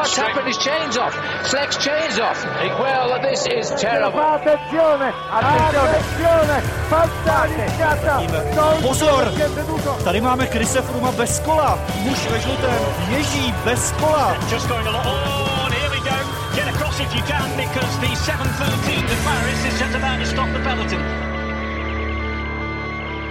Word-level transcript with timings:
what's 0.00 0.16
happened? 0.16 0.46
His 0.48 0.58
chain's 0.58 0.96
off. 0.96 1.14
Flex 1.50 1.76
chain's 1.76 2.18
off. 2.18 2.40
Well, 2.80 3.20
this 3.20 3.46
is 3.46 3.70
terrible. 3.76 4.20
Attenzione, 4.20 5.12
attenzione, 5.30 6.58
fantasticata. 6.88 8.14
Pozor, 8.82 9.32
tady 10.04 10.20
máme 10.20 10.46
Krise 10.46 10.82
Fruma 10.82 11.12
bez 11.12 11.40
kola. 11.40 11.78
Muž 12.02 12.26
ve 12.30 12.40
žlutém 12.40 12.80
ježí 13.08 13.54
bez 13.64 13.92
kola. 13.92 14.36
Just 14.50 14.68
going 14.68 14.86
a 14.86 14.90
lot. 14.90 15.06
Oh, 15.06 15.64
and 15.64 15.74
here 15.74 15.90
we 15.90 16.00
go. 16.10 16.16
Get 16.54 16.68
across 16.74 17.00
if 17.00 17.14
you 17.14 17.22
can 17.22 17.50
because 17.56 17.98
the 18.00 18.16
713 18.16 19.06
to 19.08 19.16
Paris 19.24 19.64
is 19.64 19.78
just 19.78 19.94
about 19.94 20.18
to 20.20 20.26
stop 20.26 20.48
the 20.52 20.58
peloton. 20.58 21.29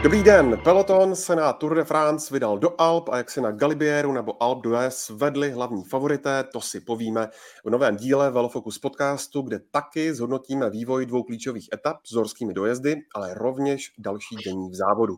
Dobrý 0.04 0.24
den, 0.24 0.60
Peloton 0.64 1.16
se 1.16 1.36
na 1.36 1.54
Tour 1.54 1.76
de 1.76 1.84
France 1.84 2.34
vydal 2.34 2.60
do 2.60 2.82
Alp 2.82 3.10
a 3.10 3.18
jak 3.18 3.32
si 3.32 3.42
na 3.42 3.52
Galibieru 3.52 4.12
nebo 4.12 4.44
Alp 4.44 4.62
d'Huez 4.62 5.10
vedli 5.10 5.52
hlavní 5.52 5.84
favorité, 5.84 6.44
to 6.44 6.62
si 6.62 6.80
povíme 6.80 7.30
v 7.66 7.70
novém 7.70 7.96
díle 7.96 8.32
Velofocus 8.32 8.80
podcastu, 8.80 9.42
kde 9.42 9.60
taky 9.60 10.14
zhodnotíme 10.14 10.70
vývoj 10.70 11.06
dvou 11.06 11.24
klíčových 11.24 11.70
etap 11.74 12.06
s 12.06 12.14
horskými 12.14 12.54
dojezdy, 12.54 12.96
ale 13.16 13.34
rovněž 13.34 13.94
další 13.98 14.36
denní 14.36 14.70
v 14.70 14.76
závodu. 14.76 15.18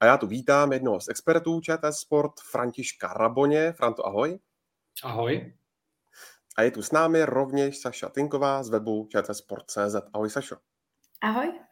A 0.00 0.06
já 0.06 0.16
tu 0.16 0.26
vítám 0.26 0.72
jednoho 0.72 1.00
z 1.00 1.08
expertů 1.08 1.60
ČT 1.60 1.94
Sport, 1.94 2.32
Františka 2.50 3.12
Raboně. 3.12 3.72
Franto, 3.72 4.06
ahoj. 4.06 4.38
Ahoj. 5.04 5.54
A 6.56 6.62
je 6.62 6.70
tu 6.70 6.82
s 6.82 6.92
námi 6.92 7.24
rovněž 7.24 7.78
Saša 7.78 8.08
Tinková 8.08 8.62
z 8.62 8.68
webu 8.68 9.08
čtsport.cz. 9.10 9.96
Ahoj 10.12 10.30
Sašo. 10.30 10.56
Ahoj. 11.20 11.71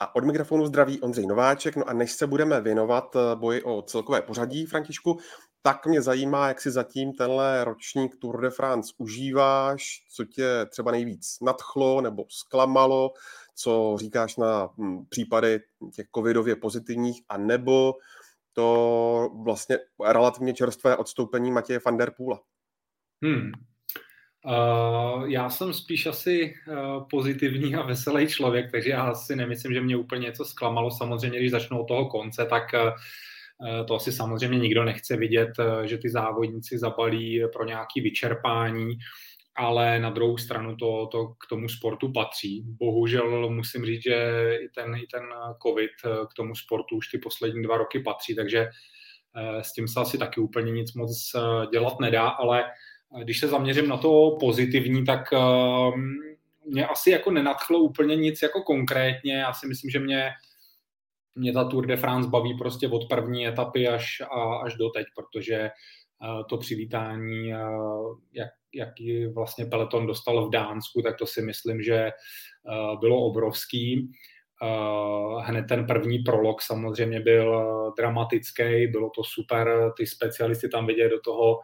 A 0.00 0.14
od 0.14 0.24
mikrofonu 0.24 0.66
zdraví 0.66 1.00
Ondřej 1.00 1.26
Nováček. 1.26 1.76
No 1.76 1.88
a 1.88 1.92
než 1.92 2.12
se 2.12 2.26
budeme 2.26 2.60
věnovat 2.60 3.16
eh, 3.16 3.36
boji 3.36 3.62
o 3.62 3.82
celkové 3.82 4.22
pořadí, 4.22 4.66
Františku, 4.66 5.18
tak 5.62 5.86
mě 5.86 6.02
zajímá, 6.02 6.48
jak 6.48 6.60
si 6.60 6.70
zatím 6.70 7.12
tenhle 7.12 7.64
ročník 7.64 8.16
Tour 8.16 8.40
de 8.40 8.50
France 8.50 8.94
užíváš, 8.98 10.04
co 10.14 10.24
tě 10.24 10.66
třeba 10.70 10.90
nejvíc 10.90 11.36
nadchlo 11.42 12.00
nebo 12.00 12.24
zklamalo, 12.28 13.10
co 13.54 13.96
říkáš 13.98 14.36
na 14.36 14.68
hm, 14.78 15.04
případy 15.08 15.60
těch 15.94 16.06
covidově 16.14 16.56
pozitivních, 16.56 17.22
a 17.28 17.38
nebo 17.38 17.94
to 18.52 19.30
vlastně 19.44 19.78
relativně 20.04 20.54
čerstvé 20.54 20.96
odstoupení 20.96 21.52
Matěje 21.52 21.80
van 21.86 21.96
der 21.96 22.10
Poola. 22.10 22.40
Hmm, 23.24 23.52
Uh, 24.46 25.24
já 25.28 25.50
jsem 25.50 25.72
spíš 25.72 26.06
asi 26.06 26.54
uh, 26.68 27.08
pozitivní 27.10 27.74
a 27.74 27.82
veselý 27.82 28.26
člověk, 28.26 28.70
takže 28.70 28.90
já 28.90 29.14
si 29.14 29.36
nemyslím, 29.36 29.74
že 29.74 29.80
mě 29.80 29.96
úplně 29.96 30.24
něco 30.24 30.44
zklamalo. 30.44 30.90
Samozřejmě, 30.90 31.38
když 31.38 31.50
začnu 31.50 31.80
od 31.80 31.88
toho 31.88 32.06
konce, 32.08 32.46
tak 32.46 32.62
uh, 32.74 33.86
to 33.86 33.94
asi 33.94 34.12
samozřejmě 34.12 34.58
nikdo 34.58 34.84
nechce 34.84 35.16
vidět, 35.16 35.50
že 35.84 35.98
ty 35.98 36.08
závodníci 36.08 36.78
zabalí 36.78 37.42
pro 37.52 37.64
nějaké 37.64 38.00
vyčerpání, 38.02 38.98
ale 39.56 40.00
na 40.00 40.10
druhou 40.10 40.38
stranu 40.38 40.76
to, 40.76 41.06
to 41.06 41.26
k 41.26 41.46
tomu 41.48 41.68
sportu 41.68 42.12
patří. 42.12 42.64
Bohužel 42.66 43.50
musím 43.50 43.84
říct, 43.84 44.02
že 44.02 44.48
i 44.62 44.68
ten, 44.74 44.94
i 44.94 45.06
ten 45.06 45.22
covid 45.66 45.90
k 46.30 46.34
tomu 46.36 46.54
sportu 46.54 46.96
už 46.96 47.08
ty 47.08 47.18
poslední 47.18 47.62
dva 47.62 47.76
roky 47.76 48.00
patří, 48.00 48.34
takže 48.34 48.68
s 49.60 49.72
tím 49.72 49.88
se 49.88 50.00
asi 50.00 50.18
taky 50.18 50.40
úplně 50.40 50.72
nic 50.72 50.94
moc 50.94 51.32
dělat 51.72 52.00
nedá, 52.00 52.28
ale 52.28 52.64
když 53.22 53.40
se 53.40 53.48
zaměřím 53.48 53.88
na 53.88 53.96
to 53.96 54.36
pozitivní, 54.40 55.04
tak 55.04 55.32
ehm, 55.32 56.14
mě 56.66 56.86
asi 56.86 57.10
jako 57.10 57.30
nenadchlo 57.30 57.78
úplně 57.78 58.16
nic 58.16 58.42
jako 58.42 58.62
konkrétně. 58.62 59.34
Já 59.34 59.52
si 59.52 59.66
myslím, 59.66 59.90
že 59.90 59.98
mě, 59.98 60.30
mě 61.34 61.52
ta 61.52 61.64
Tour 61.64 61.86
de 61.86 61.96
France 61.96 62.30
baví 62.30 62.58
prostě 62.58 62.88
od 62.88 63.08
první 63.08 63.46
etapy 63.46 63.88
až, 63.88 64.20
a, 64.20 64.56
až 64.56 64.74
do 64.74 64.90
teď, 64.90 65.06
protože 65.16 65.54
eh, 65.54 65.70
to 66.48 66.58
přivítání, 66.58 67.52
eh, 67.52 67.58
jak, 68.32 68.48
jaký 68.74 69.26
vlastně 69.26 69.66
Peloton 69.66 70.06
dostal 70.06 70.46
v 70.46 70.50
Dánsku, 70.50 71.02
tak 71.02 71.16
to 71.18 71.26
si 71.26 71.42
myslím, 71.42 71.82
že 71.82 71.96
eh, 71.96 72.12
bylo 73.00 73.24
obrovský. 73.24 74.12
Hned 75.40 75.64
ten 75.68 75.86
první 75.86 76.18
prolog 76.18 76.62
samozřejmě 76.62 77.20
byl 77.20 77.64
dramatický, 77.98 78.86
bylo 78.86 79.10
to 79.10 79.24
super, 79.24 79.92
ty 79.96 80.06
specialisty 80.06 80.68
tam 80.68 80.86
vidět 80.86 81.08
do 81.08 81.20
toho 81.20 81.60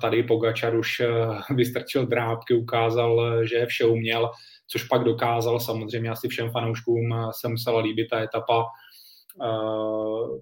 tady 0.00 0.22
Pogačar 0.22 0.76
už 0.76 1.00
eh, 1.00 1.08
vystrčil 1.54 2.06
drápky, 2.06 2.54
ukázal, 2.54 3.26
eh, 3.26 3.46
že 3.46 3.66
vše 3.66 3.84
uměl, 3.84 4.30
což 4.66 4.84
pak 4.84 5.04
dokázal. 5.04 5.60
Samozřejmě 5.60 6.10
asi 6.10 6.28
všem 6.28 6.50
fanouškům 6.50 7.12
eh, 7.12 7.26
se 7.40 7.48
musela 7.48 7.80
líbit 7.80 8.08
ta 8.10 8.22
etapa, 8.22 8.64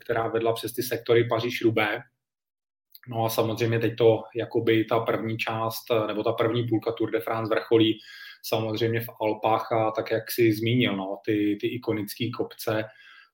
která 0.01 0.29
vedla 0.29 0.53
přes 0.53 0.73
ty 0.73 0.83
sektory 0.83 1.25
Paříž-Rubé. 1.25 2.01
No 3.09 3.25
a 3.25 3.29
samozřejmě 3.29 3.79
teď 3.79 3.97
to, 3.97 4.23
jakoby 4.37 4.85
ta 4.85 5.01
první 5.01 5.39
část, 5.39 5.85
nebo 6.07 6.23
ta 6.23 6.33
první 6.33 6.69
půlka 6.69 6.93
Tour 6.93 7.11
de 7.11 7.21
France 7.21 7.55
vrcholí 7.55 7.99
samozřejmě 8.43 9.01
v 9.01 9.09
Alpách 9.21 9.73
a 9.73 9.91
tak, 9.91 10.11
jak 10.11 10.31
si 10.31 10.53
zmínil, 10.53 10.97
no, 10.97 11.19
ty, 11.25 11.59
ty 11.61 11.67
ikonické 11.67 12.31
kopce, 12.37 12.85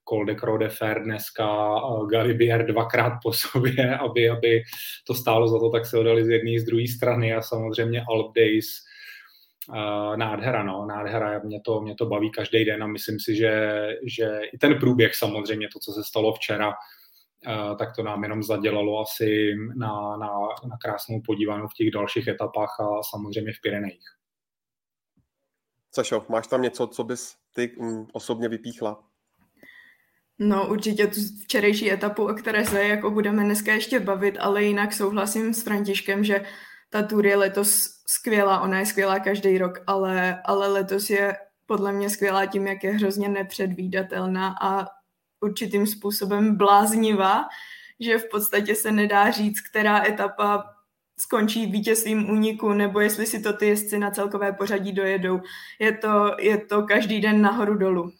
Col 0.09 0.25
de 0.25 0.35
Croix 0.35 0.59
de 0.59 0.69
Fer 0.69 1.03
dneska, 1.03 1.75
Galibier 2.11 2.67
dvakrát 2.67 3.13
po 3.23 3.33
sobě, 3.33 3.99
aby, 4.11 4.31
aby 4.31 4.63
to 5.07 5.15
stálo 5.15 5.49
za 5.49 5.59
to, 5.59 5.71
tak 5.71 5.87
se 5.87 5.99
odali 5.99 6.25
z 6.25 6.29
jedné 6.29 6.61
z 6.61 6.65
druhé 6.65 6.85
strany 6.97 7.35
a 7.35 7.43
samozřejmě 7.43 8.05
Alp 8.09 8.35
Days, 8.37 8.67
uh, 9.69 10.17
nádhera, 10.17 10.63
no, 10.63 10.87
nádhera, 10.87 11.41
mě 11.45 11.61
to, 11.61 11.81
mě 11.81 11.95
to 11.95 12.07
baví 12.07 12.31
každý 12.31 12.65
den 12.65 12.83
a 12.83 12.87
myslím 12.87 13.21
si, 13.21 13.37
že, 13.37 13.87
že 14.07 14.41
i 14.53 14.59
ten 14.59 14.79
průběh 14.79 15.15
samozřejmě, 15.15 15.69
to, 15.73 15.79
co 15.79 15.93
se 15.93 16.05
stalo 16.05 16.33
včera, 16.33 16.69
uh, 16.69 17.77
tak 17.77 17.97
to 17.97 18.03
nám 18.03 18.23
jenom 18.23 18.43
zadělalo 18.43 19.01
asi 19.01 19.55
na, 19.77 20.17
na, 20.17 20.31
na 20.71 20.77
krásnou 20.83 21.21
podívanou 21.27 21.69
v 21.69 21.75
těch 21.75 21.91
dalších 21.91 22.29
etapách 22.29 22.77
a 22.81 23.03
samozřejmě 23.03 23.53
v 23.53 23.61
Pyrenejích. 23.63 24.09
Sašo, 25.95 26.27
máš 26.29 26.47
tam 26.47 26.63
něco, 26.63 26.87
co 26.87 27.05
bys 27.05 27.37
ty 27.55 27.77
mm, 27.81 28.07
osobně 28.13 28.49
vypíchla? 28.49 29.08
No 30.39 30.69
určitě 30.69 31.07
tu 31.07 31.21
včerejší 31.43 31.93
etapu, 31.93 32.29
o 32.29 32.35
které 32.35 32.65
se 32.65 32.85
jako 32.85 33.11
budeme 33.11 33.45
dneska 33.45 33.75
ještě 33.75 34.01
bavit, 34.01 34.37
ale 34.41 34.65
jinak 34.65 34.93
souhlasím 34.93 35.55
s 35.55 35.63
Františkem, 35.63 36.25
že 36.25 36.45
ta 36.91 37.03
tour 37.03 37.27
je 37.27 37.37
letos 37.37 37.99
skvělá, 38.07 38.61
ona 38.61 38.79
je 38.79 38.87
skvělá 38.87 39.19
každý 39.19 39.59
rok, 39.59 39.79
ale, 39.87 40.43
ale 40.45 40.69
letos 40.69 41.11
je 41.11 41.37
podle 41.67 41.93
mě 41.93 42.11
skvělá 42.11 42.47
tím, 42.47 42.67
jak 42.67 42.85
je 42.85 42.93
hrozně 42.93 43.29
nepředvídatelná 43.29 44.57
a 44.61 44.87
určitým 45.41 45.87
způsobem 45.87 46.57
bláznivá, 46.57 47.45
že 48.01 48.19
v 48.19 48.29
podstatě 48.31 48.75
se 48.75 48.93
nedá 48.93 49.31
říct, 49.31 49.61
která 49.61 50.07
etapa 50.07 50.65
skončí 51.19 51.67
vítězstvím 51.67 52.31
úniku, 52.31 52.73
nebo 52.73 53.01
jestli 53.01 53.27
si 53.27 53.41
to 53.41 53.53
ty 53.53 53.67
jezdci 53.67 53.99
na 53.99 54.11
celkové 54.11 54.53
pořadí 54.53 54.93
dojedou. 54.93 55.41
Je 55.79 55.93
to, 55.93 56.37
je 56.39 56.59
to 56.59 56.83
každý 56.83 57.21
den 57.21 57.43
nahoru 57.43 57.75
dolů. 57.75 58.13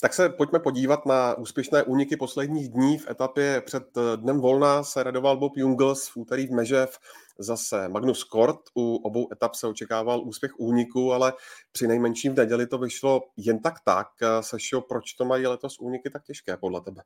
Tak 0.00 0.14
se 0.14 0.28
pojďme 0.28 0.58
podívat 0.58 1.06
na 1.06 1.34
úspěšné 1.34 1.82
úniky 1.82 2.16
posledních 2.16 2.68
dní. 2.68 2.98
V 2.98 3.10
etapě 3.10 3.62
před 3.66 3.96
eh, 3.96 4.16
dnem 4.16 4.40
volna 4.40 4.82
se 4.82 5.02
radoval 5.02 5.36
Bob 5.36 5.56
Jungels 5.56 6.08
v 6.08 6.16
úterý 6.16 6.46
v 6.46 6.50
Mežev, 6.50 6.98
zase 7.38 7.88
Magnus 7.88 8.24
Kort. 8.24 8.60
U 8.74 8.96
obou 8.96 9.28
etap 9.32 9.54
se 9.54 9.66
očekával 9.66 10.20
úspěch 10.20 10.52
úniku, 10.58 11.12
ale 11.12 11.32
při 11.72 11.86
nejmenším 11.86 12.32
v 12.32 12.36
neděli 12.36 12.66
to 12.66 12.78
vyšlo 12.78 13.20
jen 13.36 13.58
tak 13.58 13.74
tak. 13.84 14.08
Eh, 14.22 14.42
Sešo, 14.42 14.80
proč 14.80 15.12
to 15.12 15.24
mají 15.24 15.46
letos 15.46 15.78
úniky 15.80 16.10
tak 16.10 16.24
těžké 16.24 16.56
podle 16.56 16.80
tebe? 16.80 17.02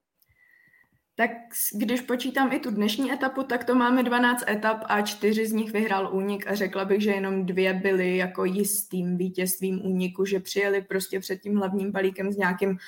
Tak 1.14 1.30
když 1.72 2.00
počítám 2.00 2.52
i 2.52 2.58
tu 2.58 2.70
dnešní 2.70 3.12
etapu, 3.12 3.42
tak 3.42 3.64
to 3.64 3.74
máme 3.74 4.02
12 4.02 4.48
etap 4.48 4.84
a 4.86 5.02
čtyři 5.02 5.46
z 5.46 5.52
nich 5.52 5.72
vyhrál 5.72 6.14
únik 6.14 6.46
a 6.46 6.54
řekla 6.54 6.84
bych, 6.84 7.00
že 7.00 7.10
jenom 7.10 7.46
dvě 7.46 7.74
byly 7.74 8.16
jako 8.16 8.44
jistým 8.44 9.16
vítězstvím 9.16 9.86
úniku, 9.86 10.24
že 10.24 10.40
přijeli 10.40 10.82
prostě 10.82 11.20
před 11.20 11.36
tím 11.36 11.56
hlavním 11.56 11.92
balíkem 11.92 12.32
s 12.32 12.36
nějakým 12.36 12.78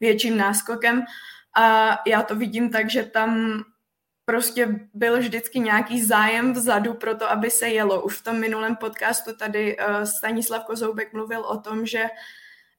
větším 0.00 0.36
náskokem 0.36 1.02
a 1.56 1.98
já 2.06 2.22
to 2.22 2.36
vidím 2.36 2.70
tak, 2.70 2.90
že 2.90 3.02
tam 3.02 3.62
prostě 4.24 4.80
byl 4.94 5.18
vždycky 5.18 5.60
nějaký 5.60 6.02
zájem 6.02 6.52
vzadu 6.52 6.94
pro 6.94 7.14
to, 7.14 7.30
aby 7.30 7.50
se 7.50 7.68
jelo. 7.68 8.02
Už 8.02 8.16
v 8.16 8.24
tom 8.24 8.40
minulém 8.40 8.76
podcastu 8.76 9.36
tady 9.36 9.76
uh, 9.76 10.02
Stanislav 10.02 10.64
Kozoubek 10.64 11.12
mluvil 11.12 11.40
o 11.40 11.58
tom, 11.58 11.86
že 11.86 12.02
uh, 12.02 12.08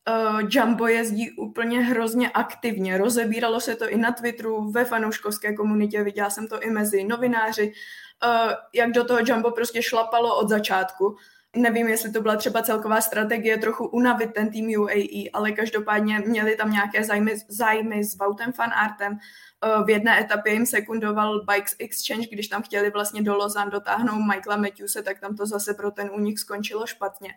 uh, 0.09 0.41
Jumbo 0.49 0.87
jezdí 0.87 1.31
úplně 1.31 1.81
hrozně 1.81 2.29
aktivně. 2.29 2.97
Rozebíralo 2.97 3.59
se 3.59 3.75
to 3.75 3.89
i 3.89 3.97
na 3.97 4.11
Twitteru, 4.11 4.71
ve 4.71 4.85
fanouškovské 4.85 5.53
komunitě, 5.53 6.03
viděla 6.03 6.29
jsem 6.29 6.47
to 6.47 6.61
i 6.61 6.69
mezi 6.69 7.03
novináři, 7.03 7.73
uh, 8.25 8.51
jak 8.73 8.91
do 8.91 9.03
toho 9.03 9.19
Jumbo 9.27 9.51
prostě 9.51 9.81
šlapalo 9.81 10.39
od 10.39 10.49
začátku. 10.49 11.17
Nevím, 11.57 11.87
jestli 11.87 12.11
to 12.11 12.21
byla 12.21 12.35
třeba 12.35 12.61
celková 12.61 13.01
strategie 13.01 13.57
trochu 13.57 13.87
unavit 13.87 14.33
ten 14.33 14.49
tým 14.49 14.79
UAE, 14.79 15.29
ale 15.33 15.51
každopádně 15.51 16.19
měli 16.19 16.55
tam 16.55 16.71
nějaké 16.71 17.03
zájmy, 17.03 17.35
zájmy 17.47 18.03
s 18.03 18.17
Voutem 18.17 18.53
Fanartem. 18.53 19.13
Uh, 19.13 19.85
v 19.85 19.89
jedné 19.89 20.21
etapě 20.21 20.53
jim 20.53 20.65
sekundoval 20.65 21.45
Bikes 21.45 21.75
Exchange, 21.79 22.27
když 22.31 22.47
tam 22.47 22.63
chtěli 22.63 22.89
vlastně 22.89 23.21
do 23.21 23.35
Lozan 23.35 23.69
dotáhnout 23.69 24.19
Michaela 24.19 24.61
Matthewse, 24.61 25.03
tak 25.03 25.19
tam 25.19 25.35
to 25.35 25.45
zase 25.45 25.73
pro 25.73 25.91
ten 25.91 26.09
únik 26.13 26.39
skončilo 26.39 26.87
špatně. 26.87 27.29
Uh, 27.29 27.35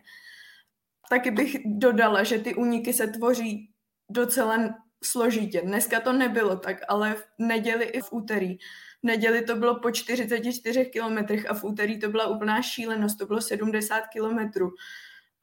taky 1.09 1.31
bych 1.31 1.57
dodala, 1.65 2.23
že 2.23 2.39
ty 2.39 2.55
úniky 2.55 2.93
se 2.93 3.07
tvoří 3.07 3.69
docela 4.09 4.57
složitě. 5.03 5.61
Dneska 5.61 5.99
to 5.99 6.13
nebylo 6.13 6.55
tak, 6.55 6.77
ale 6.87 7.13
v 7.13 7.25
neděli 7.39 7.85
i 7.85 8.01
v 8.01 8.11
úterý. 8.11 8.57
V 8.57 9.03
neděli 9.03 9.41
to 9.41 9.55
bylo 9.55 9.79
po 9.79 9.91
44 9.91 10.85
kilometrech 10.85 11.49
a 11.49 11.53
v 11.53 11.63
úterý 11.63 11.99
to 11.99 12.09
byla 12.09 12.27
úplná 12.27 12.61
šílenost, 12.61 13.17
to 13.17 13.25
bylo 13.25 13.41
70 13.41 14.07
kilometrů. 14.07 14.71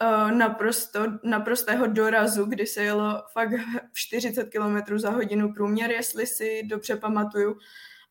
Uh, 0.03 0.31
naprosto, 0.31 1.07
naprostého 1.25 1.87
dorazu, 1.87 2.45
kdy 2.45 2.67
se 2.67 2.83
jelo 2.83 3.23
fakt 3.33 3.53
40 3.93 4.45
km 4.45 4.99
za 4.99 5.11
hodinu 5.11 5.53
průměr, 5.53 5.91
jestli 5.91 6.27
si 6.27 6.63
dobře 6.63 6.97
pamatuju. 6.97 7.59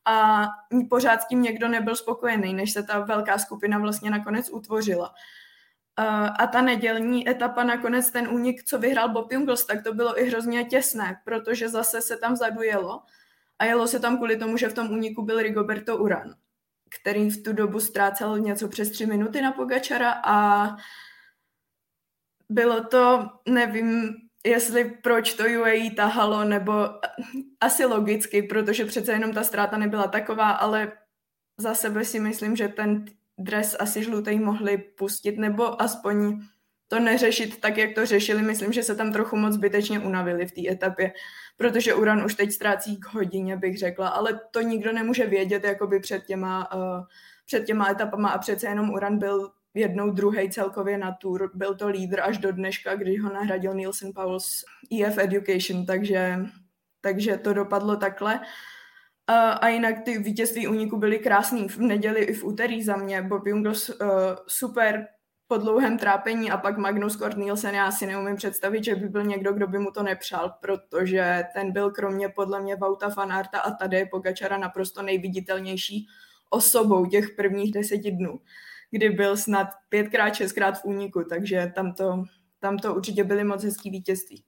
A 0.04 0.46
pořád 0.90 1.22
s 1.22 1.26
tím 1.26 1.42
někdo 1.42 1.68
nebyl 1.68 1.96
spokojený, 1.96 2.54
než 2.54 2.72
se 2.72 2.82
ta 2.82 2.98
velká 2.98 3.38
skupina 3.38 3.78
vlastně 3.78 4.10
nakonec 4.10 4.50
utvořila. 4.50 5.14
A 6.38 6.46
ta 6.46 6.60
nedělní 6.60 7.28
etapa 7.28 7.64
nakonec 7.64 8.10
ten 8.10 8.28
únik, 8.28 8.64
co 8.64 8.78
vyhrál 8.78 9.08
Bob 9.08 9.32
Jungels, 9.32 9.66
tak 9.66 9.84
to 9.84 9.94
bylo 9.94 10.20
i 10.20 10.28
hrozně 10.28 10.64
těsné, 10.64 11.20
protože 11.24 11.68
zase 11.68 12.02
se 12.02 12.16
tam 12.16 12.36
zadujelo 12.36 13.02
a 13.58 13.64
jelo 13.64 13.86
se 13.86 14.00
tam 14.00 14.16
kvůli 14.16 14.36
tomu, 14.36 14.56
že 14.56 14.68
v 14.68 14.74
tom 14.74 14.90
úniku 14.90 15.22
byl 15.22 15.42
Rigoberto 15.42 15.96
Uran, 15.96 16.34
který 17.00 17.30
v 17.30 17.42
tu 17.42 17.52
dobu 17.52 17.80
ztrácel 17.80 18.38
něco 18.38 18.68
přes 18.68 18.90
tři 18.90 19.06
minuty 19.06 19.40
na 19.40 19.52
Pogačara 19.52 20.14
a 20.24 20.66
bylo 22.48 22.84
to, 22.84 23.30
nevím, 23.48 24.14
jestli 24.46 24.84
proč 24.84 25.34
to 25.34 25.44
UAE 25.60 25.90
tahalo, 25.90 26.44
nebo 26.44 26.72
asi 27.60 27.84
logicky, 27.84 28.42
protože 28.42 28.84
přece 28.84 29.12
jenom 29.12 29.32
ta 29.32 29.42
ztráta 29.42 29.78
nebyla 29.78 30.08
taková, 30.08 30.50
ale 30.50 30.92
za 31.60 31.74
sebe 31.74 32.04
si 32.04 32.20
myslím, 32.20 32.56
že 32.56 32.68
ten 32.68 33.04
dres 33.38 33.76
asi 33.78 34.04
žlutý 34.04 34.38
mohli 34.38 34.78
pustit, 34.78 35.38
nebo 35.38 35.82
aspoň 35.82 36.40
to 36.88 37.00
neřešit 37.00 37.60
tak, 37.60 37.76
jak 37.76 37.94
to 37.94 38.06
řešili. 38.06 38.42
Myslím, 38.42 38.72
že 38.72 38.82
se 38.82 38.94
tam 38.94 39.12
trochu 39.12 39.36
moc 39.36 39.52
zbytečně 39.52 40.00
unavili 40.00 40.46
v 40.46 40.52
té 40.52 40.72
etapě, 40.72 41.12
protože 41.56 41.94
Uran 41.94 42.24
už 42.24 42.34
teď 42.34 42.52
ztrácí 42.52 42.96
k 42.96 43.06
hodině, 43.06 43.56
bych 43.56 43.78
řekla, 43.78 44.08
ale 44.08 44.40
to 44.50 44.60
nikdo 44.60 44.92
nemůže 44.92 45.26
vědět 45.26 45.64
jakoby 45.64 46.00
před 46.00 46.24
těma, 46.24 46.74
uh, 46.74 47.04
před 47.46 47.64
těma 47.64 47.90
etapama 47.90 48.28
a 48.28 48.38
přece 48.38 48.66
jenom 48.66 48.90
Uran 48.90 49.18
byl 49.18 49.50
jednou 49.74 50.10
druhý 50.10 50.50
celkově 50.50 50.98
na 50.98 51.12
tour. 51.12 51.50
Byl 51.54 51.74
to 51.74 51.88
lídr 51.88 52.20
až 52.20 52.38
do 52.38 52.52
dneška, 52.52 52.94
když 52.94 53.22
ho 53.22 53.32
nahradil 53.32 53.74
Nielsen 53.74 54.12
Powell's 54.14 54.64
EF 55.02 55.18
Education, 55.18 55.86
takže, 55.86 56.38
takže 57.00 57.36
to 57.36 57.52
dopadlo 57.52 57.96
takhle. 57.96 58.40
A, 59.26 59.50
a 59.50 59.68
jinak 59.68 60.04
ty 60.04 60.18
vítězství 60.18 60.68
úniku 60.68 60.96
byly 60.96 61.18
krásný 61.18 61.68
v 61.68 61.78
neděli 61.78 62.20
i 62.20 62.34
v 62.34 62.44
úterý 62.44 62.82
za 62.82 62.96
mě. 62.96 63.22
Bob 63.22 63.46
Jungels 63.46 63.88
uh, 63.88 63.96
super 64.46 65.08
po 65.48 65.56
dlouhém 65.56 65.98
trápení 65.98 66.50
a 66.50 66.56
pak 66.56 66.78
Magnus 66.78 67.16
Kort 67.16 67.36
Nielsen, 67.36 67.74
já 67.74 67.92
si 67.92 68.06
neumím 68.06 68.36
představit, 68.36 68.84
že 68.84 68.96
by 68.96 69.08
byl 69.08 69.24
někdo, 69.24 69.52
kdo 69.52 69.66
by 69.66 69.78
mu 69.78 69.90
to 69.90 70.02
nepřál, 70.02 70.54
protože 70.60 71.44
ten 71.54 71.72
byl 71.72 71.90
kromě 71.90 72.28
podle 72.28 72.60
mě 72.60 72.76
Vauta 72.76 73.10
Fanarta 73.10 73.60
a 73.60 73.70
tady 73.70 74.06
Pogačara 74.06 74.58
naprosto 74.58 75.02
nejviditelnější 75.02 76.06
osobou 76.50 77.06
těch 77.06 77.30
prvních 77.36 77.72
deseti 77.72 78.10
dnů 78.10 78.40
kdy 78.90 79.10
byl 79.10 79.36
snad 79.36 79.68
pětkrát, 79.88 80.34
šestkrát 80.34 80.80
v 80.80 80.84
úniku, 80.84 81.24
takže 81.24 81.72
tam 81.74 81.94
to, 81.94 82.24
tam 82.58 82.78
to 82.78 82.94
určitě 82.94 83.24
byly 83.24 83.44
moc 83.44 83.64
hezký 83.64 83.90
vítězství. 83.90 84.44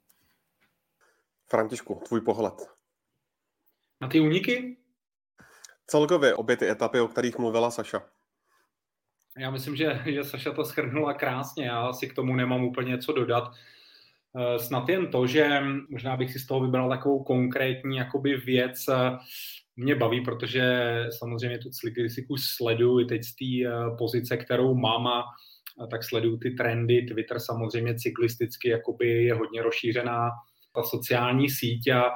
Františku, 1.47 1.95
tvůj 1.95 2.21
pohled. 2.21 2.78
Na 4.01 4.09
ty 4.09 4.21
úniky? 4.21 4.77
Celkově 5.87 6.35
obě 6.35 6.57
ty 6.57 6.71
etapy, 6.71 7.01
o 7.01 7.09
kterých 7.09 7.39
mluvila 7.39 7.71
Saša. 7.71 8.03
Já 9.39 9.51
myslím, 9.51 9.77
že, 9.77 10.03
že 10.07 10.25
Saša 10.25 10.53
to 10.53 10.65
schrnula 10.65 11.15
krásně. 11.15 11.67
Já 11.67 11.93
si 11.93 12.09
k 12.09 12.15
tomu 12.15 12.37
nemám 12.37 12.65
úplně 12.65 12.99
co 12.99 13.13
dodat. 13.13 13.53
Eh, 14.37 14.59
snad 14.59 14.89
jen 14.89 15.11
to, 15.11 15.27
že 15.27 15.61
možná 15.91 16.17
bych 16.17 16.33
si 16.33 16.39
z 16.39 16.47
toho 16.47 16.61
vybral 16.61 16.89
takovou 16.89 17.25
konkrétní 17.25 17.97
jakoby 17.97 18.37
věc, 18.37 18.87
mě 19.79 19.95
baví, 19.95 20.21
protože 20.21 20.95
samozřejmě 21.19 21.59
tu 21.59 21.71
cyklistiku 21.71 22.37
sleduji 22.37 23.05
teď 23.05 23.25
z 23.25 23.35
té 23.35 23.71
uh, 23.71 23.97
pozice, 23.97 24.37
kterou 24.37 24.75
mám 24.75 25.07
a 25.07 25.25
tak 25.91 26.05
sleduju 26.05 26.37
ty 26.37 26.51
trendy. 26.51 27.03
Twitter 27.03 27.39
samozřejmě 27.41 27.95
cyklisticky 27.95 28.69
jakoby 28.69 29.25
je 29.25 29.35
hodně 29.35 29.63
rozšířená 29.63 30.31
ta 30.75 30.83
sociální 30.83 31.51
síť 31.51 31.89
a 31.89 32.11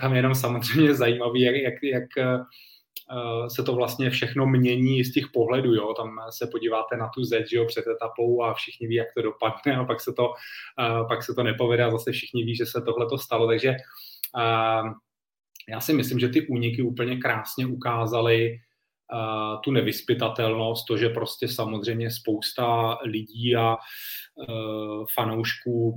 tam 0.00 0.12
je 0.12 0.18
jenom 0.18 0.34
samozřejmě 0.34 0.94
zajímavý, 1.04 1.40
jak, 1.40 1.54
jak, 1.54 1.74
jak 1.82 2.04
uh, 2.26 3.46
se 3.46 3.62
to 3.62 3.74
vlastně 3.74 4.10
všechno 4.10 4.46
mění 4.46 5.04
z 5.04 5.12
těch 5.12 5.24
pohledů, 5.32 5.74
jo, 5.74 5.94
tam 5.94 6.18
se 6.30 6.46
podíváte 6.46 6.96
na 6.96 7.08
tu 7.08 7.24
zeď, 7.24 7.52
jo, 7.52 7.64
před 7.66 7.84
etapou 7.86 8.42
a 8.42 8.54
všichni 8.54 8.86
ví, 8.86 8.94
jak 8.94 9.08
to 9.16 9.22
dopadne 9.22 9.76
a 9.80 9.84
pak 9.84 10.00
se 10.00 10.12
to, 10.12 10.28
uh, 10.28 11.08
pak 11.08 11.22
se 11.22 11.34
to 11.34 11.42
nepovede 11.42 11.84
a 11.84 11.90
zase 11.90 12.12
všichni 12.12 12.44
ví, 12.44 12.56
že 12.56 12.66
se 12.66 12.80
tohle 12.80 13.06
to 13.06 13.18
stalo, 13.18 13.46
takže 13.46 13.74
já 15.68 15.80
si 15.80 15.92
myslím, 15.92 16.18
že 16.18 16.28
ty 16.28 16.46
úniky 16.46 16.82
úplně 16.82 17.16
krásně 17.16 17.66
ukázaly 17.66 18.56
tu 19.64 19.70
nevyspytatelnost, 19.70 20.86
to, 20.88 20.96
že 20.96 21.08
prostě 21.08 21.48
samozřejmě 21.48 22.10
spousta 22.10 22.98
lidí 23.04 23.56
a 23.56 23.76
uh, 23.76 25.04
fanoušků 25.14 25.94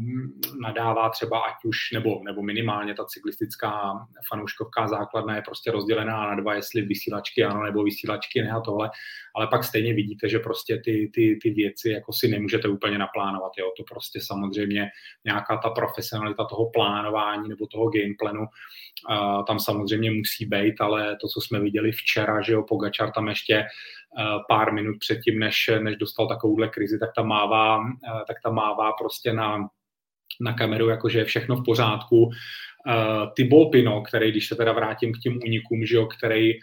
nadává 0.62 1.10
třeba 1.10 1.40
ať 1.40 1.54
už, 1.66 1.78
nebo, 1.94 2.22
nebo 2.26 2.42
minimálně 2.42 2.94
ta 2.94 3.06
cyklistická 3.06 3.94
fanouškovká 4.30 4.88
základna 4.88 5.36
je 5.36 5.42
prostě 5.42 5.72
rozdělená 5.72 6.28
na 6.28 6.36
dva, 6.36 6.54
jestli 6.54 6.82
vysílačky 6.82 7.44
ano, 7.44 7.64
nebo 7.64 7.84
vysílačky 7.84 8.42
ne 8.42 8.52
a 8.52 8.62
tohle, 8.62 8.90
ale 9.36 9.48
pak 9.48 9.64
stejně 9.64 9.94
vidíte, 9.94 10.30
že 10.30 10.40
prostě 10.40 10.82
ty, 10.86 11.12
ty, 11.14 11.40
ty 11.42 11.50
věci 11.50 11.90
jako 11.90 12.14
si 12.14 12.28
nemůžete 12.28 12.68
úplně 12.68 12.98
naplánovat, 12.98 13.52
jo, 13.58 13.72
to 13.78 13.84
prostě 13.84 14.20
samozřejmě 14.22 14.88
nějaká 15.26 15.58
ta 15.58 15.70
profesionalita 15.70 16.46
toho 16.46 16.70
plánování 16.70 17.50
nebo 17.50 17.68
toho 17.68 17.90
gameplanu 17.90 18.46
tam 19.48 19.60
samozřejmě 19.60 20.12
musí 20.12 20.46
být, 20.46 20.82
ale 20.82 21.18
to, 21.22 21.28
co 21.28 21.42
jsme 21.42 21.60
viděli 21.60 21.92
včera, 21.92 22.42
že 22.42 22.54
jo, 22.54 22.64
Pogačar 22.64 23.07
tam 23.12 23.28
ještě 23.28 23.64
uh, 23.64 24.42
pár 24.50 24.74
minut 24.74 24.96
předtím, 25.00 25.40
než, 25.40 25.70
než 25.80 25.96
dostal 25.96 26.28
takovouhle 26.28 26.68
krizi, 26.68 27.00
tak 27.00 27.10
tam 27.16 27.28
mává, 27.28 27.78
uh, 27.78 27.86
tak 28.28 28.38
tam 28.44 28.56
mává 28.56 28.92
prostě 28.92 29.34
na, 29.34 29.58
na 30.42 30.54
kameru, 30.54 30.90
jakože 30.90 31.20
je 31.20 31.26
všechno 31.26 31.56
v 31.56 31.66
pořádku. 31.66 32.30
Uh, 33.38 33.70
Pino, 33.72 34.02
který, 34.02 34.32
když 34.32 34.48
se 34.48 34.56
teda 34.56 34.72
vrátím 34.74 35.14
k 35.14 35.20
těm 35.20 35.40
únikům, 35.46 35.86
že 35.86 35.96
jo, 35.96 36.06
který 36.06 36.54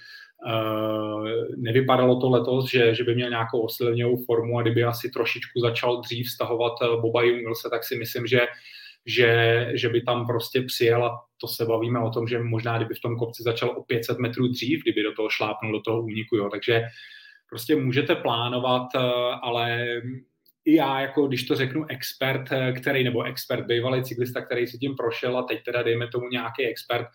Uh, 0.46 1.26
nevypadalo 1.56 2.20
to 2.20 2.30
letos, 2.30 2.70
že, 2.70 2.94
že 2.94 3.04
by 3.04 3.14
měl 3.14 3.30
nějakou 3.30 3.60
osilněnou 3.60 4.16
formu 4.16 4.58
a 4.58 4.62
kdyby 4.62 4.84
asi 4.84 5.10
trošičku 5.10 5.60
začal 5.60 6.00
dřív 6.00 6.30
stahovat 6.30 6.72
Boba 7.00 7.22
Jungelse, 7.22 7.70
tak 7.70 7.84
si 7.84 7.96
myslím, 7.96 8.26
že 8.26 8.40
že, 9.06 9.70
že 9.74 9.88
by 9.88 10.02
tam 10.02 10.26
prostě 10.26 10.62
přijel 10.62 11.04
a 11.04 11.20
to 11.44 11.48
se 11.48 11.64
bavíme 11.64 12.00
o 12.00 12.10
tom, 12.10 12.28
že 12.28 12.38
možná 12.38 12.76
kdyby 12.76 12.94
v 12.94 13.00
tom 13.00 13.16
kopci 13.16 13.42
začal 13.42 13.70
o 13.70 13.82
500 13.82 14.18
metrů 14.18 14.48
dřív, 14.48 14.82
kdyby 14.82 15.02
do 15.02 15.12
toho 15.12 15.28
šlápnul 15.28 15.72
do 15.72 15.80
toho 15.80 16.02
úniku, 16.02 16.36
jo. 16.36 16.48
takže 16.52 16.82
prostě 17.50 17.76
můžete 17.76 18.14
plánovat, 18.14 18.86
eh, 18.96 19.00
ale 19.42 19.86
i 20.64 20.74
já, 20.74 21.00
jako 21.00 21.26
když 21.26 21.46
to 21.46 21.54
řeknu 21.54 21.86
expert, 21.88 22.52
eh, 22.52 22.72
který, 22.72 23.04
nebo 23.04 23.22
expert, 23.22 23.66
bývalý 23.66 24.02
cyklista, 24.02 24.40
který 24.40 24.66
si 24.66 24.78
tím 24.78 24.96
prošel 24.96 25.38
a 25.38 25.42
teď 25.42 25.64
teda 25.64 25.82
dejme 25.82 26.08
tomu 26.08 26.28
nějaký 26.28 26.66
expert, 26.66 27.06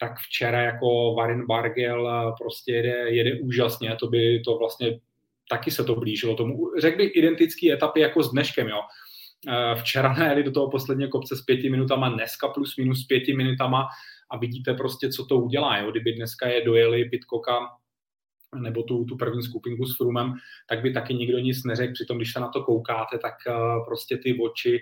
tak 0.00 0.18
včera 0.18 0.62
jako 0.62 1.14
Varin 1.14 1.46
Bargel 1.46 2.08
eh, 2.08 2.32
prostě 2.42 2.72
jede, 2.72 3.10
jede 3.10 3.40
úžasně, 3.40 3.96
to 4.00 4.06
by 4.06 4.40
to 4.44 4.58
vlastně 4.58 5.00
taky 5.50 5.70
se 5.70 5.84
to 5.84 5.94
blížilo 5.94 6.34
tomu. 6.34 6.70
Řekl 6.78 6.96
bych 6.96 7.16
identický 7.16 7.72
etapy 7.72 8.00
jako 8.00 8.22
s 8.22 8.30
dneškem, 8.30 8.68
jo. 8.68 8.80
Eh, 9.46 9.74
včera 9.80 10.12
najeli 10.18 10.42
do 10.42 10.50
toho 10.50 10.70
posledního 10.70 11.10
kopce 11.10 11.36
s 11.36 11.42
pěti 11.42 11.70
minutama, 11.70 12.08
dneska 12.08 12.48
plus 12.48 12.76
minus 12.76 13.06
pěti 13.06 13.36
minutama 13.36 13.88
a 14.30 14.36
vidíte 14.36 14.74
prostě, 14.74 15.08
co 15.08 15.26
to 15.26 15.36
udělá. 15.36 15.78
Jo? 15.78 15.90
Kdyby 15.90 16.12
dneska 16.12 16.48
je 16.48 16.64
dojeli 16.64 17.04
Pitkoka 17.04 17.58
nebo 18.54 18.82
tu, 18.82 19.04
tu 19.04 19.16
první 19.16 19.42
skupinku 19.42 19.86
s 19.86 19.96
Frumem, 19.96 20.34
tak 20.68 20.82
by 20.82 20.92
taky 20.92 21.14
nikdo 21.14 21.38
nic 21.38 21.64
neřekl. 21.64 21.92
Přitom, 21.92 22.16
když 22.16 22.32
se 22.32 22.40
na 22.40 22.48
to 22.48 22.64
koukáte, 22.64 23.18
tak 23.18 23.34
uh, 23.48 23.84
prostě 23.84 24.16
ty 24.16 24.38
oči 24.40 24.80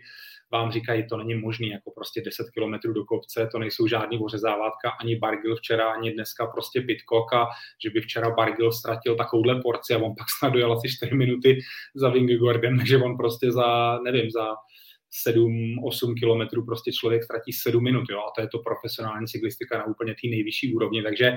vám 0.53 0.73
říkají, 0.73 1.07
to 1.09 1.17
není 1.17 1.35
možné, 1.35 1.67
jako 1.69 1.91
prostě 1.91 2.23
10 2.25 2.51
kilometrů 2.51 2.93
do 2.93 3.05
kopce, 3.05 3.49
to 3.53 3.59
nejsou 3.59 3.87
žádný 3.87 4.19
ořezávátka, 4.19 4.91
ani 5.01 5.17
Bargil 5.17 5.57
včera, 5.57 5.93
ani 5.93 6.13
dneska 6.13 6.47
prostě 6.47 6.81
Pitcock 6.81 7.33
a 7.33 7.47
že 7.85 7.91
by 7.91 8.01
včera 8.01 8.31
Bargil 8.31 8.73
ztratil 8.73 9.17
takovouhle 9.17 9.61
porci 9.63 9.95
a 9.95 9.99
on 9.99 10.15
pak 10.19 10.27
snad 10.39 10.51
dojel 10.53 10.73
asi 10.73 10.89
4 10.89 11.15
minuty 11.15 11.59
za 11.95 12.09
Vingegaardem, 12.09 12.79
že 12.87 12.99
on 12.99 13.17
prostě 13.17 13.53
za, 13.53 13.99
nevím, 13.99 14.31
za 14.31 14.47
7-8 15.29 16.15
kilometrů 16.19 16.65
prostě 16.65 16.93
člověk 16.93 17.25
ztratí 17.25 17.53
7 17.53 17.85
minut, 17.85 18.05
jo, 18.11 18.19
a 18.19 18.33
to 18.37 18.41
je 18.41 18.49
to 18.49 18.59
profesionální 18.59 19.27
cyklistika 19.27 19.79
na 19.79 19.87
úplně 19.87 20.13
té 20.13 20.29
nejvyšší 20.29 20.75
úrovni, 20.75 21.03
takže 21.03 21.37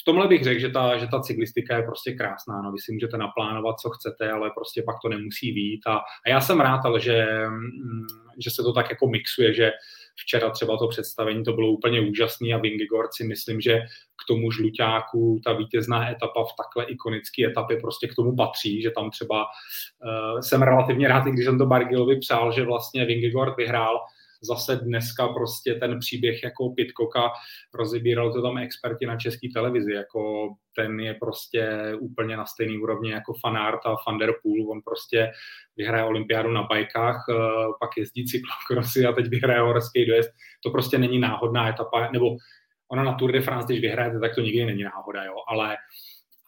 v 0.00 0.04
tomhle 0.04 0.28
bych 0.28 0.44
řekl, 0.44 0.60
že 0.60 0.68
ta, 0.68 0.98
že 0.98 1.06
ta 1.06 1.20
cyklistika 1.20 1.76
je 1.76 1.82
prostě 1.82 2.12
krásná. 2.12 2.62
No, 2.62 2.72
vy 2.72 2.78
si 2.78 2.92
můžete 2.92 3.18
naplánovat, 3.18 3.80
co 3.80 3.90
chcete, 3.90 4.30
ale 4.30 4.50
prostě 4.54 4.82
pak 4.82 4.96
to 5.02 5.08
nemusí 5.08 5.52
být. 5.52 5.80
A, 5.86 5.96
a 5.96 6.28
já 6.28 6.40
jsem 6.40 6.60
rád, 6.60 6.80
ale 6.84 7.00
že, 7.00 7.26
mm, 7.48 8.06
že 8.38 8.50
se 8.50 8.62
to 8.62 8.72
tak 8.72 8.90
jako 8.90 9.06
mixuje, 9.06 9.54
že 9.54 9.72
včera 10.20 10.50
třeba 10.50 10.76
to 10.76 10.88
představení 10.88 11.44
to 11.44 11.52
bylo 11.52 11.68
úplně 11.68 12.00
úžasný 12.00 12.54
a 12.54 12.58
Vingegord 12.58 13.14
si 13.14 13.24
myslím, 13.24 13.60
že 13.60 13.78
k 14.24 14.26
tomu 14.28 14.50
žluťáku 14.50 15.40
ta 15.44 15.52
vítězná 15.52 16.10
etapa 16.10 16.44
v 16.44 16.56
takhle 16.56 16.92
ikonické 16.92 17.46
etapě 17.46 17.76
prostě 17.80 18.08
k 18.08 18.14
tomu 18.14 18.36
patří, 18.36 18.82
že 18.82 18.90
tam 18.90 19.10
třeba 19.10 19.44
uh, 19.44 20.40
jsem 20.40 20.62
relativně 20.62 21.08
rád, 21.08 21.26
i 21.26 21.30
když 21.30 21.44
jsem 21.44 21.58
to 21.58 21.66
Bargilovi 21.66 22.18
přál, 22.18 22.52
že 22.52 22.64
vlastně 22.64 23.04
Vingegord 23.04 23.56
vyhrál, 23.56 23.96
zase 24.40 24.76
dneska 24.76 25.28
prostě 25.28 25.74
ten 25.74 25.98
příběh 25.98 26.42
jako 26.42 26.70
Pitkoka 26.70 27.30
rozebíral 27.74 28.32
to 28.32 28.42
tam 28.42 28.58
experti 28.58 29.06
na 29.06 29.16
české 29.16 29.48
televizi, 29.54 29.92
jako 29.92 30.48
ten 30.76 31.00
je 31.00 31.14
prostě 31.14 31.92
úplně 32.00 32.36
na 32.36 32.46
stejný 32.46 32.78
úrovni 32.78 33.10
jako 33.10 33.32
Fanart 33.40 33.80
a 33.86 33.96
Van 34.06 34.18
der 34.18 34.32
Poel, 34.42 34.70
on 34.70 34.80
prostě 34.84 35.30
vyhraje 35.76 36.04
olympiádu 36.04 36.52
na 36.52 36.62
bajkách, 36.62 37.24
eh, 37.30 37.34
pak 37.80 37.90
jezdí 37.96 38.24
cyklokrosy 38.24 39.06
a 39.06 39.12
teď 39.12 39.26
vyhraje 39.26 39.60
horský 39.60 40.06
dojezd. 40.06 40.30
To 40.64 40.70
prostě 40.70 40.98
není 40.98 41.18
náhodná 41.18 41.68
etapa, 41.68 42.10
nebo 42.12 42.36
ona 42.90 43.04
na 43.04 43.14
Tour 43.14 43.32
de 43.32 43.40
France, 43.40 43.66
když 43.66 43.80
vyhrajete, 43.80 44.20
tak 44.20 44.34
to 44.34 44.40
nikdy 44.40 44.64
není 44.66 44.82
náhoda, 44.82 45.24
jo, 45.24 45.34
ale 45.48 45.76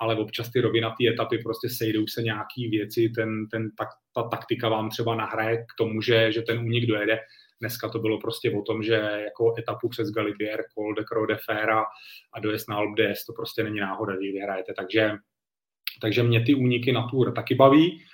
ale 0.00 0.16
občas 0.16 0.50
ty 0.50 0.60
rovinatý 0.60 1.08
etapy 1.08 1.38
prostě 1.38 1.68
sejdou 1.68 2.06
se 2.06 2.22
nějaký 2.22 2.68
věci, 2.68 3.08
ten, 3.08 3.48
ten, 3.48 3.70
tak, 3.78 3.88
ta 4.14 4.22
taktika 4.22 4.68
vám 4.68 4.90
třeba 4.90 5.14
nahraje 5.14 5.56
k 5.56 5.76
tomu, 5.78 6.02
že, 6.02 6.32
že 6.32 6.42
ten 6.42 6.58
únik 6.58 6.86
dojede. 6.86 7.18
Dneska 7.60 7.88
to 7.88 7.98
bylo 7.98 8.20
prostě 8.20 8.50
o 8.50 8.62
tom, 8.62 8.82
že 8.82 8.94
jako 8.94 9.54
etapu 9.58 9.88
přes 9.88 10.10
Galibier, 10.10 10.64
Col 10.74 10.94
de 10.94 11.04
Croix 11.04 11.28
de 11.28 11.38
Fera 11.46 11.84
a 12.34 12.40
dojezd 12.40 12.68
na 12.68 12.76
Alpe 12.76 13.12
to 13.26 13.32
prostě 13.32 13.62
není 13.62 13.80
náhoda, 13.80 14.16
když 14.16 14.32
vyhrajete. 14.32 14.72
Takže, 14.76 15.12
takže 16.00 16.22
mě 16.22 16.44
ty 16.44 16.54
úniky 16.54 16.92
na 16.92 17.08
Tour 17.08 17.32
taky 17.32 17.54
baví. 17.54 18.04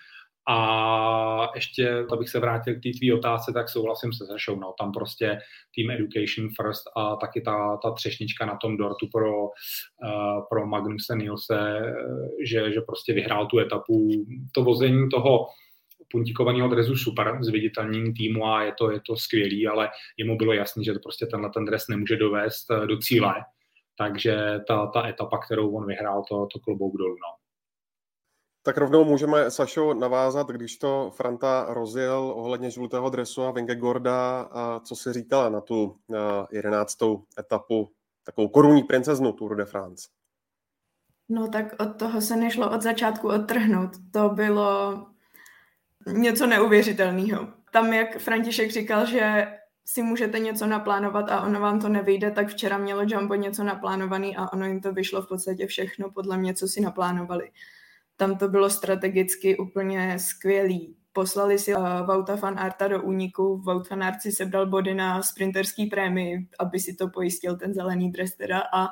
A 0.48 1.50
ještě, 1.54 2.04
abych 2.12 2.28
se 2.28 2.40
vrátil 2.40 2.74
k 2.74 2.82
té 2.82 2.90
tvý 2.98 3.12
otázce, 3.12 3.52
tak 3.52 3.68
souhlasím 3.68 4.12
se 4.12 4.26
Sašou, 4.26 4.60
no, 4.60 4.74
tam 4.78 4.92
prostě 4.92 5.38
Team 5.76 5.90
Education 5.90 6.48
First 6.60 6.82
a 6.96 7.16
taky 7.16 7.40
ta, 7.40 7.76
ta 7.82 7.90
třešnička 7.90 8.46
na 8.46 8.56
tom 8.56 8.76
dortu 8.76 9.08
pro, 9.12 9.44
uh, 9.44 10.46
pro 10.50 10.66
Magnuse 10.66 11.16
Nilse, 11.16 11.80
že, 12.44 12.72
že 12.72 12.80
prostě 12.80 13.12
vyhrál 13.12 13.46
tu 13.46 13.58
etapu. 13.58 14.08
To 14.54 14.64
vození 14.64 15.08
toho 15.08 15.46
puntikovaného 16.10 16.68
dresu 16.68 16.96
super, 16.96 17.38
s 17.40 17.48
viditelním 17.48 18.14
týmu 18.14 18.46
a 18.46 18.62
je 18.62 18.72
to, 18.78 18.90
je 18.90 19.00
to 19.06 19.16
skvělý, 19.16 19.66
ale 19.66 19.90
jemu 20.16 20.36
bylo 20.36 20.52
jasný, 20.52 20.84
že 20.84 20.92
to 20.92 20.98
prostě 20.98 21.26
tenhle 21.26 21.50
ten 21.50 21.64
dres 21.64 21.88
nemůže 21.88 22.16
dovést 22.16 22.70
eh, 22.70 22.86
do 22.86 22.98
cíle. 22.98 23.34
Takže 23.98 24.60
ta, 24.68 24.86
ta 24.86 25.08
etapa, 25.08 25.38
kterou 25.38 25.70
on 25.70 25.86
vyhrál, 25.86 26.22
to, 26.28 26.46
to 26.52 26.58
klobouk 26.58 26.96
dolů. 26.96 27.14
No. 27.14 27.46
Tak 28.62 28.78
rovnou 28.78 29.04
můžeme, 29.04 29.50
Sašo, 29.50 29.94
navázat, 29.94 30.48
když 30.48 30.76
to 30.76 31.10
Franta 31.16 31.66
rozjel 31.68 32.32
ohledně 32.36 32.70
žlutého 32.70 33.10
dresu 33.10 33.42
a 33.42 33.50
Vingegorda, 33.50 34.40
a 34.40 34.80
co 34.80 34.96
si 34.96 35.12
říkala 35.12 35.48
na 35.48 35.60
tu 35.60 35.96
jedenáctou 36.52 37.24
etapu, 37.38 37.92
takovou 38.24 38.48
korunní 38.48 38.82
princeznu 38.82 39.32
Tour 39.32 39.56
de 39.56 39.64
France. 39.64 40.08
No 41.28 41.48
tak 41.48 41.74
od 41.80 41.98
toho 41.98 42.20
se 42.20 42.36
nešlo 42.36 42.70
od 42.70 42.82
začátku 42.82 43.28
odtrhnout. 43.28 43.90
To 44.12 44.28
bylo 44.28 45.06
něco 46.06 46.46
neuvěřitelného. 46.46 47.48
Tam, 47.70 47.92
jak 47.92 48.18
František 48.18 48.70
říkal, 48.70 49.06
že 49.06 49.46
si 49.84 50.02
můžete 50.02 50.38
něco 50.38 50.66
naplánovat 50.66 51.30
a 51.30 51.40
ono 51.40 51.60
vám 51.60 51.80
to 51.80 51.88
nevyjde, 51.88 52.30
tak 52.30 52.48
včera 52.48 52.78
mělo 52.78 53.02
Jumbo 53.06 53.34
něco 53.34 53.64
naplánovaný 53.64 54.36
a 54.36 54.52
ono 54.52 54.66
jim 54.66 54.80
to 54.80 54.92
vyšlo 54.92 55.22
v 55.22 55.28
podstatě 55.28 55.66
všechno 55.66 56.10
podle 56.10 56.36
mě, 56.38 56.54
co 56.54 56.68
si 56.68 56.80
naplánovali. 56.80 57.50
Tam 58.16 58.38
to 58.38 58.48
bylo 58.48 58.70
strategicky 58.70 59.56
úplně 59.56 60.18
skvělý. 60.18 60.96
Poslali 61.12 61.58
si 61.58 61.74
uh, 61.74 61.82
Vauta 62.06 62.34
van 62.34 62.58
Arta 62.58 62.88
do 62.88 63.02
úniku, 63.02 63.62
Vaut 63.62 63.90
van 63.90 64.02
Art 64.02 64.22
si 64.22 64.32
sebral 64.32 64.66
body 64.66 64.94
na 64.94 65.22
sprinterský 65.22 65.86
prémy, 65.86 66.48
aby 66.58 66.80
si 66.80 66.94
to 66.94 67.08
pojistil 67.08 67.56
ten 67.56 67.74
zelený 67.74 68.10
dres 68.10 68.36
teda 68.36 68.62
a 68.74 68.88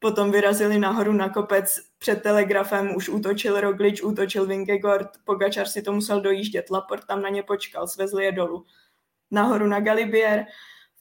potom 0.00 0.32
vyrazili 0.32 0.78
nahoru 0.78 1.12
na 1.12 1.28
kopec 1.28 1.80
před 1.98 2.22
telegrafem, 2.22 2.96
už 2.96 3.08
útočil 3.08 3.60
Roglič, 3.60 4.02
útočil 4.02 4.46
Vingegaard, 4.46 5.08
Pogačar 5.24 5.66
si 5.66 5.82
to 5.82 5.92
musel 5.92 6.20
dojíždět, 6.20 6.70
Laport 6.70 7.06
tam 7.06 7.22
na 7.22 7.28
ně 7.28 7.42
počkal, 7.42 7.88
svezli 7.88 8.24
je 8.24 8.32
dolů. 8.32 8.64
Nahoru 9.30 9.66
na 9.66 9.80
Galibier, 9.80 10.46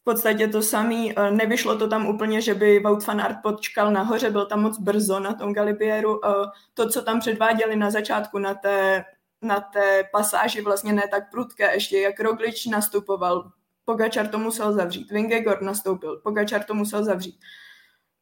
v 0.01 0.03
podstatě 0.03 0.47
to 0.47 0.61
samý. 0.61 1.13
Eh, 1.17 1.31
nevyšlo 1.31 1.77
to 1.77 1.87
tam 1.87 2.07
úplně, 2.07 2.41
že 2.41 2.53
by 2.53 2.79
Wout 2.79 3.07
van 3.07 3.21
Aert 3.21 3.37
počkal 3.43 3.91
nahoře, 3.91 4.29
byl 4.29 4.45
tam 4.45 4.61
moc 4.61 4.79
brzo 4.79 5.19
na 5.19 5.33
tom 5.33 5.53
Galibieru. 5.53 6.25
Eh, 6.25 6.29
to, 6.73 6.89
co 6.89 7.01
tam 7.01 7.19
předváděli 7.19 7.75
na 7.75 7.91
začátku 7.91 8.39
na 8.39 8.53
té, 8.53 9.05
na 9.41 9.59
té 9.59 10.03
pasáži, 10.11 10.61
vlastně 10.61 10.93
ne 10.93 11.03
tak 11.11 11.31
prudké, 11.31 11.73
ještě 11.73 11.99
jak 11.99 12.19
Roglič 12.19 12.65
nastupoval, 12.65 13.51
Pogačar 13.85 14.27
to 14.27 14.39
musel 14.39 14.73
zavřít, 14.73 15.11
Vingegaard 15.11 15.61
nastoupil, 15.61 16.17
Pogačar 16.23 16.63
to 16.63 16.73
musel 16.73 17.03
zavřít. 17.03 17.39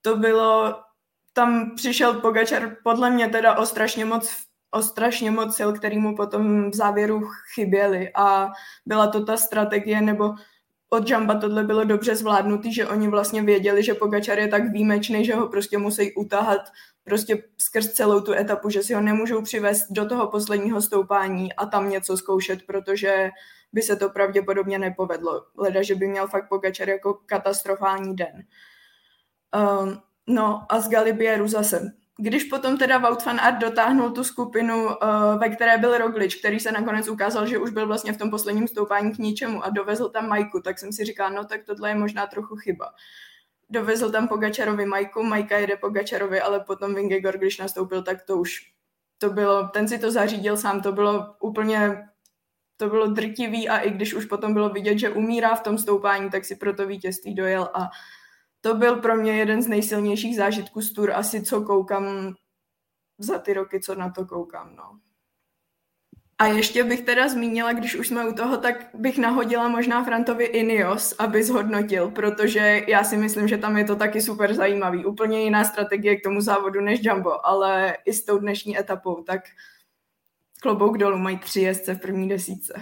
To 0.07 0.15
bylo, 0.15 0.75
tam 1.33 1.75
přišel 1.75 2.13
Pogačar 2.13 2.75
podle 2.83 3.09
mě 3.09 3.27
teda 3.29 3.57
o 3.57 3.65
strašně 3.65 4.05
moc 4.05 4.35
o 4.71 4.81
strašně 4.81 5.31
moc 5.31 5.55
sil, 5.57 5.69
který 5.73 5.97
mu 5.97 6.15
potom 6.15 6.71
v 6.71 6.75
závěru 6.75 7.29
chyběly 7.55 8.11
a 8.15 8.51
byla 8.85 9.07
to 9.07 9.25
ta 9.25 9.37
strategie, 9.37 10.01
nebo 10.01 10.33
od 10.89 11.09
Jamba 11.09 11.35
tohle 11.35 11.63
bylo 11.63 11.83
dobře 11.83 12.15
zvládnutý, 12.15 12.73
že 12.73 12.87
oni 12.87 13.07
vlastně 13.07 13.41
věděli, 13.41 13.83
že 13.83 13.93
Pogačar 13.93 14.39
je 14.39 14.47
tak 14.47 14.71
výjimečný, 14.71 15.25
že 15.25 15.35
ho 15.35 15.47
prostě 15.47 15.77
musí 15.77 16.13
utahat 16.15 16.61
prostě 17.03 17.43
skrz 17.57 17.91
celou 17.91 18.21
tu 18.21 18.33
etapu, 18.33 18.69
že 18.69 18.83
si 18.83 18.93
ho 18.93 19.01
nemůžou 19.01 19.41
přivést 19.41 19.87
do 19.89 20.05
toho 20.05 20.27
posledního 20.27 20.81
stoupání 20.81 21.53
a 21.53 21.65
tam 21.65 21.89
něco 21.89 22.17
zkoušet, 22.17 22.59
protože 22.65 23.29
by 23.73 23.81
se 23.81 23.95
to 23.95 24.09
pravděpodobně 24.09 24.79
nepovedlo. 24.79 25.45
Leda, 25.57 25.81
že 25.81 25.95
by 25.95 26.07
měl 26.07 26.27
fakt 26.27 26.49
Pogačar 26.49 26.89
jako 26.89 27.19
katastrofální 27.25 28.15
den. 28.15 28.43
Um, 29.55 30.01
no 30.27 30.65
a 30.69 30.79
z 30.79 30.89
Galibieru 30.89 31.47
zase 31.47 31.91
když 32.17 32.43
potom 32.43 32.77
teda 32.77 32.97
Wout 32.97 33.25
van 33.25 33.39
Aert 33.39 33.57
dotáhnul 33.57 34.11
tu 34.11 34.23
skupinu, 34.23 34.85
uh, 34.85 34.93
ve 35.39 35.49
které 35.49 35.77
byl 35.77 35.97
Roglič, 35.97 36.35
který 36.35 36.59
se 36.59 36.71
nakonec 36.71 37.07
ukázal, 37.07 37.47
že 37.47 37.57
už 37.57 37.69
byl 37.69 37.87
vlastně 37.87 38.13
v 38.13 38.17
tom 38.17 38.29
posledním 38.29 38.67
stoupání 38.67 39.11
k 39.11 39.17
ničemu 39.17 39.65
a 39.65 39.69
dovezl 39.69 40.09
tam 40.09 40.27
Majku, 40.27 40.61
tak 40.61 40.79
jsem 40.79 40.93
si 40.93 41.05
říkal, 41.05 41.31
no 41.31 41.45
tak 41.45 41.63
tohle 41.63 41.89
je 41.89 41.95
možná 41.95 42.27
trochu 42.27 42.55
chyba. 42.55 42.93
Dovezl 43.69 44.11
tam 44.11 44.27
Pogačarovi 44.27 44.85
Majku, 44.85 45.23
Majka 45.23 45.57
jede 45.57 45.77
Pogačarovi, 45.77 46.41
ale 46.41 46.59
potom 46.59 46.95
Vingegaard, 46.95 47.37
když 47.37 47.57
nastoupil, 47.57 48.03
tak 48.03 48.23
to 48.23 48.37
už 48.37 48.71
to 49.17 49.29
bylo, 49.29 49.67
ten 49.67 49.87
si 49.87 49.99
to 49.99 50.11
zařídil 50.11 50.57
sám, 50.57 50.81
to 50.81 50.91
bylo 50.91 51.35
úplně, 51.39 52.07
to 52.77 52.89
bylo 52.89 53.07
drtivý 53.07 53.69
a 53.69 53.77
i 53.77 53.91
když 53.91 54.13
už 54.13 54.25
potom 54.25 54.53
bylo 54.53 54.69
vidět, 54.69 54.97
že 54.97 55.09
umírá 55.09 55.55
v 55.55 55.61
tom 55.61 55.77
stoupání, 55.77 56.29
tak 56.29 56.45
si 56.45 56.55
pro 56.55 56.73
to 56.73 56.87
vítězství 56.87 57.35
dojel 57.35 57.69
a 57.73 57.89
to 58.61 58.73
byl 58.73 58.95
pro 58.95 59.15
mě 59.15 59.37
jeden 59.37 59.61
z 59.61 59.67
nejsilnějších 59.67 60.35
zážitků 60.35 60.81
z 60.81 60.93
Tour, 60.93 61.11
asi 61.11 61.41
co 61.41 61.61
koukám 61.61 62.35
za 63.17 63.39
ty 63.39 63.53
roky, 63.53 63.79
co 63.79 63.95
na 63.95 64.09
to 64.09 64.25
koukám, 64.25 64.75
no. 64.75 64.99
A 66.39 66.45
ještě 66.45 66.83
bych 66.83 67.01
teda 67.01 67.27
zmínila, 67.27 67.73
když 67.73 67.95
už 67.95 68.07
jsme 68.07 68.29
u 68.29 68.33
toho, 68.33 68.57
tak 68.57 68.89
bych 68.93 69.17
nahodila 69.17 69.67
možná 69.67 70.03
Frantovi 70.03 70.45
Ineos, 70.45 71.15
aby 71.19 71.43
zhodnotil, 71.43 72.11
protože 72.11 72.81
já 72.87 73.03
si 73.03 73.17
myslím, 73.17 73.47
že 73.47 73.57
tam 73.57 73.77
je 73.77 73.83
to 73.85 73.95
taky 73.95 74.21
super 74.21 74.53
zajímavý. 74.53 75.05
Úplně 75.05 75.43
jiná 75.43 75.63
strategie 75.63 76.15
k 76.15 76.23
tomu 76.23 76.41
závodu 76.41 76.81
než 76.81 76.99
Jumbo, 77.03 77.45
ale 77.45 77.97
i 78.05 78.13
s 78.13 78.25
tou 78.25 78.37
dnešní 78.37 78.79
etapou, 78.79 79.23
tak 79.23 79.41
klobouk 80.61 80.97
dolů 80.97 81.17
mají 81.17 81.37
tři 81.37 81.61
jezdce 81.61 81.93
v 81.93 82.01
první 82.01 82.29
desíce. 82.29 82.73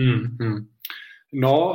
Hmm, 0.00 0.36
hmm. 0.40 0.68
No, 1.32 1.74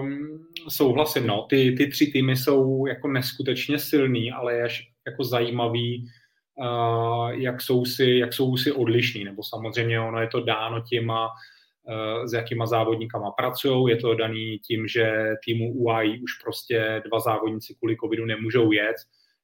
um, 0.00 0.46
souhlasím, 0.68 1.26
no. 1.26 1.46
Ty, 1.50 1.74
ty 1.78 1.86
tři 1.86 2.06
týmy 2.06 2.36
jsou 2.36 2.86
jako 2.86 3.08
neskutečně 3.08 3.78
silný, 3.78 4.32
ale 4.32 4.54
je 4.54 4.68
jako 5.06 5.24
zajímavý, 5.24 6.10
uh, 6.54 7.30
jak, 7.30 7.62
jsou 7.62 7.84
si, 7.84 8.04
jak 8.04 8.32
jsou 8.32 8.56
si 8.56 8.72
odlišní, 8.72 9.24
nebo 9.24 9.42
samozřejmě 9.42 10.00
ono 10.00 10.20
je 10.20 10.28
to 10.28 10.40
dáno 10.40 10.80
těma, 10.80 11.28
uh, 11.28 12.26
s 12.26 12.32
jakýma 12.32 12.66
závodníkama 12.66 13.30
pracují, 13.30 13.90
je 13.90 13.96
to 13.96 14.14
daný 14.14 14.58
tím, 14.58 14.88
že 14.88 15.12
týmu 15.44 15.72
UAI 15.72 16.20
už 16.20 16.32
prostě 16.42 17.02
dva 17.08 17.20
závodníci 17.20 17.74
kvůli 17.74 17.96
covidu 17.96 18.24
nemůžou 18.24 18.72
jet, 18.72 18.96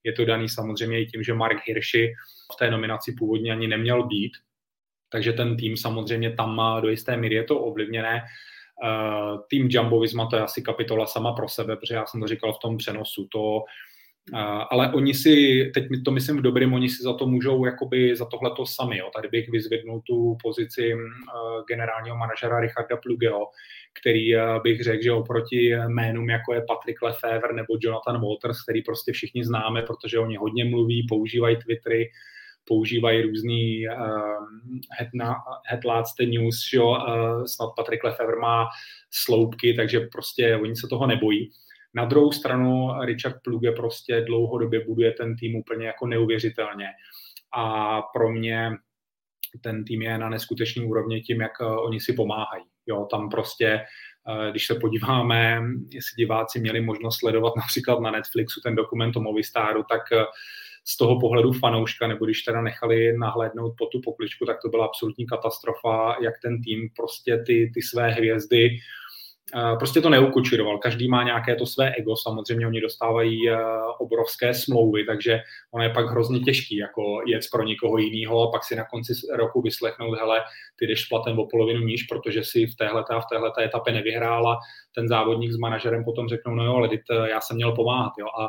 je 0.04 0.12
to 0.12 0.24
daný 0.24 0.48
samozřejmě 0.48 1.00
i 1.00 1.06
tím, 1.06 1.22
že 1.22 1.34
Mark 1.34 1.58
Hirschi 1.64 2.12
v 2.52 2.56
té 2.56 2.70
nominaci 2.70 3.14
původně 3.18 3.52
ani 3.52 3.68
neměl 3.68 4.06
být, 4.06 4.32
takže 5.12 5.32
ten 5.32 5.56
tým 5.56 5.76
samozřejmě 5.76 6.30
tam 6.32 6.56
má 6.56 6.80
do 6.80 6.88
jisté 6.88 7.16
míry 7.16 7.34
je 7.34 7.44
to 7.44 7.60
ovlivněné. 7.60 8.22
Uh, 8.84 9.40
tým 9.50 9.68
Jumbo 9.70 10.00
Visma 10.00 10.26
to 10.26 10.36
je 10.36 10.42
asi 10.42 10.62
kapitola 10.62 11.06
sama 11.06 11.32
pro 11.32 11.48
sebe, 11.48 11.76
protože 11.76 11.94
já 11.94 12.06
jsem 12.06 12.20
to 12.20 12.26
říkal 12.26 12.52
v 12.52 12.58
tom 12.58 12.76
přenosu. 12.76 13.28
To, 13.32 13.40
uh, 14.32 14.64
ale 14.70 14.92
oni 14.92 15.14
si, 15.14 15.64
teď 15.74 15.84
to 16.04 16.10
myslím 16.10 16.36
v 16.36 16.42
dobrým, 16.42 16.72
oni 16.72 16.88
si 16.88 17.02
za 17.02 17.14
to 17.14 17.26
můžou 17.26 17.64
jakoby 17.64 18.16
za 18.16 18.24
tohleto 18.24 18.66
sami. 18.66 18.98
Jo. 18.98 19.10
Tady 19.16 19.28
bych 19.28 19.48
vyzvednul 19.48 20.02
tu 20.06 20.36
pozici 20.42 20.94
uh, 20.94 21.00
generálního 21.68 22.16
manažera 22.16 22.60
Richarda 22.60 22.96
Plugeho, 22.96 23.46
který 24.00 24.32
bych 24.62 24.82
řekl, 24.82 25.02
že 25.02 25.12
oproti 25.12 25.72
jménům 25.88 26.30
jako 26.30 26.54
je 26.54 26.64
Patrick 26.68 27.02
Lefevre 27.02 27.54
nebo 27.54 27.76
Jonathan 27.80 28.20
Walters, 28.20 28.62
který 28.62 28.82
prostě 28.82 29.12
všichni 29.12 29.44
známe, 29.44 29.82
protože 29.82 30.18
oni 30.18 30.36
hodně 30.36 30.64
mluví, 30.64 31.06
používají 31.08 31.56
Twittery, 31.56 32.10
používají 32.64 33.22
různý 33.22 33.88
uh, 33.88 34.46
headlines 35.68 36.08
the 36.18 36.26
news, 36.26 36.68
že 36.72 36.80
uh, 36.80 36.96
snad 37.44 37.70
Patrick 37.76 38.04
Lefevre 38.04 38.36
má 38.36 38.66
sloupky, 39.10 39.74
takže 39.74 40.00
prostě 40.00 40.56
oni 40.56 40.76
se 40.76 40.86
toho 40.88 41.06
nebojí. 41.06 41.50
Na 41.94 42.04
druhou 42.04 42.32
stranu 42.32 42.88
Richard 43.04 43.36
Pluge 43.44 43.72
prostě 43.72 44.20
dlouhodobě 44.20 44.84
buduje 44.84 45.12
ten 45.12 45.36
tým 45.36 45.56
úplně 45.56 45.86
jako 45.86 46.06
neuvěřitelně 46.06 46.88
a 47.52 48.02
pro 48.02 48.32
mě 48.32 48.70
ten 49.60 49.84
tým 49.84 50.02
je 50.02 50.18
na 50.18 50.28
neskutečný 50.28 50.84
úrovni 50.84 51.20
tím, 51.20 51.40
jak 51.40 51.60
uh, 51.60 51.84
oni 51.84 52.00
si 52.00 52.12
pomáhají. 52.12 52.64
Jo, 52.86 53.06
tam 53.10 53.30
prostě 53.30 53.80
když 54.50 54.66
se 54.66 54.74
podíváme, 54.74 55.60
jestli 55.90 56.14
diváci 56.16 56.60
měli 56.60 56.80
možnost 56.80 57.18
sledovat 57.18 57.56
například 57.56 58.00
na 58.00 58.10
Netflixu 58.10 58.60
ten 58.60 58.74
dokument 58.74 59.16
o 59.16 59.20
Movistaru, 59.20 59.84
tak 59.88 60.02
z 60.84 60.96
toho 60.96 61.20
pohledu 61.20 61.52
fanouška, 61.52 62.06
nebo 62.06 62.24
když 62.24 62.42
teda 62.42 62.62
nechali 62.62 63.18
nahlédnout 63.18 63.74
po 63.78 63.86
tu 63.86 64.00
pokličku, 64.04 64.46
tak 64.46 64.56
to 64.62 64.68
byla 64.68 64.86
absolutní 64.86 65.26
katastrofa, 65.26 66.16
jak 66.22 66.34
ten 66.42 66.62
tým 66.62 66.88
prostě 66.96 67.42
ty, 67.46 67.70
ty 67.74 67.82
své 67.82 68.10
hvězdy 68.10 68.70
prostě 69.78 70.00
to 70.00 70.10
neukočiroval. 70.10 70.78
Každý 70.78 71.08
má 71.08 71.22
nějaké 71.22 71.56
to 71.56 71.66
své 71.66 71.94
ego, 71.94 72.16
samozřejmě 72.16 72.66
oni 72.66 72.80
dostávají 72.80 73.48
eh, 73.48 73.56
obrovské 73.98 74.54
smlouvy, 74.54 75.04
takže 75.04 75.40
ono 75.70 75.84
je 75.84 75.90
pak 75.90 76.10
hrozně 76.10 76.40
těžký 76.40 76.76
jako 76.76 77.22
jet 77.26 77.42
pro 77.52 77.62
někoho 77.62 77.98
jiného 77.98 78.48
a 78.48 78.50
pak 78.50 78.64
si 78.64 78.76
na 78.76 78.84
konci 78.84 79.12
roku 79.34 79.62
vyslechnout, 79.62 80.18
hele, 80.18 80.42
ty 80.76 80.86
jdeš 80.86 81.04
platem 81.04 81.38
o 81.38 81.46
polovinu 81.46 81.80
níž, 81.80 82.02
protože 82.02 82.44
si 82.44 82.66
v 82.66 82.76
téhle 82.76 83.04
a 83.10 83.20
v 83.20 83.26
téhle 83.32 83.52
etapě 83.64 83.92
nevyhrála, 83.92 84.58
ten 84.94 85.08
závodník 85.08 85.52
s 85.52 85.56
manažerem 85.56 86.04
potom 86.04 86.28
řeknou, 86.28 86.54
no 86.54 86.64
jo, 86.64 86.74
ale 86.74 86.88
eh, 86.94 87.30
já 87.30 87.40
jsem 87.40 87.56
měl 87.56 87.72
pomáhat, 87.72 88.12
jo, 88.18 88.26
a 88.26 88.48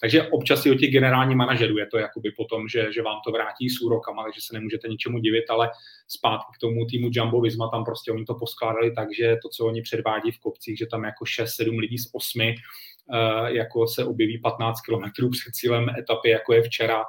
takže 0.00 0.22
občas 0.22 0.66
i 0.66 0.70
o 0.70 0.74
těch 0.74 0.90
generální 0.90 1.34
manažerů 1.34 1.78
je 1.78 1.86
to 1.86 1.98
jakoby 1.98 2.30
potom, 2.30 2.68
že, 2.68 2.92
že 2.92 3.02
vám 3.02 3.20
to 3.26 3.32
vrátí 3.32 3.70
s 3.70 3.80
úrokama, 3.80 4.22
takže 4.22 4.40
se 4.40 4.54
nemůžete 4.54 4.88
ničemu 4.88 5.18
divit, 5.18 5.50
ale 5.50 5.70
zpátky 6.08 6.52
k 6.56 6.60
tomu 6.60 6.86
týmu 6.86 7.08
Jumbo 7.12 7.40
Visma, 7.40 7.68
tam 7.68 7.84
prostě 7.84 8.12
oni 8.12 8.24
to 8.24 8.34
poskládali 8.34 8.92
tak, 8.92 9.08
že 9.14 9.36
to, 9.42 9.48
co 9.48 9.66
oni 9.66 9.82
předvádí 9.82 10.30
v 10.30 10.38
kopcích, 10.38 10.78
že 10.78 10.86
tam 10.86 11.04
jako 11.04 11.24
6-7 11.24 11.78
lidí 11.78 11.98
z 11.98 12.10
8 12.12 12.40
uh, 12.40 12.48
eh, 12.48 13.56
jako 13.56 13.86
se 13.86 14.04
objeví 14.04 14.38
15 14.38 14.80
kilometrů 14.80 15.30
před 15.30 15.54
cílem 15.54 15.88
etapy, 15.98 16.30
jako 16.30 16.54
je 16.54 16.62
včera, 16.62 17.04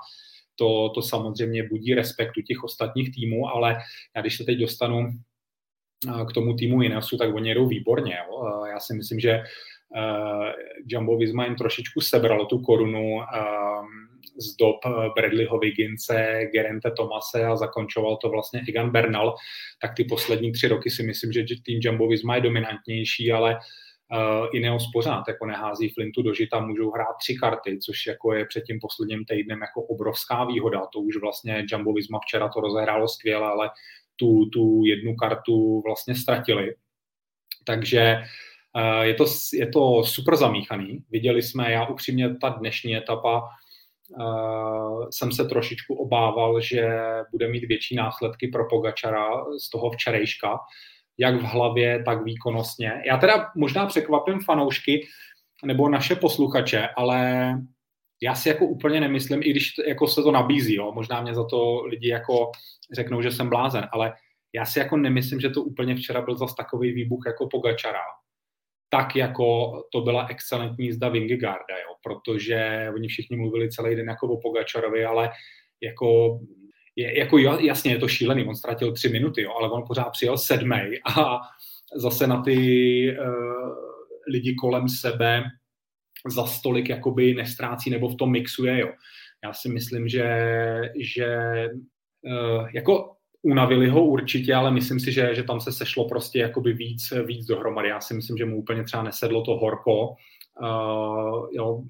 to, 0.56 0.90
to 0.90 1.02
samozřejmě 1.02 1.68
budí 1.70 1.94
respektu 1.94 2.42
těch 2.42 2.64
ostatních 2.64 3.16
týmů, 3.16 3.48
ale 3.48 3.78
já 4.16 4.22
když 4.22 4.38
se 4.38 4.44
teď 4.44 4.58
dostanu 4.58 5.10
eh, 6.08 6.26
k 6.26 6.32
tomu 6.32 6.56
týmu 6.56 6.82
Ineosu, 6.82 7.18
tak 7.18 7.36
oni 7.36 7.50
jedou 7.50 7.68
výborně. 7.68 8.18
Jo. 8.28 8.44
Eh, 8.48 8.70
já 8.70 8.80
si 8.80 8.94
myslím, 8.94 9.20
že 9.20 9.44
Jumbo 10.86 11.18
Visma 11.18 11.46
jim 11.46 11.56
trošičku 11.56 12.02
sebralo 12.02 12.46
tu 12.46 12.60
korunu 12.60 13.16
uh, 13.16 13.86
z 14.38 14.56
dob 14.56 14.76
eh, 14.86 15.10
Bradleyho 15.16 15.60
Vigince, 15.60 16.40
Gerente 16.54 16.92
Tomase 16.92 17.46
a 17.46 17.56
zakončoval 17.56 18.18
to 18.18 18.30
vlastně 18.30 18.62
Egan 18.70 18.92
Bernal, 18.92 19.36
tak 19.82 19.92
ty 19.96 20.04
poslední 20.04 20.52
tři 20.52 20.68
roky 20.68 20.90
si 20.90 21.04
myslím, 21.04 21.32
že 21.32 21.46
tým 21.66 21.80
Jumbo 21.84 22.08
Visma 22.08 22.36
je 22.36 22.42
dominantnější, 22.42 23.32
ale 23.32 23.56
uh, 23.56 24.48
Ineos 24.54 24.84
pořád 24.94 25.24
jako 25.28 25.46
nehází 25.46 25.90
Flintu 25.90 26.22
do 26.22 26.34
žita, 26.34 26.60
můžou 26.60 26.92
hrát 26.92 27.16
tři 27.20 27.36
karty, 27.36 27.78
což 27.78 28.08
jako 28.08 28.34
je 28.34 28.46
před 28.46 28.64
tím 28.64 28.80
posledním 28.82 29.26
týdnem 29.26 29.62
jako 29.62 29.82
obrovská 29.82 30.46
výhoda. 30.46 30.82
To 30.94 31.00
už 31.00 31.18
vlastně 31.22 31.66
Jumbo 31.72 31.94
Visma 31.94 32.20
včera 32.20 32.50
to 32.50 32.62
rozehrálo 32.62 33.08
skvěle, 33.08 33.48
ale 33.48 33.70
tu, 34.16 34.46
tu 34.46 34.82
jednu 34.86 35.16
kartu 35.16 35.82
vlastně 35.86 36.16
ztratili. 36.16 36.76
Takže 37.66 38.18
uh, 38.18 38.26
Eh, 38.26 38.51
je 39.02 39.14
to, 39.14 39.26
je 39.54 39.68
to 39.68 40.04
super 40.04 40.36
zamíchaný. 40.36 41.04
Viděli 41.10 41.42
jsme, 41.42 41.72
já 41.72 41.86
upřímně, 41.86 42.36
ta 42.36 42.50
dnešní 42.50 42.98
etapa 42.98 43.44
uh, 44.20 45.10
jsem 45.10 45.32
se 45.32 45.46
trošičku 45.46 45.96
obával, 45.96 46.62
že 46.62 47.00
bude 47.32 47.48
mít 47.48 47.64
větší 47.68 47.96
následky 47.96 48.48
pro 48.48 48.68
Pogačara 48.70 49.30
z 49.60 49.70
toho 49.70 49.92
včerejška, 49.92 50.60
jak 51.18 51.36
v 51.36 51.44
hlavě, 51.44 52.04
tak 52.04 52.24
výkonnostně. 52.24 53.04
Já 53.08 53.18
teda 53.18 53.52
možná 53.56 53.86
překvapím 53.86 54.40
fanoušky 54.40 55.08
nebo 55.66 55.90
naše 55.90 56.16
posluchače, 56.16 56.88
ale 56.98 57.54
já 58.24 58.36
si 58.36 58.50
jako 58.50 58.66
úplně 58.66 59.00
nemyslím, 59.00 59.42
i 59.44 59.50
když 59.50 59.74
jako 59.88 60.08
se 60.08 60.24
to 60.24 60.32
nabízí, 60.32 60.76
jo, 60.76 60.92
možná 60.92 61.22
mě 61.22 61.36
za 61.36 61.46
to 61.46 61.84
lidi 61.86 62.10
jako 62.10 62.52
řeknou, 62.94 63.22
že 63.22 63.32
jsem 63.32 63.50
blázen, 63.50 63.90
ale 63.92 64.14
já 64.54 64.66
si 64.66 64.80
jako 64.80 64.98
nemyslím, 64.98 65.40
že 65.40 65.50
to 65.50 65.64
úplně 65.64 65.96
včera 65.96 66.22
byl 66.22 66.38
zas 66.38 66.56
takový 66.56 66.94
výbuch 66.94 67.24
jako 67.28 67.48
Pogačara 67.48 68.02
tak 68.94 69.16
jako 69.16 69.72
to 69.92 70.02
byla 70.02 70.28
excelentní 70.30 70.86
jízda 70.86 71.10
Vingegaarda, 71.10 71.78
jo, 71.78 71.96
protože 72.04 72.90
oni 72.96 73.08
všichni 73.08 73.38
mluvili 73.38 73.70
celý 73.70 73.96
den 73.96 74.10
jako 74.10 74.28
o 74.28 74.42
Pogačarovi, 74.42 75.06
ale 75.06 75.30
jako, 75.82 76.40
je, 76.96 77.20
jako 77.20 77.38
jasně 77.38 77.92
je 77.92 77.98
to 77.98 78.08
šílený, 78.08 78.46
on 78.46 78.56
ztratil 78.56 78.94
tři 78.94 79.10
minuty, 79.10 79.42
jo, 79.42 79.52
ale 79.60 79.72
on 79.72 79.84
pořád 79.88 80.10
přijel 80.10 80.38
sedmej 80.38 81.02
a 81.18 81.40
zase 81.96 82.28
na 82.28 82.42
ty 82.42 82.58
uh, 83.20 83.76
lidi 84.28 84.56
kolem 84.56 84.90
sebe 84.90 85.44
za 86.28 86.46
stolik 86.46 86.90
jakoby 86.90 87.34
nestrácí 87.34 87.90
nebo 87.90 88.10
v 88.10 88.18
tom 88.18 88.32
mixuje, 88.32 88.80
jo. 88.80 88.92
Já 89.44 89.54
si 89.54 89.70
myslím, 89.70 90.08
že, 90.08 90.26
že 91.00 91.28
uh, 92.22 92.70
jako 92.74 93.16
unavili 93.42 93.88
ho 93.88 94.06
určitě, 94.06 94.56
ale 94.56 94.72
myslím 94.72 95.00
si, 95.00 95.12
že, 95.12 95.36
že 95.36 95.44
tam 95.44 95.62
se 95.62 95.72
sešlo 95.72 96.10
prostě 96.10 96.40
jakoby 96.40 96.74
víc, 96.74 97.14
víc 97.26 97.46
dohromady. 97.46 97.90
Já 97.90 98.02
si 98.02 98.14
myslím, 98.14 98.38
že 98.38 98.46
mu 98.46 98.58
úplně 98.58 98.84
třeba 98.84 99.04
nesedlo 99.04 99.44
to 99.44 99.58
horko. 99.58 100.16
Uh, 100.62 101.48
jo, 101.52 101.84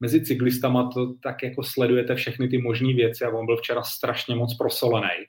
mezi 0.00 0.24
cyklistama 0.24 0.90
to 0.94 1.14
tak 1.22 1.42
jako 1.42 1.62
sledujete 1.62 2.14
všechny 2.14 2.48
ty 2.48 2.58
možné 2.58 2.94
věci 2.94 3.24
a 3.24 3.30
on 3.30 3.46
byl 3.46 3.56
včera 3.56 3.82
strašně 3.82 4.36
moc 4.36 4.56
prosolený. 4.56 5.24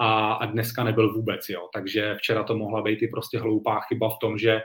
A, 0.00 0.32
a 0.32 0.46
dneska 0.46 0.84
nebyl 0.84 1.14
vůbec, 1.14 1.48
jo. 1.48 1.68
Takže 1.74 2.14
včera 2.14 2.42
to 2.42 2.56
mohla 2.56 2.82
být 2.82 3.02
i 3.02 3.08
prostě 3.08 3.38
hloupá 3.38 3.80
chyba 3.80 4.08
v 4.08 4.18
tom, 4.20 4.38
že 4.38 4.60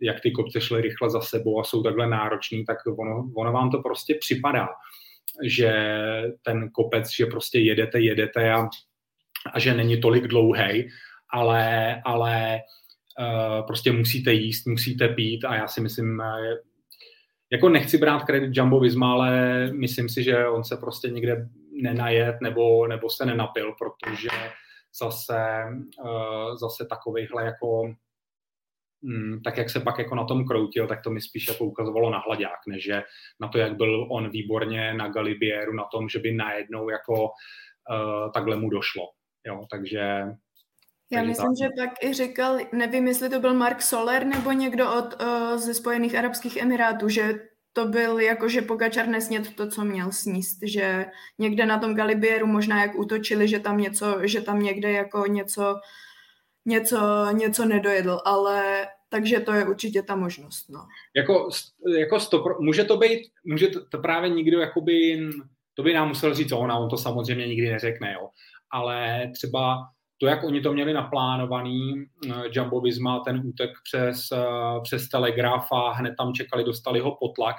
jak 0.00 0.20
ty 0.20 0.30
kopce 0.30 0.60
šly 0.60 0.80
rychle 0.80 1.10
za 1.10 1.20
sebou 1.20 1.60
a 1.60 1.64
jsou 1.64 1.82
takhle 1.82 2.06
nároční, 2.06 2.64
tak 2.64 2.78
ono, 2.98 3.30
ono 3.36 3.52
vám 3.52 3.70
to 3.70 3.78
prostě 3.78 4.14
připadá, 4.20 4.68
že 5.44 5.72
ten 6.42 6.70
kopec, 6.70 7.10
že 7.16 7.26
prostě 7.26 7.58
jedete, 7.58 8.00
jedete 8.00 8.52
a 8.52 8.68
a 9.54 9.58
že 9.58 9.74
není 9.74 10.00
tolik 10.00 10.26
dlouhý, 10.26 10.88
ale, 11.30 11.96
ale 12.04 12.60
uh, 13.18 13.66
prostě 13.66 13.92
musíte 13.92 14.32
jíst, 14.32 14.66
musíte 14.66 15.08
pít 15.08 15.44
a 15.44 15.54
já 15.54 15.68
si 15.68 15.80
myslím, 15.80 16.18
uh, 16.18 16.56
jako 17.52 17.68
nechci 17.68 17.98
brát 17.98 18.24
kredit 18.24 18.56
Jumbo 18.56 18.80
Visma, 18.80 19.12
ale 19.12 19.30
myslím 19.72 20.08
si, 20.08 20.22
že 20.22 20.48
on 20.48 20.64
se 20.64 20.76
prostě 20.76 21.08
nikde 21.08 21.48
nenajet 21.82 22.36
nebo, 22.42 22.86
nebo 22.86 23.10
se 23.10 23.26
nenapil, 23.26 23.74
protože 23.78 24.28
zase, 25.00 25.64
uh, 26.04 26.56
zase 26.56 26.86
takovejhle 26.86 27.44
jako 27.44 27.94
mm, 29.02 29.42
tak 29.42 29.56
jak 29.56 29.70
se 29.70 29.80
pak 29.80 29.98
jako 29.98 30.14
na 30.14 30.24
tom 30.24 30.44
kroutil, 30.44 30.86
tak 30.86 31.02
to 31.02 31.10
mi 31.10 31.20
spíš 31.20 31.48
jako 31.48 31.64
ukazovalo 31.64 32.10
na 32.10 32.18
hladák, 32.18 32.58
než 32.68 32.88
na 33.40 33.48
to, 33.48 33.58
jak 33.58 33.76
byl 33.76 34.08
on 34.10 34.30
výborně 34.30 34.94
na 34.94 35.08
Galibieru, 35.08 35.72
na 35.72 35.84
tom, 35.84 36.08
že 36.08 36.18
by 36.18 36.32
najednou 36.32 36.90
jako 36.90 37.14
uh, 37.22 38.32
takhle 38.32 38.56
mu 38.56 38.70
došlo. 38.70 39.04
Jo, 39.46 39.66
takže... 39.70 40.24
Já 41.12 41.22
myslím, 41.22 41.54
že 41.62 41.68
pak 41.78 42.04
i 42.04 42.12
říkal, 42.12 42.58
nevím, 42.72 43.08
jestli 43.08 43.28
to 43.28 43.40
byl 43.40 43.54
Mark 43.54 43.82
Soler 43.82 44.26
nebo 44.26 44.52
někdo 44.52 44.94
od, 44.94 45.22
uh, 45.22 45.56
ze 45.56 45.74
Spojených 45.74 46.14
Arabských 46.14 46.56
Emirátů, 46.56 47.08
že 47.08 47.34
to 47.72 47.86
byl 47.86 48.20
jako, 48.20 48.48
že 48.48 48.62
Pogačar 48.62 49.08
nesněd 49.08 49.56
to, 49.56 49.70
co 49.70 49.84
měl 49.84 50.12
sníst, 50.12 50.58
že 50.62 51.06
někde 51.38 51.66
na 51.66 51.78
tom 51.78 51.94
Galibieru 51.94 52.46
možná 52.46 52.82
jak 52.82 52.98
útočili, 52.98 53.48
že 53.48 53.58
tam 53.58 53.78
něco, 53.78 54.26
že 54.26 54.40
tam 54.40 54.62
někde 54.62 54.92
jako 54.92 55.26
něco, 55.26 55.74
něco, 56.66 56.98
něco 57.32 57.64
nedojedl, 57.64 58.20
ale 58.24 58.88
takže 59.08 59.40
to 59.40 59.52
je 59.52 59.68
určitě 59.68 60.02
ta 60.02 60.16
možnost. 60.16 60.68
No. 60.68 60.80
Jako, 61.16 61.48
jako 61.98 62.20
stop, 62.20 62.60
může 62.60 62.84
to 62.84 62.96
být, 62.96 63.30
může 63.44 63.66
to, 63.68 63.86
to 63.86 63.98
právě 63.98 64.30
nikdo 64.30 64.60
jakoby, 64.60 65.28
to 65.74 65.82
by 65.82 65.94
nám 65.94 66.08
musel 66.08 66.34
říct 66.34 66.52
on 66.52 66.72
a 66.72 66.78
on 66.78 66.90
to 66.90 66.96
samozřejmě 66.96 67.46
nikdy 67.46 67.70
neřekne, 67.70 68.12
jo 68.12 68.28
ale 68.70 69.30
třeba 69.34 69.78
to, 70.20 70.26
jak 70.26 70.44
oni 70.44 70.60
to 70.60 70.72
měli 70.72 70.92
naplánovaný, 70.92 71.94
eh, 72.30 72.42
Jumbo 72.52 72.80
Visma, 72.80 73.20
ten 73.20 73.42
útek 73.44 73.70
přes, 73.84 74.32
eh, 74.32 74.80
přes 74.82 75.08
Telegraf 75.08 75.72
a 75.72 75.92
hned 75.92 76.14
tam 76.18 76.32
čekali, 76.32 76.64
dostali 76.64 77.00
ho 77.00 77.16
potlak, 77.20 77.56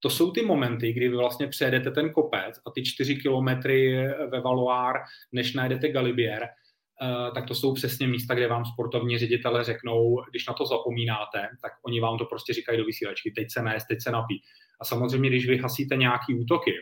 to 0.00 0.10
jsou 0.10 0.30
ty 0.30 0.42
momenty, 0.42 0.92
kdy 0.92 1.08
vy 1.08 1.16
vlastně 1.16 1.46
přejedete 1.46 1.90
ten 1.90 2.12
kopec 2.12 2.60
a 2.66 2.70
ty 2.70 2.82
čtyři 2.84 3.16
kilometry 3.16 4.08
ve 4.30 4.40
Valoir, 4.40 4.96
než 5.32 5.54
najdete 5.54 5.88
Galibier, 5.88 6.42
eh, 6.42 7.30
tak 7.34 7.46
to 7.46 7.54
jsou 7.54 7.74
přesně 7.74 8.08
místa, 8.08 8.34
kde 8.34 8.48
vám 8.48 8.64
sportovní 8.64 9.18
ředitele 9.18 9.64
řeknou, 9.64 10.22
když 10.30 10.46
na 10.46 10.54
to 10.54 10.66
zapomínáte, 10.66 11.48
tak 11.62 11.72
oni 11.86 12.00
vám 12.00 12.18
to 12.18 12.24
prostě 12.24 12.52
říkají 12.52 12.78
do 12.78 12.84
vysílačky, 12.84 13.30
teď 13.30 13.46
se 13.50 13.62
nést, 13.62 13.86
teď 13.86 14.02
se 14.02 14.10
napí. 14.10 14.42
A 14.80 14.84
samozřejmě, 14.84 15.30
když 15.30 15.48
vy 15.48 15.58
hasíte 15.58 15.96
nějaký 15.96 16.34
útoky, 16.34 16.72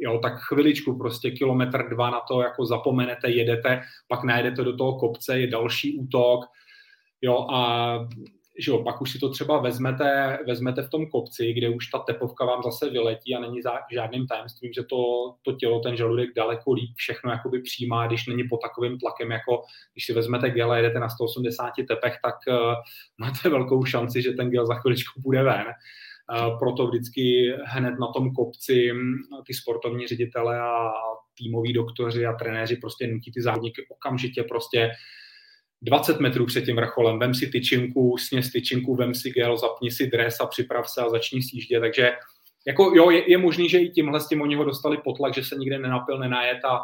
jo, 0.00 0.18
tak 0.18 0.32
chviličku, 0.38 0.98
prostě 0.98 1.30
kilometr 1.30 1.88
dva 1.88 2.10
na 2.10 2.20
to 2.20 2.42
jako 2.42 2.66
zapomenete, 2.66 3.30
jedete, 3.30 3.80
pak 4.08 4.24
najdete 4.24 4.64
do 4.64 4.76
toho 4.76 4.98
kopce, 4.98 5.40
je 5.40 5.46
další 5.46 5.98
útok, 5.98 6.40
jo, 7.22 7.46
a 7.50 7.98
že 8.58 8.70
jo, 8.70 8.82
pak 8.82 9.00
už 9.00 9.10
si 9.10 9.18
to 9.18 9.28
třeba 9.28 9.60
vezmete, 9.60 10.38
vezmete 10.46 10.82
v 10.82 10.90
tom 10.90 11.06
kopci, 11.06 11.52
kde 11.52 11.68
už 11.68 11.86
ta 11.86 11.98
tepovka 11.98 12.44
vám 12.44 12.62
zase 12.62 12.90
vyletí 12.90 13.34
a 13.34 13.40
není 13.40 13.62
za 13.62 13.72
žádným 13.92 14.26
tajemstvím, 14.26 14.72
že 14.72 14.82
to, 14.82 14.96
to 15.42 15.52
tělo, 15.52 15.80
ten 15.80 15.96
žaludek 15.96 16.28
daleko 16.36 16.72
líp 16.72 16.90
všechno 16.96 17.30
jakoby 17.30 17.62
přijímá, 17.62 18.06
když 18.06 18.26
není 18.26 18.48
pod 18.48 18.60
takovým 18.62 18.98
tlakem, 18.98 19.30
jako 19.30 19.62
když 19.92 20.06
si 20.06 20.12
vezmete 20.12 20.50
gel 20.50 20.72
a 20.72 20.76
jedete 20.76 21.00
na 21.00 21.08
180 21.08 21.70
tepech, 21.88 22.18
tak 22.22 22.34
uh, 22.48 22.74
máte 23.18 23.48
velkou 23.48 23.84
šanci, 23.84 24.22
že 24.22 24.32
ten 24.32 24.50
gel 24.50 24.66
za 24.66 24.74
chviličku 24.74 25.20
bude 25.20 25.42
ven 25.42 25.66
proto 26.58 26.86
vždycky 26.86 27.54
hned 27.64 27.98
na 27.98 28.06
tom 28.12 28.34
kopci 28.34 28.92
ty 29.46 29.54
sportovní 29.54 30.06
ředitele 30.06 30.60
a 30.60 30.90
týmoví 31.38 31.72
doktoři 31.72 32.26
a 32.26 32.32
trenéři 32.32 32.76
prostě 32.76 33.06
nutí 33.06 33.32
ty 33.32 33.42
závodníky 33.42 33.86
okamžitě 33.88 34.42
prostě 34.42 34.90
20 35.82 36.20
metrů 36.20 36.46
před 36.46 36.64
tím 36.64 36.76
vrcholem, 36.76 37.18
vem 37.18 37.34
si 37.34 37.46
tyčinku, 37.46 38.16
sněz 38.18 38.52
tyčinku, 38.52 38.96
vem 38.96 39.14
si 39.14 39.30
gel, 39.30 39.56
zapni 39.56 39.90
si 39.90 40.06
dres 40.06 40.40
a 40.40 40.46
připrav 40.46 40.88
se 40.88 41.00
a 41.00 41.08
začni 41.08 41.42
sjíždět, 41.42 41.80
takže 41.80 42.12
jako 42.66 42.92
jo, 42.94 43.10
je, 43.10 43.30
je 43.30 43.38
možný, 43.38 43.68
že 43.68 43.78
i 43.78 43.88
tímhle 43.88 44.20
s 44.20 44.28
tím 44.28 44.42
oni 44.42 44.54
ho 44.54 44.64
dostali 44.64 44.98
potlak, 45.04 45.34
že 45.34 45.44
se 45.44 45.56
nikde 45.56 45.78
nenapil, 45.78 46.18
nenajet 46.18 46.64
a, 46.64 46.80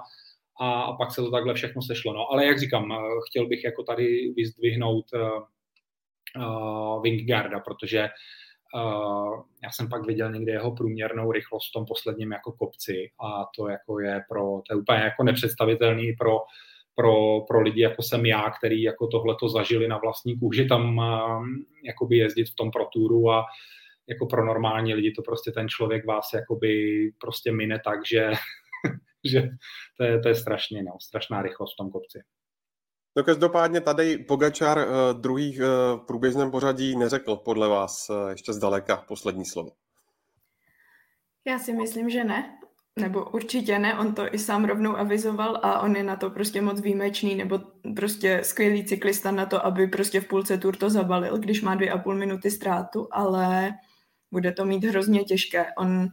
a, 0.60 0.82
a 0.82 0.92
pak 0.92 1.12
se 1.12 1.20
to 1.20 1.30
takhle 1.30 1.54
všechno 1.54 1.82
sešlo. 1.82 2.12
No, 2.12 2.32
ale 2.32 2.46
jak 2.46 2.60
říkám, 2.60 2.92
eh, 2.92 2.96
chtěl 3.30 3.46
bych 3.46 3.64
jako 3.64 3.82
tady 3.82 4.32
vyzdvihnout 4.36 5.04
uh, 5.14 5.42
uh, 6.42 7.02
Winggarda, 7.02 7.60
protože 7.60 8.08
já 9.62 9.70
jsem 9.70 9.88
pak 9.88 10.06
viděl 10.06 10.32
někde 10.32 10.52
jeho 10.52 10.74
průměrnou 10.76 11.32
rychlost 11.32 11.70
v 11.70 11.72
tom 11.72 11.84
posledním 11.86 12.32
jako 12.32 12.52
kopci 12.52 13.10
a 13.20 13.44
to 13.56 13.68
jako 13.68 14.00
je 14.00 14.20
pro, 14.28 14.42
to 14.42 14.74
je 14.74 14.80
úplně 14.80 14.98
jako 14.98 15.24
nepředstavitelný 15.24 16.12
pro, 16.12 16.38
pro, 16.94 17.40
pro 17.40 17.60
lidi 17.60 17.82
jako 17.82 18.02
jsem 18.02 18.26
já, 18.26 18.50
který 18.50 18.82
jako 18.82 19.06
tohle 19.06 19.36
to 19.40 19.48
zažili 19.48 19.88
na 19.88 19.98
vlastní 19.98 20.38
kůži 20.38 20.66
tam 20.66 20.98
uh, 20.98 21.46
jakoby 21.84 22.16
jezdit 22.16 22.44
v 22.44 22.54
tom 22.54 22.70
proturu 22.70 23.30
a 23.30 23.44
jako 24.08 24.26
pro 24.26 24.46
normální 24.46 24.94
lidi 24.94 25.12
to 25.12 25.22
prostě 25.22 25.50
ten 25.50 25.68
člověk 25.68 26.06
vás 26.06 26.32
jakoby 26.34 27.02
prostě 27.20 27.52
mine 27.52 27.80
tak, 27.84 28.06
že, 28.06 28.30
že 29.24 29.48
to, 29.96 30.04
je, 30.04 30.20
to 30.20 30.28
je 30.28 30.34
strašně, 30.34 30.82
no, 30.82 30.92
strašná 31.00 31.42
rychlost 31.42 31.74
v 31.74 31.76
tom 31.76 31.90
kopci. 31.90 32.18
No 33.16 33.24
každopádně 33.24 33.80
tady 33.80 34.18
Pogačar 34.18 34.78
uh, 34.78 35.20
druhý 35.20 35.58
uh, 35.58 35.66
v 36.00 36.04
průběžném 36.06 36.50
pořadí 36.50 36.96
neřekl 36.96 37.36
podle 37.36 37.68
vás 37.68 38.10
uh, 38.10 38.30
ještě 38.30 38.52
zdaleka 38.52 38.96
poslední 39.08 39.44
slovo. 39.44 39.70
Já 41.46 41.58
si 41.58 41.72
myslím, 41.72 42.10
že 42.10 42.24
ne. 42.24 42.58
Nebo 42.98 43.24
určitě 43.24 43.78
ne, 43.78 43.98
on 43.98 44.14
to 44.14 44.34
i 44.34 44.38
sám 44.38 44.64
rovnou 44.64 44.96
avizoval 44.96 45.60
a 45.62 45.80
on 45.80 45.96
je 45.96 46.02
na 46.02 46.16
to 46.16 46.30
prostě 46.30 46.60
moc 46.60 46.80
výjimečný, 46.80 47.34
nebo 47.34 47.60
prostě 47.96 48.40
skvělý 48.44 48.84
cyklista 48.84 49.30
na 49.30 49.46
to, 49.46 49.66
aby 49.66 49.86
prostě 49.86 50.20
v 50.20 50.28
půlce 50.28 50.58
tour 50.58 50.76
to 50.76 50.90
zabalil, 50.90 51.38
když 51.38 51.62
má 51.62 51.74
dvě 51.74 51.90
a 51.90 51.98
půl 51.98 52.14
minuty 52.14 52.50
ztrátu, 52.50 53.08
ale 53.10 53.72
bude 54.32 54.52
to 54.52 54.64
mít 54.64 54.84
hrozně 54.84 55.24
těžké. 55.24 55.66
On 55.78 56.08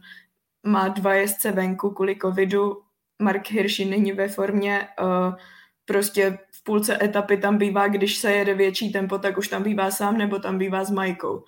má 0.66 0.88
dva 0.88 1.14
jezdce 1.14 1.52
venku 1.52 1.90
kvůli 1.90 2.16
covidu, 2.22 2.82
Mark 3.22 3.50
Hirschi 3.50 3.84
není 3.84 4.12
ve 4.12 4.28
formě, 4.28 4.88
uh, 5.02 5.34
prostě 5.84 6.38
v 6.52 6.64
půlce 6.64 7.04
etapy 7.04 7.36
tam 7.36 7.58
bývá, 7.58 7.88
když 7.88 8.16
se 8.18 8.32
jede 8.32 8.54
větší 8.54 8.92
tempo, 8.92 9.18
tak 9.18 9.38
už 9.38 9.48
tam 9.48 9.62
bývá 9.62 9.90
sám 9.90 10.18
nebo 10.18 10.38
tam 10.38 10.58
bývá 10.58 10.84
s 10.84 10.90
Majkou. 10.90 11.44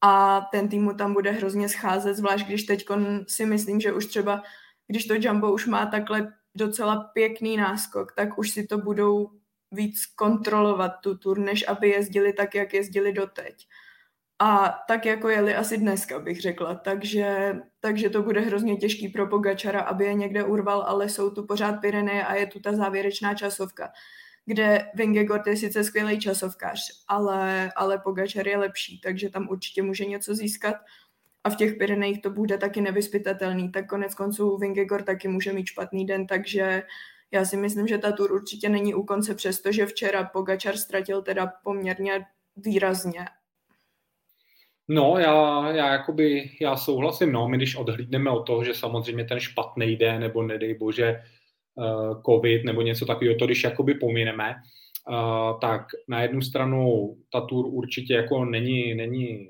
A 0.00 0.40
ten 0.40 0.68
tým 0.68 0.82
mu 0.82 0.94
tam 0.94 1.14
bude 1.14 1.30
hrozně 1.30 1.68
scházet, 1.68 2.16
zvlášť 2.16 2.46
když 2.46 2.62
teď 2.62 2.86
si 3.28 3.46
myslím, 3.46 3.80
že 3.80 3.92
už 3.92 4.06
třeba, 4.06 4.42
když 4.86 5.06
to 5.06 5.14
Jumbo 5.18 5.52
už 5.52 5.66
má 5.66 5.86
takhle 5.86 6.32
docela 6.54 7.10
pěkný 7.14 7.56
náskok, 7.56 8.12
tak 8.16 8.38
už 8.38 8.50
si 8.50 8.66
to 8.66 8.78
budou 8.78 9.30
víc 9.72 10.06
kontrolovat 10.06 10.92
tu 11.02 11.18
tur, 11.18 11.38
než 11.38 11.68
aby 11.68 11.88
jezdili 11.88 12.32
tak, 12.32 12.54
jak 12.54 12.74
jezdili 12.74 13.12
doteď. 13.12 13.66
A 14.42 14.78
tak 14.88 15.06
jako 15.06 15.28
jeli 15.28 15.54
asi 15.54 15.78
dneska, 15.78 16.18
bych 16.18 16.40
řekla. 16.40 16.74
Takže, 16.74 17.56
takže 17.80 18.10
to 18.10 18.22
bude 18.22 18.40
hrozně 18.40 18.76
těžký 18.76 19.08
pro 19.08 19.26
Pogačara, 19.26 19.80
aby 19.80 20.04
je 20.04 20.14
někde 20.14 20.44
urval, 20.44 20.82
ale 20.82 21.08
jsou 21.08 21.30
tu 21.30 21.46
pořád 21.46 21.72
Pyreneje 21.72 22.26
a 22.26 22.34
je 22.34 22.46
tu 22.46 22.60
ta 22.60 22.76
závěrečná 22.76 23.34
časovka, 23.34 23.92
kde 24.46 24.88
Vingegaard 24.94 25.46
je 25.46 25.56
sice 25.56 25.84
skvělý 25.84 26.20
časovkář, 26.20 26.80
ale, 27.08 27.72
ale 27.76 27.98
Pogačar 27.98 28.48
je 28.48 28.58
lepší, 28.58 29.00
takže 29.00 29.30
tam 29.30 29.48
určitě 29.48 29.82
může 29.82 30.04
něco 30.04 30.34
získat. 30.34 30.76
A 31.44 31.50
v 31.50 31.56
těch 31.56 31.74
Pyrenejích 31.74 32.22
to 32.22 32.30
bude 32.30 32.58
taky 32.58 32.80
nevyspytatelný. 32.80 33.72
Tak 33.72 33.86
konec 33.86 34.14
konců 34.14 34.56
Vingegaard 34.56 35.06
taky 35.06 35.28
může 35.28 35.52
mít 35.52 35.66
špatný 35.66 36.06
den, 36.06 36.26
takže 36.26 36.82
já 37.30 37.44
si 37.44 37.56
myslím, 37.56 37.86
že 37.86 37.98
ta 37.98 38.12
tur 38.12 38.32
určitě 38.32 38.68
není 38.68 38.94
u 38.94 39.02
konce, 39.02 39.34
přestože 39.34 39.86
včera 39.86 40.24
Pogačar 40.24 40.76
ztratil 40.76 41.22
teda 41.22 41.52
poměrně 41.64 42.26
výrazně 42.56 43.24
No, 44.92 45.18
já, 45.18 45.70
já 45.70 45.92
jakoby, 45.92 46.50
já 46.60 46.76
souhlasím, 46.76 47.32
no, 47.32 47.48
my 47.48 47.56
když 47.56 47.76
odhlídneme 47.76 48.30
od 48.30 48.46
toho, 48.46 48.64
že 48.64 48.74
samozřejmě 48.74 49.24
ten 49.24 49.40
špatný 49.40 49.96
den, 49.96 50.20
nebo 50.20 50.42
nedej 50.42 50.74
bože, 50.74 51.22
uh, 51.74 52.22
covid, 52.26 52.64
nebo 52.64 52.82
něco 52.82 53.06
takového, 53.06 53.38
to 53.38 53.46
když 53.46 53.64
jakoby 53.64 53.94
pomineme, 53.94 54.54
uh, 55.08 55.60
tak 55.60 55.86
na 56.08 56.22
jednu 56.22 56.42
stranu 56.42 57.10
ta 57.32 57.40
tour 57.40 57.66
určitě 57.68 58.14
jako 58.14 58.44
není, 58.44 58.94
není 58.94 59.48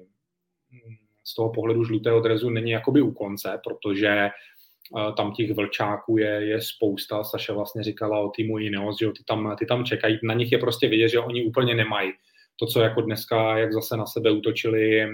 hm, 0.73 0.95
z 1.25 1.35
toho 1.35 1.53
pohledu 1.53 1.85
žlutého 1.85 2.21
drezu 2.21 2.51
není 2.51 2.71
jakoby 2.71 3.01
u 3.01 3.13
konce, 3.13 3.61
protože 3.65 4.31
uh, 4.91 5.15
tam 5.15 5.33
těch 5.33 5.55
vlčáků 5.55 6.19
je, 6.19 6.47
je 6.47 6.61
spousta. 6.61 7.25
Saša 7.25 7.55
vlastně 7.55 7.83
říkala 7.83 8.21
o 8.21 8.29
týmu 8.29 8.59
Ineos, 8.59 8.99
že 8.99 9.07
ty 9.07 9.25
tam, 9.27 9.57
ty 9.59 9.67
tam 9.67 9.85
čekají. 9.85 10.19
Na 10.23 10.35
nich 10.35 10.53
je 10.53 10.59
prostě 10.59 10.89
vidět, 10.89 11.09
že 11.09 11.21
oni 11.21 11.45
úplně 11.45 11.75
nemají 11.75 12.13
to, 12.61 12.67
co 12.67 12.81
jako 12.81 13.01
dneska, 13.01 13.59
jak 13.59 13.73
zase 13.73 13.97
na 13.97 14.07
sebe 14.07 14.31
útočili, 14.31 15.03
eh, 15.03 15.09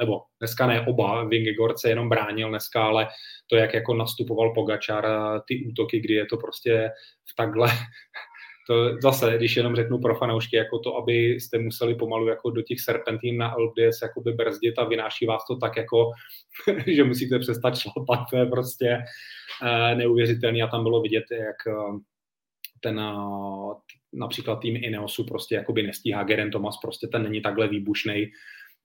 nebo 0.00 0.22
dneska 0.38 0.66
ne 0.66 0.86
oba, 0.86 1.24
Vingegaard 1.24 1.78
se 1.78 1.88
jenom 1.88 2.08
bránil 2.08 2.48
dneska, 2.48 2.84
ale 2.84 3.08
to, 3.46 3.56
jak 3.56 3.74
jako 3.74 3.94
nastupoval 3.94 4.54
Pogačar, 4.54 5.06
ty 5.48 5.66
útoky, 5.70 6.00
kdy 6.00 6.14
je 6.14 6.26
to 6.26 6.36
prostě 6.36 6.90
v 7.32 7.36
takhle, 7.36 7.68
to 8.66 8.96
zase, 9.02 9.36
když 9.36 9.56
jenom 9.56 9.76
řeknu 9.76 9.98
pro 9.98 10.14
fanoušky, 10.14 10.56
jako 10.56 10.78
to, 10.78 10.96
aby 10.96 11.14
jste 11.14 11.58
museli 11.58 11.94
pomalu 11.94 12.28
jako 12.28 12.50
do 12.50 12.62
těch 12.62 12.80
serpentín 12.80 13.38
na 13.38 13.54
LDS 13.56 14.02
jakoby 14.02 14.32
brzdit 14.32 14.78
a 14.78 14.84
vynáší 14.84 15.26
vás 15.26 15.42
to 15.46 15.56
tak 15.56 15.76
jako, 15.76 16.10
že 16.86 17.04
musíte 17.04 17.38
přestat 17.38 17.78
šlapat, 17.78 18.20
to 18.30 18.36
je 18.36 18.46
prostě 18.46 18.98
eh, 19.62 19.94
neuvěřitelný 19.94 20.62
a 20.62 20.66
tam 20.66 20.82
bylo 20.82 21.00
vidět, 21.00 21.24
jak 21.30 21.56
eh, 21.66 21.98
ten, 22.80 23.00
například 24.12 24.56
tým 24.56 24.76
Ineosu 24.76 25.24
prostě 25.24 25.54
jakoby 25.54 25.82
nestíhá, 25.82 26.22
Geren 26.22 26.50
Thomas 26.50 26.76
prostě 26.82 27.06
ten 27.06 27.22
není 27.22 27.40
takhle 27.40 27.68
výbušný, 27.68 28.26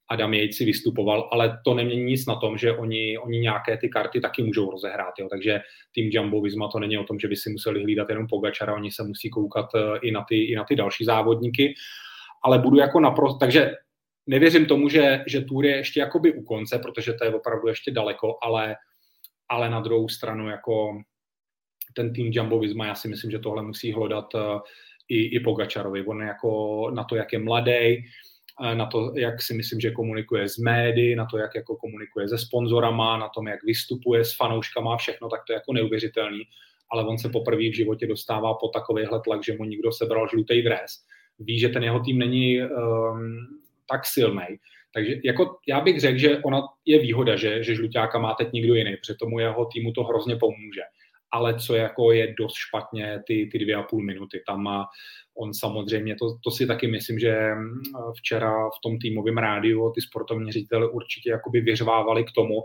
Adam 0.10 0.34
Yates 0.34 0.58
si 0.58 0.65
vystupoval, 0.65 1.29
ale 1.32 1.60
to 1.65 1.73
nemění 1.73 2.03
nic 2.03 2.25
na 2.25 2.36
tom, 2.36 2.58
že 2.58 2.71
oni, 2.71 3.17
oni 3.17 3.39
nějaké 3.39 3.77
ty 3.77 3.89
karty 3.89 4.21
taky 4.21 4.43
můžou 4.43 4.71
rozehrát, 4.71 5.13
jo. 5.19 5.27
takže 5.29 5.62
tým 5.95 6.10
Jumbo 6.12 6.41
Visma 6.41 6.67
to 6.67 6.79
není 6.79 6.97
o 6.97 7.03
tom, 7.03 7.19
že 7.19 7.27
by 7.27 7.36
si 7.36 7.49
museli 7.49 7.84
hlídat 7.84 8.10
jenom 8.10 8.27
Pogačara, 8.27 8.75
oni 8.75 8.91
se 8.91 9.03
musí 9.03 9.29
koukat 9.29 9.65
eh, 9.75 9.99
i 10.01 10.12
na 10.12 10.23
ty, 10.23 10.43
i 10.43 10.56
na 10.56 10.63
ty 10.63 10.75
další 10.75 11.06
závodníky, 11.06 11.73
ale 12.43 12.60
budu 12.60 12.77
jako 12.77 12.99
naprosto, 12.99 13.38
takže 13.38 13.71
nevěřím 14.27 14.65
tomu, 14.65 14.89
že, 14.89 15.23
že 15.27 15.41
Tour 15.41 15.65
je 15.65 15.75
ještě 15.75 15.99
jakoby 15.99 16.34
u 16.34 16.43
konce, 16.43 16.79
protože 16.79 17.13
to 17.13 17.25
je 17.25 17.34
opravdu 17.34 17.67
ještě 17.67 17.91
daleko, 17.91 18.38
ale, 18.41 18.75
ale 19.49 19.69
na 19.69 19.79
druhou 19.79 20.10
stranu 20.10 20.49
jako 20.49 21.01
ten 21.93 22.13
tým 22.13 22.32
Jumbo 22.34 22.60
Visma, 22.60 22.86
já 22.86 22.95
si 22.95 23.08
myslím, 23.08 23.32
že 23.32 23.39
tohle 23.39 23.63
musí 23.63 23.93
hledat 23.93 24.34
uh, 24.34 24.41
i, 25.10 25.36
i 25.36 25.39
Pogačarovi. 25.39 26.06
On 26.06 26.21
jako 26.21 26.91
na 26.93 27.03
to, 27.03 27.15
jak 27.15 27.34
je 27.34 27.39
mladý, 27.39 28.03
na 28.73 28.86
to, 28.86 29.13
jak 29.15 29.41
si 29.41 29.53
myslím, 29.53 29.79
že 29.79 29.91
komunikuje 29.91 30.49
s 30.49 30.58
médií, 30.58 31.15
na 31.15 31.25
to, 31.25 31.38
jak 31.38 31.56
jako 31.56 31.75
komunikuje 31.75 32.27
se 32.27 32.38
sponzorama, 32.38 33.17
na 33.17 33.29
tom, 33.29 33.47
jak 33.47 33.63
vystupuje 33.63 34.25
s 34.25 34.36
fanouškama, 34.36 34.97
všechno, 34.97 35.29
tak 35.29 35.41
to 35.47 35.53
je 35.53 35.56
jako 35.56 35.73
neuvěřitelný. 35.73 36.43
Ale 36.91 37.06
on 37.06 37.17
se 37.17 37.29
poprvé 37.29 37.69
v 37.69 37.75
životě 37.75 38.08
dostává 38.08 38.53
po 38.53 38.67
takovýhle 38.67 39.21
tlak, 39.23 39.43
že 39.43 39.58
mu 39.58 39.63
někdo 39.65 39.91
sebral 39.91 40.27
žlutý 40.27 40.62
dres. 40.62 40.91
Ví, 41.39 41.60
že 41.60 41.69
ten 41.69 41.84
jeho 41.84 41.99
tým 41.99 42.19
není 42.19 42.62
um, 42.62 42.69
tak 43.89 44.06
silný. 44.06 44.45
Takže 44.93 45.15
jako 45.23 45.58
já 45.67 45.82
bych 45.82 45.99
řekl, 45.99 46.17
že 46.17 46.38
ona 46.38 46.62
je 46.86 46.99
výhoda, 46.99 47.36
že, 47.36 47.63
že 47.63 47.75
žlutáka 47.75 48.19
má 48.19 48.34
teď 48.34 48.51
někdo 48.51 48.75
jiný, 48.75 48.95
protože 48.97 49.13
tomu 49.13 49.39
jeho 49.39 49.65
týmu 49.65 49.91
to 49.91 50.03
hrozně 50.03 50.36
pomůže 50.36 50.82
ale 51.33 51.59
co 51.59 51.75
jako 51.75 52.11
je 52.11 52.35
dost 52.39 52.53
špatně 52.55 53.19
ty, 53.27 53.49
ty 53.51 53.59
dvě 53.59 53.75
a 53.75 53.83
půl 53.83 54.03
minuty. 54.03 54.43
Tam 54.47 54.85
on 55.37 55.53
samozřejmě, 55.53 56.15
to, 56.15 56.37
to 56.43 56.51
si 56.51 56.67
taky 56.67 56.87
myslím, 56.87 57.19
že 57.19 57.53
mm, 57.53 57.81
včera 58.17 58.69
v 58.69 58.81
tom 58.83 58.99
týmovém 58.99 59.37
rádiu 59.37 59.91
ty 59.95 60.01
sportovní 60.01 60.51
ředitele 60.51 60.89
určitě 60.89 61.29
jakoby 61.29 61.61
vyřvávali 61.61 62.23
k 62.23 62.31
tomu, 62.35 62.55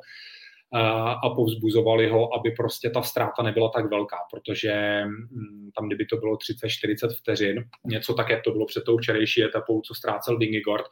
a 1.24 1.30
povzbuzovali 1.30 2.08
ho, 2.08 2.34
aby 2.34 2.50
prostě 2.50 2.90
ta 2.90 3.02
ztráta 3.02 3.42
nebyla 3.42 3.68
tak 3.68 3.90
velká, 3.90 4.16
protože 4.32 5.02
mm, 5.04 5.70
tam, 5.76 5.86
kdyby 5.86 6.06
to 6.06 6.16
bylo 6.16 6.36
30-40 6.36 7.08
vteřin, 7.18 7.64
něco 7.84 8.14
tak, 8.14 8.28
jak 8.28 8.42
to 8.42 8.50
bylo 8.50 8.66
před 8.66 8.84
tou 8.84 8.98
včerejší 8.98 9.44
etapou, 9.44 9.80
co 9.80 9.94
ztrácel 9.94 10.38
Dingigord, 10.38 10.86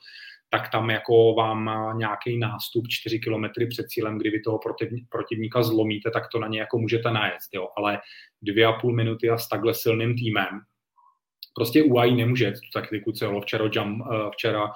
tak 0.50 0.70
tam 0.72 0.90
jako 0.90 1.35
vám 1.35 1.70
nějaký 1.98 2.38
nástup 2.38 2.85
4 2.88 3.18
kilometry 3.18 3.66
před 3.66 3.87
cílem, 3.88 4.18
kdy 4.18 4.30
vy 4.30 4.40
toho 4.40 4.59
protivníka 5.09 5.62
zlomíte, 5.62 6.11
tak 6.11 6.24
to 6.32 6.38
na 6.38 6.48
ně 6.48 6.61
jako 6.61 6.78
můžete 6.78 7.11
najet, 7.11 7.38
jo. 7.54 7.68
Ale 7.76 7.98
dvě 8.42 8.66
a 8.66 8.72
půl 8.72 8.92
minuty 8.92 9.30
a 9.30 9.38
s 9.38 9.48
takhle 9.48 9.74
silným 9.74 10.14
týmem, 10.14 10.61
prostě 11.56 11.82
UAE 11.82 12.11
nemůže 12.11 12.52
tu 12.52 12.70
taktiku, 12.72 13.12
co 13.12 13.24
jelo 13.24 13.40
včera, 13.40 13.70
jum, 13.72 14.04
eh, 14.12 14.30
včera 14.32 14.64
uh, 14.64 14.72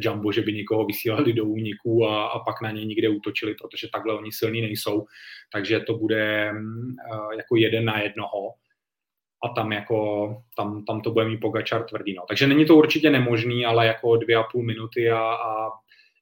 Jumbo, 0.00 0.32
že 0.32 0.42
by 0.42 0.52
někoho 0.52 0.86
vysílali 0.86 1.32
do 1.32 1.44
úniku 1.44 2.06
a, 2.06 2.26
a 2.26 2.38
pak 2.38 2.62
na 2.62 2.70
ně 2.70 2.84
nikde 2.84 3.08
útočili, 3.08 3.54
protože 3.54 3.88
takhle 3.92 4.14
oni 4.14 4.32
silní 4.32 4.60
nejsou. 4.60 5.06
Takže 5.52 5.80
to 5.80 5.94
bude 5.98 6.52
uh, 6.52 7.32
jako 7.32 7.56
jeden 7.56 7.84
na 7.84 8.00
jednoho 8.00 8.38
a 9.44 9.48
tam 9.48 9.72
jako, 9.72 10.28
tam, 10.56 10.84
tam 10.84 11.00
to 11.00 11.10
bude 11.10 11.28
mít 11.28 11.40
Pogačar 11.40 11.84
tvrdý. 11.84 12.14
No. 12.14 12.22
Takže 12.28 12.46
není 12.46 12.64
to 12.64 12.76
určitě 12.76 13.10
nemožný, 13.10 13.66
ale 13.66 13.86
jako 13.86 14.16
dvě 14.16 14.36
a 14.36 14.42
půl 14.42 14.64
minuty 14.64 15.10
a, 15.10 15.20
a 15.20 15.70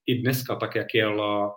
i 0.07 0.15
dneska, 0.15 0.57
tak 0.57 0.75
jak 0.75 0.95
jel 0.95 1.51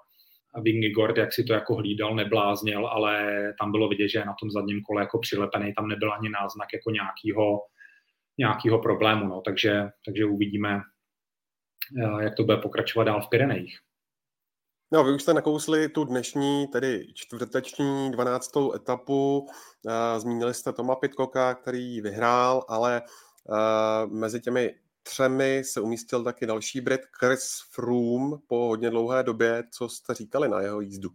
Vingegaard, 0.61 1.17
jak 1.17 1.33
si 1.33 1.43
to 1.43 1.53
jako 1.53 1.75
hlídal, 1.75 2.15
neblázněl, 2.15 2.87
ale 2.87 3.39
tam 3.59 3.71
bylo 3.71 3.89
vidět, 3.89 4.09
že 4.09 4.19
na 4.19 4.35
tom 4.39 4.51
zadním 4.51 4.81
kole 4.81 5.01
jako 5.01 5.19
přilepený, 5.19 5.73
tam 5.73 5.87
nebyl 5.87 6.13
ani 6.13 6.29
náznak 6.29 6.73
jako 6.73 6.91
nějakýho, 6.91 7.59
nějakého 8.37 8.79
problému. 8.79 9.27
No. 9.27 9.41
Takže, 9.41 9.85
takže 10.05 10.25
uvidíme, 10.25 10.81
jak 12.19 12.35
to 12.35 12.43
bude 12.43 12.57
pokračovat 12.57 13.03
dál 13.03 13.21
v 13.21 13.29
Pyrenejích. 13.29 13.79
No, 14.91 15.03
vy 15.03 15.13
už 15.13 15.21
jste 15.21 15.33
nakousli 15.33 15.89
tu 15.89 16.03
dnešní, 16.03 16.67
tedy 16.67 17.07
čtvrteční 17.13 18.11
12. 18.11 18.51
etapu. 18.75 19.47
Zmínili 20.17 20.53
jste 20.53 20.73
Toma 20.73 20.95
Pitcocka, 20.95 21.55
který 21.55 22.01
vyhrál, 22.01 22.65
ale 22.67 23.01
mezi 24.07 24.41
těmi 24.41 24.75
třemi 25.03 25.61
se 25.65 25.81
umístil 25.81 26.23
taky 26.23 26.45
další 26.45 26.81
Brit 26.81 27.01
Chris 27.19 27.49
Froome 27.71 28.37
po 28.47 28.67
hodně 28.67 28.89
dlouhé 28.89 29.23
době. 29.23 29.63
Co 29.71 29.89
jste 29.89 30.13
říkali 30.13 30.49
na 30.49 30.61
jeho 30.61 30.81
jízdu? 30.81 31.09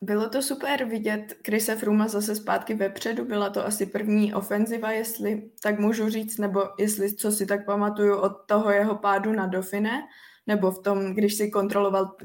Bylo 0.00 0.28
to 0.28 0.42
super 0.42 0.84
vidět 0.84 1.34
Krise 1.42 1.76
Fruma 1.76 2.08
zase 2.08 2.34
zpátky 2.34 2.74
vepředu, 2.74 3.24
byla 3.24 3.50
to 3.50 3.66
asi 3.66 3.86
první 3.86 4.34
ofenziva, 4.34 4.90
jestli 4.90 5.50
tak 5.62 5.78
můžu 5.78 6.08
říct, 6.08 6.38
nebo 6.38 6.62
jestli 6.78 7.16
co 7.16 7.32
si 7.32 7.46
tak 7.46 7.66
pamatuju 7.66 8.16
od 8.16 8.32
toho 8.46 8.70
jeho 8.70 8.96
pádu 8.96 9.32
na 9.32 9.46
Dofine, 9.46 10.02
nebo 10.46 10.70
v 10.70 10.82
tom, 10.82 11.14
když 11.14 11.34
si 11.34 11.50
kontroloval, 11.50 12.16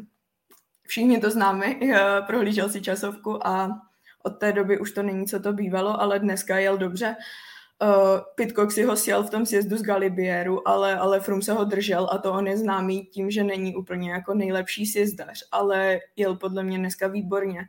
všichni 0.88 1.20
to 1.20 1.30
známe, 1.30 1.76
prohlížel 2.28 2.70
si 2.70 2.82
časovku 2.82 3.48
a 3.48 3.82
od 4.24 4.30
té 4.30 4.52
doby 4.52 4.80
už 4.80 4.92
to 4.92 5.04
není, 5.04 5.28
co 5.28 5.40
to 5.40 5.54
bývalo, 5.54 6.02
ale 6.02 6.20
dneska 6.20 6.60
jel 6.60 6.78
dobře. 6.78 7.16
Uh, 7.84 8.20
Pitcock 8.36 8.72
si 8.72 8.84
ho 8.84 8.96
sjel 8.96 9.24
v 9.24 9.30
tom 9.30 9.46
sjezdu 9.46 9.78
z 9.78 9.82
Galibieru, 9.82 10.68
ale, 10.68 10.98
ale 10.98 11.20
Frum 11.20 11.42
se 11.42 11.54
ho 11.54 11.64
držel 11.64 12.10
a 12.12 12.18
to 12.18 12.34
on 12.34 12.48
je 12.48 12.58
známý 12.58 13.06
tím, 13.06 13.32
že 13.32 13.44
není 13.44 13.76
úplně 13.76 14.12
jako 14.12 14.34
nejlepší 14.34 14.86
sjezdař, 14.86 15.44
ale 15.52 16.00
jel 16.16 16.36
podle 16.36 16.64
mě 16.64 16.78
dneska 16.78 17.08
výborně. 17.08 17.62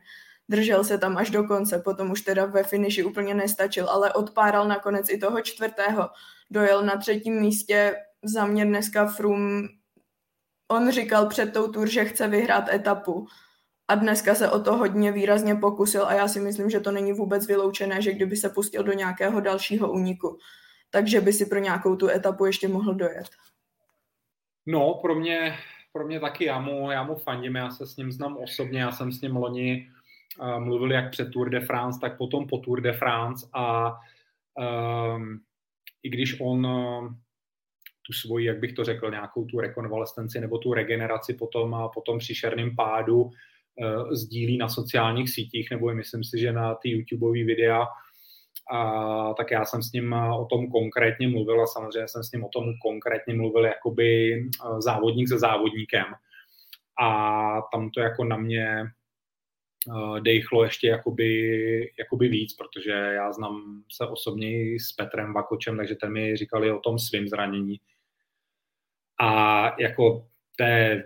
Držel 0.49 0.83
se 0.83 0.97
tam 0.97 1.17
až 1.17 1.29
do 1.29 1.43
konce, 1.43 1.79
potom 1.79 2.11
už 2.11 2.21
teda 2.21 2.45
ve 2.45 2.63
finiši 2.63 3.03
úplně 3.03 3.33
nestačil, 3.33 3.89
ale 3.89 4.13
odpáral 4.13 4.67
nakonec 4.67 5.09
i 5.09 5.17
toho 5.17 5.41
čtvrtého. 5.41 6.09
Dojel 6.51 6.83
na 6.83 6.97
třetím 6.97 7.41
místě, 7.41 7.95
za 8.23 8.45
mě 8.45 8.65
dneska 8.65 9.05
Frum, 9.05 9.67
on 10.71 10.91
říkal 10.91 11.25
před 11.25 11.53
tou 11.53 11.71
tur, 11.71 11.89
že 11.89 12.05
chce 12.05 12.27
vyhrát 12.27 12.69
etapu 12.69 13.27
a 13.87 13.95
dneska 13.95 14.35
se 14.35 14.51
o 14.51 14.59
to 14.59 14.77
hodně 14.77 15.11
výrazně 15.11 15.55
pokusil 15.55 16.05
a 16.05 16.13
já 16.13 16.27
si 16.27 16.39
myslím, 16.39 16.69
že 16.69 16.79
to 16.79 16.91
není 16.91 17.13
vůbec 17.13 17.47
vyloučené, 17.47 18.01
že 18.01 18.13
kdyby 18.13 18.35
se 18.35 18.49
pustil 18.49 18.83
do 18.83 18.93
nějakého 18.93 19.39
dalšího 19.39 19.91
úniku, 19.91 20.37
takže 20.89 21.21
by 21.21 21.33
si 21.33 21.45
pro 21.45 21.59
nějakou 21.59 21.95
tu 21.95 22.09
etapu 22.09 22.45
ještě 22.45 22.67
mohl 22.67 22.93
dojet. 22.93 23.29
No, 24.65 24.93
pro 24.93 25.15
mě, 25.15 25.57
pro 25.93 26.07
mě 26.07 26.19
taky, 26.19 26.45
já 26.45 26.59
mu, 26.59 26.91
já 26.91 27.03
mu 27.03 27.15
fandím, 27.15 27.55
já 27.55 27.69
se 27.69 27.87
s 27.87 27.97
ním 27.97 28.11
znám 28.11 28.37
osobně, 28.37 28.81
já 28.81 28.91
jsem 28.91 29.11
s 29.11 29.21
ním 29.21 29.35
loni 29.35 29.89
uh, 30.39 30.59
mluvil 30.59 30.91
jak 30.91 31.11
před 31.11 31.31
Tour 31.31 31.49
de 31.49 31.59
France, 31.59 31.99
tak 31.99 32.17
potom 32.17 32.47
po 32.47 32.57
Tour 32.57 32.81
de 32.81 32.93
France 32.93 33.47
a 33.53 33.95
um, 35.15 35.41
i 36.03 36.09
když 36.09 36.39
on 36.41 36.67
tu 38.07 38.13
svoji, 38.13 38.45
jak 38.45 38.59
bych 38.59 38.73
to 38.73 38.83
řekl, 38.83 39.11
nějakou 39.11 39.45
tu 39.45 39.59
rekonvalescenci 39.59 40.39
nebo 40.39 40.57
tu 40.57 40.73
regeneraci 40.73 41.33
potom, 41.33 41.73
a 41.73 41.87
potom 41.87 42.17
příšerným 42.17 42.75
pádu 42.75 43.21
uh, 43.21 43.31
sdílí 44.11 44.57
na 44.57 44.69
sociálních 44.69 45.29
sítích, 45.29 45.67
nebo 45.71 45.93
myslím 45.93 46.23
si, 46.23 46.39
že 46.39 46.51
na 46.51 46.75
ty 46.75 46.89
YouTubeové 46.89 47.43
videa, 47.43 47.85
a 48.71 49.33
tak 49.33 49.51
já 49.51 49.65
jsem 49.65 49.83
s 49.83 49.91
ním 49.91 50.13
o 50.13 50.45
tom 50.45 50.71
konkrétně 50.71 51.27
mluvil 51.27 51.61
a 51.61 51.67
samozřejmě 51.67 52.07
jsem 52.07 52.23
s 52.23 52.31
ním 52.31 52.43
o 52.43 52.49
tom 52.49 52.73
konkrétně 52.81 53.33
mluvil 53.33 53.65
jakoby 53.65 54.33
eh, 54.33 54.81
závodník 54.81 55.29
se 55.29 55.39
závodníkem. 55.39 56.05
A 57.01 57.61
tam 57.71 57.89
to 57.89 58.01
jako 58.01 58.23
na 58.23 58.37
mě 58.37 58.83
dejchlo 60.19 60.63
ještě 60.63 60.87
jakoby, 60.87 61.91
jakoby 61.99 62.27
víc, 62.27 62.53
protože 62.53 62.91
já 62.91 63.31
znám 63.31 63.83
se 63.91 64.07
osobně 64.07 64.79
s 64.79 64.91
Petrem 64.91 65.33
Vakočem, 65.33 65.77
takže 65.77 65.95
ten 65.95 66.11
mi 66.11 66.37
říkali 66.37 66.71
o 66.71 66.79
tom 66.79 66.99
svým 66.99 67.27
zranění. 67.27 67.79
A 69.19 69.81
jako 69.81 70.27
té 70.57 71.03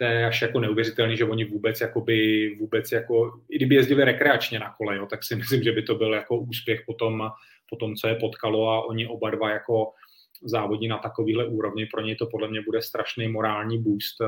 je 0.00 0.26
až 0.26 0.42
jako 0.42 0.60
neuvěřitelný, 0.60 1.16
že 1.16 1.24
oni 1.24 1.44
vůbec, 1.44 1.80
jakoby, 1.80 2.48
vůbec 2.60 2.92
jako, 2.92 3.40
i 3.48 3.56
kdyby 3.56 3.74
jezdili 3.74 4.04
rekreačně 4.04 4.58
na 4.58 4.74
kole, 4.74 4.96
jo, 4.96 5.06
tak 5.06 5.24
si 5.24 5.36
myslím, 5.36 5.62
že 5.62 5.72
by 5.72 5.82
to 5.82 5.94
byl 5.94 6.14
jako 6.14 6.38
úspěch 6.38 6.82
potom, 6.86 7.30
po 7.70 7.76
tom, 7.76 7.94
co 7.94 8.08
je 8.08 8.14
potkalo 8.14 8.70
a 8.70 8.84
oni 8.84 9.06
oba 9.06 9.30
dva 9.30 9.50
jako 9.50 9.92
závodí 10.42 10.88
na 10.88 10.98
takovýhle 10.98 11.46
úrovni. 11.46 11.86
Pro 11.86 12.00
něj 12.00 12.16
to 12.16 12.26
podle 12.26 12.48
mě 12.48 12.60
bude 12.62 12.82
strašný 12.82 13.28
morální 13.28 13.82
boost, 13.82 14.20
eh, 14.20 14.26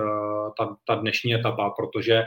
ta, 0.58 0.76
ta 0.86 0.94
dnešní 0.94 1.34
etapa, 1.34 1.70
protože 1.70 2.22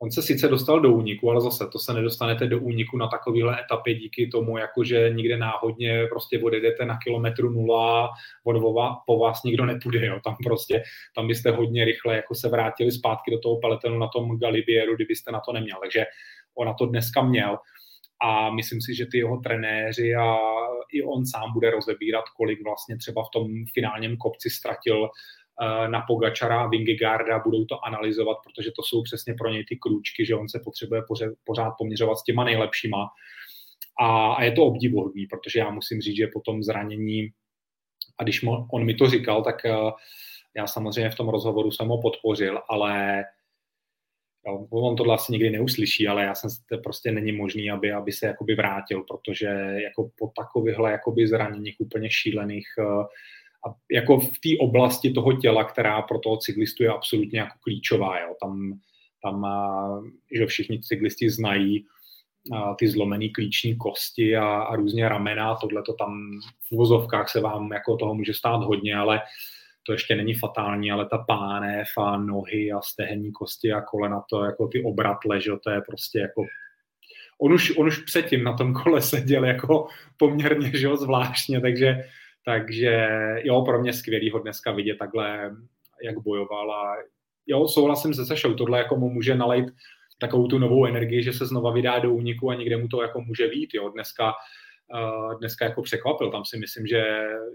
On 0.00 0.10
se 0.10 0.22
sice 0.22 0.48
dostal 0.48 0.80
do 0.80 0.92
úniku, 0.92 1.30
ale 1.30 1.40
zase 1.40 1.68
to 1.72 1.78
se 1.78 1.94
nedostanete 1.94 2.46
do 2.46 2.60
úniku 2.60 2.96
na 2.96 3.08
takovéhle 3.08 3.60
etapě 3.60 3.94
díky 3.94 4.26
tomu, 4.26 4.58
jako 4.58 4.84
že 4.84 5.10
nikde 5.14 5.36
náhodně 5.36 6.06
prostě 6.06 6.40
odjedete 6.42 6.84
na 6.86 6.98
kilometru 7.04 7.50
nula, 7.50 8.10
od 8.44 8.56
po 9.06 9.18
vás 9.18 9.42
nikdo 9.42 9.66
nepůjde, 9.66 10.06
jo. 10.06 10.20
tam 10.24 10.36
prostě, 10.44 10.82
tam 11.14 11.28
byste 11.28 11.50
hodně 11.50 11.84
rychle 11.84 12.16
jako 12.16 12.34
se 12.34 12.48
vrátili 12.48 12.92
zpátky 12.92 13.30
do 13.30 13.38
toho 13.38 13.56
peletonu 13.56 13.98
na 13.98 14.08
tom 14.08 14.38
Galibieru, 14.38 14.96
kdybyste 14.96 15.32
na 15.32 15.40
to 15.40 15.52
neměl, 15.52 15.76
takže 15.82 16.04
on 16.54 16.66
na 16.66 16.74
to 16.74 16.86
dneska 16.86 17.22
měl 17.22 17.58
a 18.22 18.50
myslím 18.50 18.80
si, 18.80 18.94
že 18.94 19.06
ty 19.06 19.18
jeho 19.18 19.36
trenéři 19.36 20.14
a 20.14 20.36
i 20.92 21.02
on 21.02 21.26
sám 21.26 21.52
bude 21.52 21.70
rozebírat, 21.70 22.24
kolik 22.36 22.64
vlastně 22.64 22.96
třeba 22.96 23.22
v 23.22 23.30
tom 23.32 23.48
finálním 23.74 24.16
kopci 24.16 24.50
ztratil 24.50 25.08
Eh, 25.08 25.47
na 25.86 26.04
Pogačara 26.08 26.60
a 26.60 26.66
Vingegaarda, 26.66 27.38
budou 27.38 27.64
to 27.64 27.84
analyzovat, 27.84 28.36
protože 28.44 28.70
to 28.76 28.82
jsou 28.82 29.02
přesně 29.02 29.34
pro 29.34 29.50
něj 29.50 29.64
ty 29.64 29.76
krůčky, 29.76 30.26
že 30.26 30.34
on 30.34 30.48
se 30.48 30.60
potřebuje 30.64 31.02
pořád 31.44 31.74
poměřovat 31.78 32.16
s 32.18 32.24
těma 32.24 32.44
nejlepšíma. 32.44 33.06
A, 34.00 34.42
je 34.44 34.52
to 34.52 34.64
obdivuhodný, 34.64 35.26
protože 35.26 35.58
já 35.58 35.70
musím 35.70 36.00
říct, 36.00 36.16
že 36.16 36.26
po 36.32 36.40
tom 36.40 36.62
zranění, 36.62 37.28
a 38.18 38.22
když 38.22 38.44
on 38.72 38.84
mi 38.84 38.94
to 38.94 39.10
říkal, 39.10 39.44
tak 39.44 39.64
eh, 39.64 39.76
já 40.56 40.66
samozřejmě 40.66 41.10
v 41.10 41.14
tom 41.14 41.28
rozhovoru 41.28 41.70
jsem 41.70 41.88
ho 41.88 42.00
podpořil, 42.00 42.60
ale 42.68 43.24
jo, 44.46 44.66
on 44.70 44.96
to 44.96 45.12
asi 45.12 45.32
nikdy 45.32 45.50
neuslyší, 45.50 46.08
ale 46.08 46.24
já 46.24 46.34
jsem 46.34 46.50
prostě 46.82 47.12
není 47.12 47.32
možný, 47.32 47.70
aby, 47.70 47.92
aby 47.92 48.12
se 48.12 48.26
jakoby 48.26 48.54
vrátil, 48.54 49.04
protože 49.10 49.46
jako 49.82 50.10
po 50.18 50.32
takovýchhle 50.36 50.90
jakoby 50.92 51.26
zraněních 51.26 51.76
úplně 51.78 52.10
šílených 52.10 52.66
uh, 52.78 53.04
jako 53.92 54.20
v 54.20 54.30
té 54.30 54.48
oblasti 54.60 55.12
toho 55.12 55.32
těla, 55.32 55.64
která 55.64 56.02
pro 56.02 56.18
toho 56.18 56.36
cyklistu 56.36 56.82
je 56.82 56.88
absolutně 56.88 57.38
jako 57.38 57.54
klíčová. 57.60 58.20
Jo. 58.20 58.34
Tam, 58.42 58.78
tam 59.22 59.46
že 60.38 60.46
všichni 60.46 60.80
cyklisti 60.80 61.30
znají 61.30 61.86
ty 62.78 62.88
zlomené 62.88 63.28
klíční 63.28 63.76
kosti 63.76 64.36
a, 64.36 64.48
a 64.48 64.76
různě 64.76 65.08
ramena, 65.08 65.54
tohle 65.54 65.82
to 65.82 65.92
tam 65.92 66.40
v 66.70 66.76
vozovkách 66.76 67.28
se 67.28 67.40
vám 67.40 67.72
jako 67.72 67.96
toho 67.96 68.14
může 68.14 68.34
stát 68.34 68.64
hodně, 68.64 68.96
ale 68.96 69.20
to 69.82 69.92
ještě 69.92 70.16
není 70.16 70.34
fatální, 70.34 70.92
ale 70.92 71.06
ta 71.06 71.18
pánev 71.18 71.88
a 71.98 72.16
nohy 72.16 72.72
a 72.72 72.80
stehenní 72.80 73.32
kosti 73.32 73.72
a 73.72 73.80
kolena, 73.80 74.22
to 74.30 74.44
jako 74.44 74.68
ty 74.68 74.84
obratle, 74.84 75.40
že 75.40 75.50
to 75.64 75.70
je 75.70 75.80
prostě 75.80 76.18
jako 76.18 76.44
on 77.40 77.52
už, 77.52 77.76
on 77.76 77.86
už 77.86 77.98
předtím 77.98 78.44
na 78.44 78.56
tom 78.56 78.74
kole 78.74 79.02
seděl 79.02 79.44
jako 79.44 79.86
poměrně 80.16 80.70
že 80.74 80.86
jo, 80.86 80.96
zvláštně, 80.96 81.60
takže 81.60 82.04
takže 82.44 83.08
jo, 83.42 83.62
pro 83.62 83.80
mě 83.80 83.92
skvělý 83.92 84.30
ho 84.30 84.38
dneska 84.38 84.72
vidět 84.72 84.98
takhle, 84.98 85.56
jak 86.02 86.18
bojoval 86.18 86.72
a 86.72 86.96
jo, 87.46 87.68
souhlasím 87.68 88.14
se 88.14 88.26
Sešou, 88.26 88.54
tohle 88.54 88.78
jako 88.78 88.96
mu 88.96 89.10
může 89.10 89.34
nalejt 89.34 89.66
takovou 90.20 90.48
tu 90.48 90.58
novou 90.58 90.86
energii, 90.86 91.22
že 91.22 91.32
se 91.32 91.46
znova 91.46 91.72
vydá 91.72 91.98
do 91.98 92.12
úniku 92.12 92.50
a 92.50 92.54
někde 92.54 92.76
mu 92.76 92.88
to 92.88 93.02
jako 93.02 93.20
může 93.20 93.48
být, 93.48 93.74
jo, 93.74 93.88
dneska, 93.88 94.32
uh, 94.94 95.38
dneska 95.38 95.64
jako 95.64 95.82
překvapil, 95.82 96.30
tam 96.30 96.44
si 96.44 96.58
myslím, 96.58 96.86
že 96.86 96.96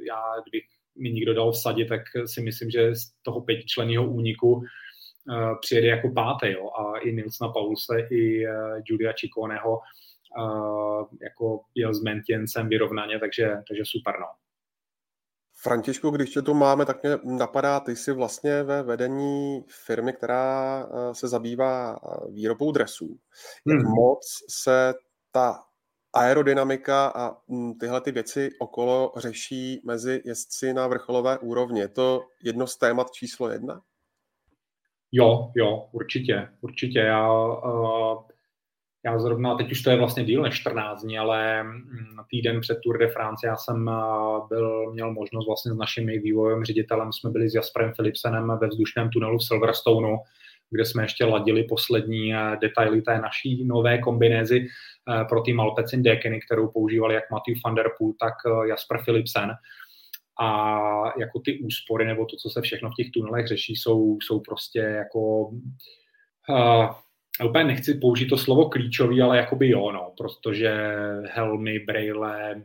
já, 0.07 0.21
kdybych 0.43 0.63
mi 0.97 1.11
někdo 1.11 1.33
dal 1.33 1.51
vsadit, 1.51 1.85
tak 1.85 2.01
si 2.25 2.41
myslím, 2.41 2.69
že 2.69 2.95
z 2.95 3.11
toho 3.21 3.41
pětičlenného 3.41 4.05
úniku 4.05 4.53
uh, 4.53 4.63
přijede 5.61 5.87
jako 5.87 6.11
pátý, 6.11 6.51
jo, 6.51 6.69
a 6.69 6.97
i 6.97 7.13
Nilsna 7.13 7.49
Paulse, 7.49 8.07
i 8.11 8.45
Julia 8.85 9.13
Čikoneho 9.13 9.79
uh, 10.37 11.07
jako 11.21 11.61
jel 11.75 11.93
s 11.93 12.03
Mentiencem 12.03 12.69
vyrovnaně, 12.69 13.19
takže, 13.19 13.51
takže 13.67 13.83
super, 13.85 14.15
no. 14.19 14.27
Františku, 15.63 16.09
když 16.09 16.29
tě 16.29 16.41
tu 16.41 16.53
máme, 16.53 16.85
tak 16.85 17.03
mě 17.03 17.17
napadá, 17.23 17.79
ty 17.79 17.95
jsi 17.95 18.11
vlastně 18.11 18.63
ve 18.63 18.83
vedení 18.83 19.63
firmy, 19.85 20.13
která 20.13 20.83
eh, 20.85 21.15
se 21.15 21.27
zabývá 21.27 21.95
eh, 21.95 22.31
výrobou 22.31 22.71
dresů. 22.71 23.19
Jak 23.67 23.79
hmm. 23.79 23.95
moc 23.95 24.25
se 24.49 24.93
ta 25.31 25.63
aerodynamika 26.13 27.07
a 27.07 27.37
hm, 27.49 27.73
tyhle 27.79 28.01
ty 28.01 28.11
věci 28.11 28.49
okolo 28.59 29.11
řeší 29.17 29.81
mezi 29.85 30.21
jezdci 30.25 30.73
na 30.73 30.87
vrcholové 30.87 31.37
úrovni. 31.37 31.79
Je 31.79 31.87
to 31.87 32.21
jedno 32.43 32.67
z 32.67 32.77
témat 32.77 33.11
číslo 33.11 33.49
jedna? 33.49 33.81
Jo, 35.11 35.51
jo, 35.55 35.89
určitě, 35.91 36.49
určitě. 36.61 36.99
Já 36.99 37.33
uh, 37.33 38.23
já 39.05 39.19
zrovna, 39.19 39.55
teď 39.55 39.71
už 39.71 39.81
to 39.81 39.89
je 39.89 39.97
vlastně 39.97 40.23
díl 40.23 40.41
než 40.41 40.55
14 40.55 41.01
dní, 41.01 41.17
ale 41.17 41.63
mm, 41.63 41.81
týden 42.29 42.61
před 42.61 42.79
Tour 42.83 42.97
de 42.97 43.07
France 43.07 43.47
já 43.47 43.55
jsem 43.55 43.91
byl, 44.49 44.91
měl 44.91 45.13
možnost 45.13 45.47
vlastně 45.47 45.71
s 45.71 45.77
naším 45.77 46.07
vývojovým 46.07 46.65
ředitelem, 46.65 47.13
jsme 47.13 47.29
byli 47.29 47.49
s 47.49 47.53
Jasperem 47.53 47.91
Philipsenem 47.95 48.51
ve 48.61 48.67
vzdušném 48.67 49.09
tunelu 49.09 49.37
v 49.37 49.43
Silverstoneu, 49.43 50.17
kde 50.69 50.85
jsme 50.85 51.03
ještě 51.03 51.25
ladili 51.25 51.63
poslední 51.63 52.33
detaily 52.61 53.01
té 53.01 53.19
naší 53.19 53.63
nové 53.65 53.97
kombinézy 53.97 54.67
pro 55.29 55.41
ty 55.41 55.53
Malpecin 55.53 56.03
Dekeny, 56.03 56.39
kterou 56.41 56.67
používali 56.67 57.15
jak 57.15 57.31
Matthew 57.31 57.55
van 57.65 57.75
der 57.75 57.89
Poel, 57.97 58.13
tak 58.19 58.33
Jasper 58.69 58.97
Philipsen. 59.05 59.51
A 60.41 60.79
jako 61.19 61.39
ty 61.39 61.59
úspory 61.59 62.05
nebo 62.05 62.25
to, 62.25 62.35
co 62.35 62.49
se 62.49 62.61
všechno 62.61 62.89
v 62.89 62.95
těch 62.97 63.11
tunelech 63.11 63.47
řeší, 63.47 63.75
jsou, 63.75 64.17
jsou 64.21 64.39
prostě 64.39 64.79
jako 64.79 65.19
uh, 66.49 66.89
úplně 67.45 67.63
nechci 67.63 67.93
použít 67.93 68.27
to 68.27 68.37
slovo 68.37 68.69
klíčový, 68.69 69.21
ale 69.21 69.37
jakoby 69.37 69.69
jo, 69.69 69.91
no, 69.91 70.13
protože 70.17 70.71
helmy, 71.25 71.79
braille, 71.79 72.63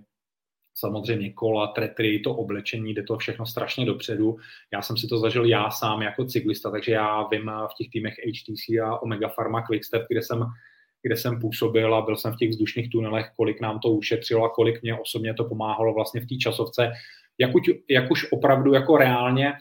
samozřejmě 0.79 1.33
kola, 1.33 1.67
tretry, 1.67 2.19
to 2.19 2.35
oblečení, 2.35 2.95
jde 2.95 3.03
to 3.03 3.19
všechno 3.19 3.47
strašně 3.47 3.87
dopředu. 3.87 4.37
Já 4.73 4.83
jsem 4.83 4.97
si 4.97 5.07
to 5.07 5.19
zažil 5.19 5.45
já 5.45 5.71
sám 5.71 6.03
jako 6.03 6.25
cyklista, 6.25 6.71
takže 6.71 6.93
já 6.93 7.29
vím 7.29 7.51
v 7.71 7.75
těch 7.79 7.91
týmech 7.93 8.15
HTC 8.15 8.79
a 8.85 9.03
Omega 9.03 9.29
Pharma 9.29 9.63
Quickstep, 9.63 10.03
kde 10.09 10.23
jsem, 10.23 10.45
kde 11.03 11.17
jsem 11.17 11.41
působil 11.41 11.95
a 11.95 12.03
byl 12.03 12.17
jsem 12.17 12.33
v 12.33 12.37
těch 12.37 12.51
vzdušných 12.51 12.91
tunelech, 12.91 13.27
kolik 13.37 13.61
nám 13.61 13.79
to 13.79 13.89
ušetřilo 13.89 14.45
a 14.45 14.55
kolik 14.55 14.83
mě 14.83 14.95
osobně 14.99 15.35
to 15.35 15.45
pomáhalo 15.45 15.95
vlastně 15.95 16.21
v 16.21 16.27
té 16.27 16.37
časovce, 16.37 16.91
jak, 17.39 17.55
už, 17.55 17.63
jak 17.91 18.11
už 18.11 18.33
opravdu 18.33 18.73
jako 18.73 18.97
reálně 18.97 19.53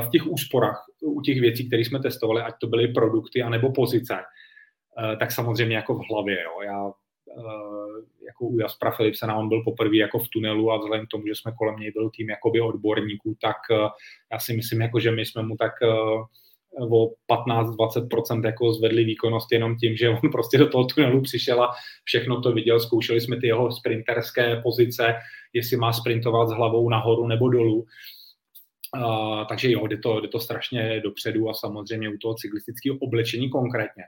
v 0.00 0.10
těch 0.10 0.26
úsporách, 0.26 0.84
u 1.02 1.20
těch 1.20 1.40
věcí, 1.40 1.66
které 1.66 1.82
jsme 1.82 1.98
testovali, 1.98 2.42
ať 2.42 2.54
to 2.60 2.66
byly 2.66 2.88
produkty 2.88 3.42
anebo 3.42 3.72
pozice, 3.72 4.14
eh, 4.14 5.16
tak 5.16 5.32
samozřejmě 5.32 5.76
jako 5.76 5.94
v 5.94 6.02
hlavě. 6.10 6.42
Jo. 6.42 6.62
Já 6.64 6.90
Eh, 7.38 8.24
jako 8.26 8.44
u 8.46 8.58
Jaspra 8.58 8.90
Philipsena, 8.90 9.36
on 9.36 9.48
byl 9.48 9.62
poprvé 9.64 9.96
jako 9.96 10.18
v 10.18 10.28
tunelu 10.28 10.72
a 10.72 10.78
vzhledem 10.78 11.06
k 11.06 11.08
tomu, 11.08 11.26
že 11.26 11.34
jsme 11.34 11.52
kolem 11.58 11.76
něj 11.76 11.90
byl 11.90 12.10
tým 12.10 12.30
jakoby 12.30 12.60
odborníků, 12.60 13.36
tak 13.40 13.56
eh, 13.70 13.88
já 14.32 14.38
si 14.38 14.56
myslím, 14.56 14.80
jako, 14.80 15.00
že 15.00 15.10
my 15.10 15.26
jsme 15.26 15.42
mu 15.42 15.56
tak 15.56 15.72
o 16.90 17.10
15-20% 17.28 18.44
jako 18.44 18.72
zvedli 18.72 19.04
výkonnost 19.04 19.52
jenom 19.52 19.76
tím, 19.76 19.96
že 19.96 20.08
on 20.08 20.30
prostě 20.32 20.58
do 20.58 20.68
toho 20.68 20.84
tunelu 20.84 21.22
přišel 21.22 21.62
a 21.62 21.70
všechno 22.04 22.40
to 22.40 22.52
viděl, 22.52 22.80
zkoušeli 22.80 23.20
jsme 23.20 23.40
ty 23.40 23.46
jeho 23.46 23.72
sprinterské 23.72 24.60
pozice, 24.62 25.14
jestli 25.52 25.76
má 25.76 25.92
sprintovat 25.92 26.48
s 26.48 26.52
hlavou 26.52 26.88
nahoru 26.88 27.26
nebo 27.26 27.48
dolů. 27.48 27.86
Uh, 28.96 29.46
takže 29.48 29.70
jo, 29.70 29.86
jde 29.86 29.98
to, 29.98 30.20
jde 30.20 30.28
to 30.28 30.40
strašně 30.40 31.00
dopředu 31.00 31.48
a 31.48 31.54
samozřejmě 31.54 32.08
u 32.08 32.18
toho 32.18 32.34
cyklistického 32.34 32.96
oblečení 32.98 33.50
konkrétně. 33.50 34.04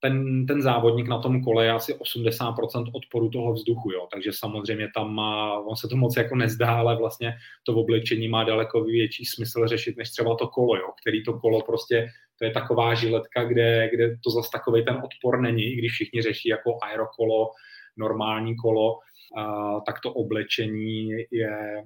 Ten, 0.00 0.46
ten 0.46 0.62
závodník 0.62 1.08
na 1.08 1.18
tom 1.18 1.44
kole 1.44 1.64
je 1.64 1.72
asi 1.72 1.94
80% 1.94 2.90
odporu 2.94 3.30
toho 3.30 3.52
vzduchu, 3.52 3.90
jo. 3.92 4.08
takže 4.12 4.30
samozřejmě 4.34 4.88
tam 4.94 5.14
má, 5.14 5.58
on 5.58 5.76
se 5.76 5.88
to 5.88 5.96
moc 5.96 6.16
jako 6.16 6.36
nezdá, 6.36 6.76
ale 6.76 6.96
vlastně 6.96 7.34
to 7.66 7.74
oblečení 7.74 8.28
má 8.28 8.44
daleko 8.44 8.84
větší 8.84 9.24
smysl 9.24 9.66
řešit, 9.66 9.96
než 9.96 10.10
třeba 10.10 10.36
to 10.36 10.48
kolo, 10.48 10.76
jo, 10.76 10.88
který 11.00 11.24
to 11.24 11.38
kolo 11.38 11.60
prostě, 11.62 12.08
to 12.38 12.44
je 12.44 12.50
taková 12.50 12.94
žiletka, 12.94 13.44
kde, 13.44 13.90
kde 13.92 14.16
to 14.24 14.30
zase 14.30 14.48
takový 14.52 14.84
ten 14.84 15.02
odpor 15.04 15.40
není, 15.40 15.62
i 15.64 15.76
když 15.76 15.92
všichni 15.92 16.22
řeší 16.22 16.48
jako 16.48 16.78
aerokolo, 16.82 17.50
normální 17.96 18.56
kolo, 18.56 18.98
a, 19.36 19.80
tak 19.80 20.00
to 20.00 20.12
oblečení 20.12 21.10
je 21.30 21.84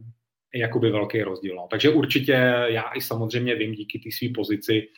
jakoby 0.59 0.91
velký 0.91 1.23
rozdíl. 1.23 1.57
No. 1.57 1.67
Takže 1.71 1.91
určitě 1.91 2.33
já 2.67 2.83
i 2.83 3.01
samozřejmě 3.01 3.55
vím 3.55 3.73
díky 3.73 3.99
té 3.99 4.09
své 4.19 4.29
pozici, 4.35 4.89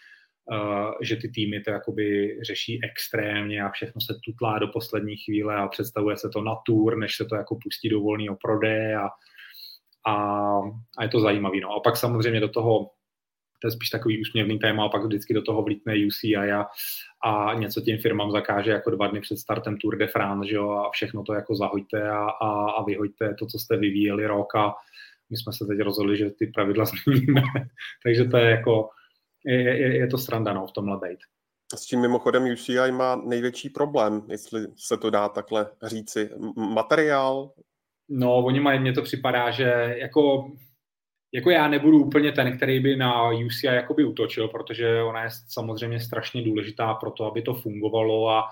že 1.02 1.16
ty 1.16 1.28
týmy 1.28 1.60
to 1.60 1.70
jakoby 1.70 2.38
řeší 2.42 2.80
extrémně 2.84 3.62
a 3.62 3.70
všechno 3.70 4.00
se 4.00 4.14
tutlá 4.24 4.58
do 4.58 4.68
poslední 4.68 5.16
chvíle 5.16 5.56
a 5.56 5.68
představuje 5.68 6.16
se 6.16 6.28
to 6.28 6.42
na 6.42 6.54
tour, 6.66 6.98
než 6.98 7.16
se 7.16 7.24
to 7.24 7.34
jako 7.36 7.58
pustí 7.62 7.88
do 7.88 8.00
volného 8.00 8.36
prodeje 8.42 8.96
a, 8.96 9.08
a, 10.06 10.14
a 10.98 11.02
je 11.02 11.08
to 11.08 11.20
zajímavý. 11.20 11.60
No. 11.60 11.70
A 11.70 11.80
pak 11.80 11.96
samozřejmě 11.96 12.40
do 12.40 12.48
toho 12.48 12.90
to 13.60 13.68
je 13.68 13.70
spíš 13.70 13.90
takový 13.90 14.20
úsměvný 14.20 14.58
téma 14.58 14.84
a 14.84 14.88
pak 14.88 15.04
vždycky 15.04 15.34
do 15.34 15.42
toho 15.42 15.62
vlítne 15.62 15.94
UCI 16.06 16.36
a, 16.36 16.66
a 17.24 17.54
něco 17.54 17.80
těm 17.80 17.98
firmám 17.98 18.30
zakáže 18.30 18.70
jako 18.70 18.90
dva 18.90 19.06
dny 19.06 19.20
před 19.20 19.38
startem 19.38 19.76
Tour 19.76 19.96
de 19.96 20.06
France, 20.06 20.48
že 20.48 20.56
jo, 20.56 20.70
a 20.70 20.90
všechno 20.90 21.22
to 21.22 21.32
jako 21.32 21.54
zahoďte 21.54 22.10
a, 22.10 22.24
a, 22.24 22.70
a 22.70 22.84
vyhoďte 22.84 23.34
to, 23.38 23.46
co 23.46 23.58
jste 23.58 23.76
vyvíjeli 23.76 24.26
rok 24.26 24.54
a 24.54 24.74
my 25.30 25.36
jsme 25.36 25.52
se 25.52 25.66
teď 25.66 25.78
rozhodli, 25.78 26.16
že 26.16 26.30
ty 26.30 26.46
pravidla 26.46 26.84
změníme. 27.04 27.42
Takže 28.04 28.24
to 28.24 28.36
je 28.36 28.50
jako 28.50 28.90
je, 29.44 29.78
je, 29.78 29.96
je 29.96 30.06
to 30.06 30.18
sranda 30.18 30.52
no, 30.52 30.66
v 30.66 30.72
tomhle 30.72 30.98
být. 30.98 31.18
S 31.74 31.86
tím 31.86 32.00
mimochodem 32.00 32.52
UCI 32.52 32.92
má 32.92 33.16
největší 33.16 33.70
problém, 33.70 34.22
jestli 34.28 34.66
se 34.76 34.96
to 34.96 35.10
dá 35.10 35.28
takhle 35.28 35.70
říci. 35.82 36.30
Materiál? 36.56 37.50
No, 38.08 38.36
oni 38.36 38.60
mají, 38.60 38.80
mně 38.80 38.92
to 38.92 39.02
připadá, 39.02 39.50
že 39.50 39.94
jako, 39.98 40.52
jako 41.32 41.50
já 41.50 41.68
nebudu 41.68 42.04
úplně 42.04 42.32
ten, 42.32 42.56
který 42.56 42.80
by 42.80 42.96
na 42.96 43.30
UCI 43.30 43.66
jakoby 43.66 44.04
utočil, 44.04 44.48
protože 44.48 45.02
ona 45.02 45.22
je 45.24 45.30
samozřejmě 45.48 46.00
strašně 46.00 46.42
důležitá 46.42 46.94
pro 46.94 47.10
to, 47.10 47.24
aby 47.24 47.42
to 47.42 47.54
fungovalo 47.54 48.30
a 48.30 48.48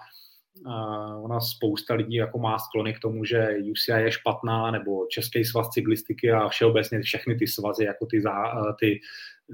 ona 1.23 1.41
spousta 1.41 1.95
lidí 1.95 2.15
jako 2.15 2.39
má 2.39 2.59
sklony 2.59 2.95
k 2.95 3.01
tomu, 3.01 3.25
že 3.25 3.57
UCI 3.71 3.93
je 3.93 4.13
špatná, 4.13 4.71
nebo 4.71 5.07
Český 5.11 5.45
svaz 5.45 5.69
cyklistiky 5.69 6.33
a 6.33 6.49
všeobecně 6.49 7.01
všechny 7.03 7.35
ty 7.35 7.47
svazy, 7.47 7.85
jako 7.85 8.07
ty, 8.07 8.21
zá, 8.21 8.75
ty 8.81 9.01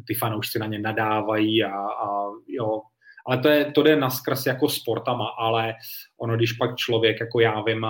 ty 0.06 0.14
fanoušci 0.14 0.58
na 0.58 0.66
ně 0.66 0.78
nadávají 0.78 1.64
a, 1.64 1.76
a 1.76 2.30
jo, 2.48 2.80
ale 3.26 3.38
to, 3.38 3.48
je, 3.48 3.72
to 3.72 3.82
jde 3.82 3.96
naskrz 3.96 4.46
jako 4.46 4.68
sportama, 4.68 5.26
ale 5.38 5.74
ono, 6.20 6.36
když 6.36 6.52
pak 6.52 6.76
člověk, 6.76 7.20
jako 7.20 7.40
já 7.40 7.62
vím, 7.62 7.86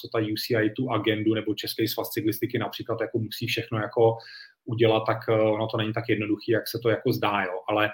co 0.00 0.08
ta 0.12 0.18
UCI 0.32 0.70
tu 0.76 0.90
agendu 0.90 1.34
nebo 1.34 1.54
Český 1.54 1.88
svaz 1.88 2.08
cyklistiky 2.08 2.58
například 2.58 3.00
jako 3.00 3.18
musí 3.18 3.46
všechno 3.46 3.78
jako 3.78 4.16
udělat, 4.64 5.02
tak 5.06 5.18
eh, 5.28 5.32
ono 5.32 5.66
to 5.66 5.76
není 5.76 5.92
tak 5.92 6.08
jednoduchý, 6.08 6.52
jak 6.52 6.68
se 6.68 6.78
to 6.78 6.88
jako 6.88 7.12
zdá, 7.12 7.42
jo. 7.42 7.60
ale 7.68 7.86
uh, 7.86 7.92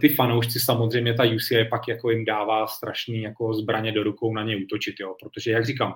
ty 0.00 0.08
fanoušci 0.08 0.60
samozřejmě 0.60 1.14
ta 1.14 1.24
UCI 1.34 1.64
pak 1.64 1.88
jako 1.88 2.10
jim 2.10 2.24
dává 2.24 2.66
strašný 2.66 3.22
jako 3.22 3.54
zbraně 3.54 3.92
do 3.92 4.02
rukou 4.02 4.34
na 4.34 4.42
ně 4.42 4.56
útočit, 4.56 4.94
jo, 5.00 5.14
protože 5.22 5.50
jak 5.50 5.66
říkám, 5.66 5.94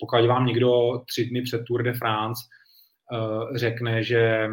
pokud 0.00 0.26
vám 0.26 0.46
někdo 0.46 1.00
tři 1.08 1.24
dny 1.24 1.42
před 1.42 1.64
Tour 1.66 1.82
de 1.82 1.92
France 1.92 2.42
uh, 3.12 3.56
řekne, 3.56 4.02
že 4.02 4.48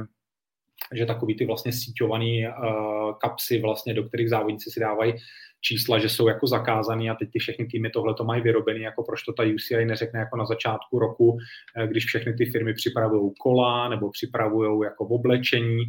že 0.93 1.06
takový 1.06 1.36
ty 1.36 1.45
vlastně 1.45 1.73
síťovaný 1.73 2.47
uh, 2.47 2.54
kapsy, 3.21 3.62
vlastně, 3.62 3.93
do 3.93 4.04
kterých 4.04 4.30
závodníci 4.30 4.71
si 4.71 4.80
dávají 4.80 5.13
čísla, 5.62 5.99
že 5.99 6.10
jsou 6.10 6.28
jako 6.28 6.47
zakázaný 6.47 7.10
a 7.10 7.15
teď 7.15 7.30
ty 7.32 7.39
všechny 7.39 7.65
týmy 7.65 7.89
tohle 7.89 8.13
to 8.13 8.23
mají 8.23 8.41
vyrobený, 8.41 8.82
jako 8.82 9.04
proč 9.04 9.23
to 9.23 9.34
ta 9.34 9.43
UCI 9.43 9.86
neřekne 9.86 10.19
jako 10.19 10.38
na 10.38 10.45
začátku 10.45 10.99
roku, 10.99 11.38
eh, 11.78 11.88
když 11.88 12.06
všechny 12.06 12.34
ty 12.34 12.45
firmy 12.45 12.73
připravují 12.73 13.32
kola 13.39 13.89
nebo 13.89 14.12
připravují 14.12 14.80
jako 14.84 15.06
oblečení, 15.06 15.84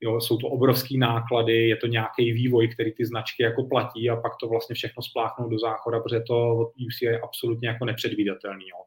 jo, 0.00 0.20
jsou 0.20 0.36
to 0.36 0.48
obrovský 0.48 0.98
náklady, 0.98 1.68
je 1.68 1.76
to 1.76 1.86
nějaký 1.86 2.32
vývoj, 2.32 2.68
který 2.68 2.92
ty 2.92 3.06
značky 3.06 3.42
jako 3.42 3.64
platí 3.64 4.10
a 4.10 4.16
pak 4.16 4.32
to 4.40 4.48
vlastně 4.48 4.74
všechno 4.74 5.02
spláchnou 5.02 5.48
do 5.48 5.58
záchoda, 5.58 6.00
protože 6.00 6.20
to 6.20 6.56
UCI 6.86 7.04
je 7.04 7.20
absolutně 7.20 7.68
jako 7.68 7.84
nepředvídatelný. 7.84 8.68
Jo. 8.68 8.78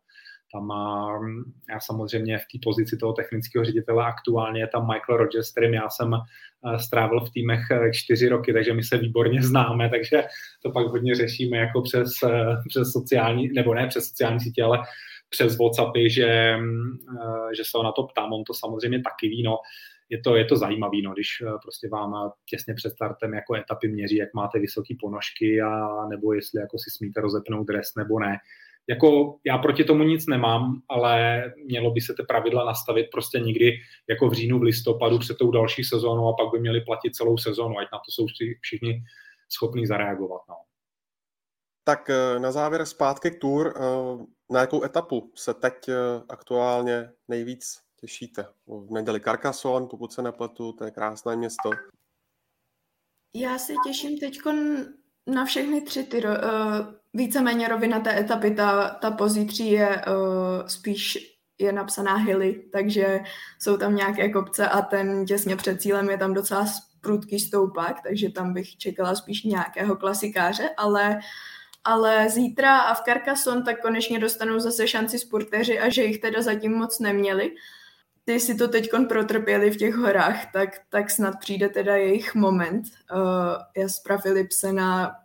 Tam 0.53 0.65
má, 0.65 1.19
já 1.69 1.79
samozřejmě 1.79 2.37
v 2.37 2.41
té 2.41 2.57
pozici 2.63 2.97
toho 2.97 3.13
technického 3.13 3.65
ředitele 3.65 4.05
aktuálně 4.05 4.61
je 4.61 4.67
tam 4.67 4.87
Michael 4.87 5.17
Rogers, 5.17 5.51
kterým 5.51 5.73
já 5.73 5.89
jsem 5.89 6.13
eh, 6.13 6.79
strávil 6.79 7.19
v 7.19 7.31
týmech 7.31 7.59
eh, 7.71 7.91
čtyři 7.93 8.29
roky, 8.29 8.53
takže 8.53 8.73
my 8.73 8.83
se 8.83 8.97
výborně 8.97 9.41
známe, 9.43 9.89
takže 9.89 10.23
to 10.63 10.71
pak 10.71 10.87
hodně 10.87 11.15
řešíme 11.15 11.57
jako 11.57 11.81
přes, 11.81 12.11
eh, 12.23 12.45
přes 12.67 12.91
sociální, 12.91 13.47
nebo 13.47 13.73
ne 13.73 13.87
přes 13.87 14.07
sociální 14.07 14.39
sítě, 14.39 14.63
ale 14.63 14.79
přes 15.29 15.57
Whatsappy, 15.57 16.09
že, 16.09 16.57
že 17.57 17.63
se 17.63 17.77
ho 17.77 17.83
na 17.83 17.91
to 17.91 18.03
ptám, 18.03 18.33
on 18.33 18.43
to 18.43 18.53
samozřejmě 18.53 19.01
taky 19.01 19.27
ví, 19.27 19.43
no, 19.43 19.57
je 20.11 20.21
to, 20.21 20.35
je 20.35 20.45
to 20.45 20.57
zajímavý, 20.57 21.01
no, 21.01 21.13
když 21.13 21.27
prostě 21.61 21.89
vám 21.89 22.31
těsně 22.45 22.73
před 22.73 22.89
startem 22.89 23.33
jako 23.33 23.55
etapy 23.55 23.87
měří, 23.87 24.15
jak 24.15 24.33
máte 24.33 24.59
vysoké 24.59 24.93
ponožky 24.99 25.61
a 25.61 26.05
nebo 26.09 26.33
jestli 26.33 26.61
jako 26.61 26.77
si 26.77 26.89
smíte 26.91 27.21
rozepnout 27.21 27.67
dres 27.67 27.87
nebo 27.97 28.19
ne 28.19 28.37
jako 28.89 29.37
já 29.45 29.57
proti 29.57 29.83
tomu 29.83 30.03
nic 30.03 30.27
nemám, 30.27 30.81
ale 30.89 31.43
mělo 31.65 31.91
by 31.91 32.01
se 32.01 32.13
ty 32.13 32.23
pravidla 32.23 32.65
nastavit 32.65 33.07
prostě 33.11 33.39
někdy 33.39 33.71
jako 34.09 34.29
v 34.29 34.33
říjnu, 34.33 34.59
v 34.59 34.63
listopadu 34.63 35.19
před 35.19 35.37
tou 35.37 35.51
další 35.51 35.83
sezónou 35.83 36.27
a 36.27 36.35
pak 36.43 36.51
by 36.51 36.59
měly 36.59 36.81
platit 36.81 37.15
celou 37.15 37.37
sezónu, 37.37 37.77
ať 37.77 37.87
na 37.93 37.99
to 37.99 38.11
jsou 38.11 38.25
všichni 38.61 39.03
schopní 39.49 39.85
zareagovat. 39.85 40.41
No. 40.49 40.55
Tak 41.83 42.09
eh, 42.09 42.39
na 42.39 42.51
závěr 42.51 42.85
zpátky 42.85 43.31
k 43.31 43.39
Tour. 43.39 43.73
Eh, 43.75 44.25
na 44.53 44.59
jakou 44.59 44.83
etapu 44.83 45.31
se 45.35 45.53
teď 45.53 45.73
eh, 45.89 45.93
aktuálně 46.29 47.09
nejvíc 47.27 47.79
těšíte? 48.01 48.45
V 48.67 48.91
neděli 48.91 49.19
Carcassonne, 49.19 49.87
pokud 49.87 50.13
se 50.13 50.21
nepletu, 50.21 50.73
to 50.73 50.85
je 50.85 50.91
krásné 50.91 51.35
město. 51.35 51.69
Já 53.35 53.57
se 53.57 53.73
těším 53.85 54.17
teď 54.19 54.39
na 55.27 55.45
všechny 55.45 55.81
tři 55.81 56.03
ty 56.03 56.25
uh, 56.25 56.31
víceméně 57.13 57.67
rovina 57.67 57.99
té 57.99 58.19
etapy, 58.19 58.55
ta, 58.55 58.89
ta 58.89 59.11
pozítří 59.11 59.71
je 59.71 60.05
uh, 60.07 60.67
spíš 60.67 61.17
je 61.59 61.71
napsaná 61.71 62.15
hilly, 62.15 62.69
takže 62.71 63.19
jsou 63.59 63.77
tam 63.77 63.95
nějaké 63.95 64.29
kopce 64.29 64.69
a 64.69 64.81
ten 64.81 65.25
těsně 65.25 65.55
před 65.55 65.81
cílem 65.81 66.09
je 66.09 66.17
tam 66.17 66.33
docela 66.33 66.65
prudký 67.01 67.39
stoupák, 67.39 68.01
takže 68.03 68.29
tam 68.29 68.53
bych 68.53 68.77
čekala 68.77 69.15
spíš 69.15 69.43
nějakého 69.43 69.95
klasikáře, 69.95 70.69
ale 70.77 71.19
ale 71.83 72.29
zítra 72.29 72.79
a 72.79 72.93
v 72.93 73.01
Carcassonne 73.01 73.63
tak 73.63 73.81
konečně 73.81 74.19
dostanou 74.19 74.59
zase 74.59 74.87
šanci 74.87 75.19
sporteři 75.19 75.79
a 75.79 75.89
že 75.89 76.03
jich 76.03 76.19
teda 76.19 76.41
zatím 76.41 76.73
moc 76.73 76.99
neměli. 76.99 77.51
Ty 78.25 78.39
si 78.39 78.55
to 78.55 78.67
teď 78.67 78.89
protrpěli 79.09 79.71
v 79.71 79.77
těch 79.77 79.95
horách, 79.95 80.51
tak, 80.53 80.69
tak 80.89 81.09
snad 81.09 81.39
přijde 81.39 81.69
teda 81.69 81.95
jejich 81.95 82.35
moment. 82.35 82.85
Uh, 83.13 83.21
Jaspra 83.77 84.17
Philipsena 84.17 85.15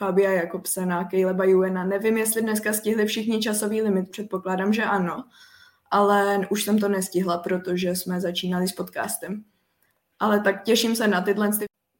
Fabia 0.00 0.30
Jakobsena, 0.30 1.08
Caleba 1.10 1.44
Juena. 1.44 1.84
Nevím, 1.84 2.16
jestli 2.16 2.42
dneska 2.42 2.72
stihli 2.72 3.06
všichni 3.06 3.40
časový 3.40 3.82
limit, 3.82 4.10
předpokládám, 4.10 4.72
že 4.72 4.84
ano, 4.84 5.24
ale 5.90 6.46
už 6.50 6.64
jsem 6.64 6.78
to 6.78 6.88
nestihla, 6.88 7.38
protože 7.38 7.94
jsme 7.94 8.20
začínali 8.20 8.68
s 8.68 8.72
podcastem. 8.72 9.44
Ale 10.18 10.40
tak 10.40 10.62
těším 10.62 10.96
se 10.96 11.08
na 11.08 11.20
tyhle. 11.20 11.50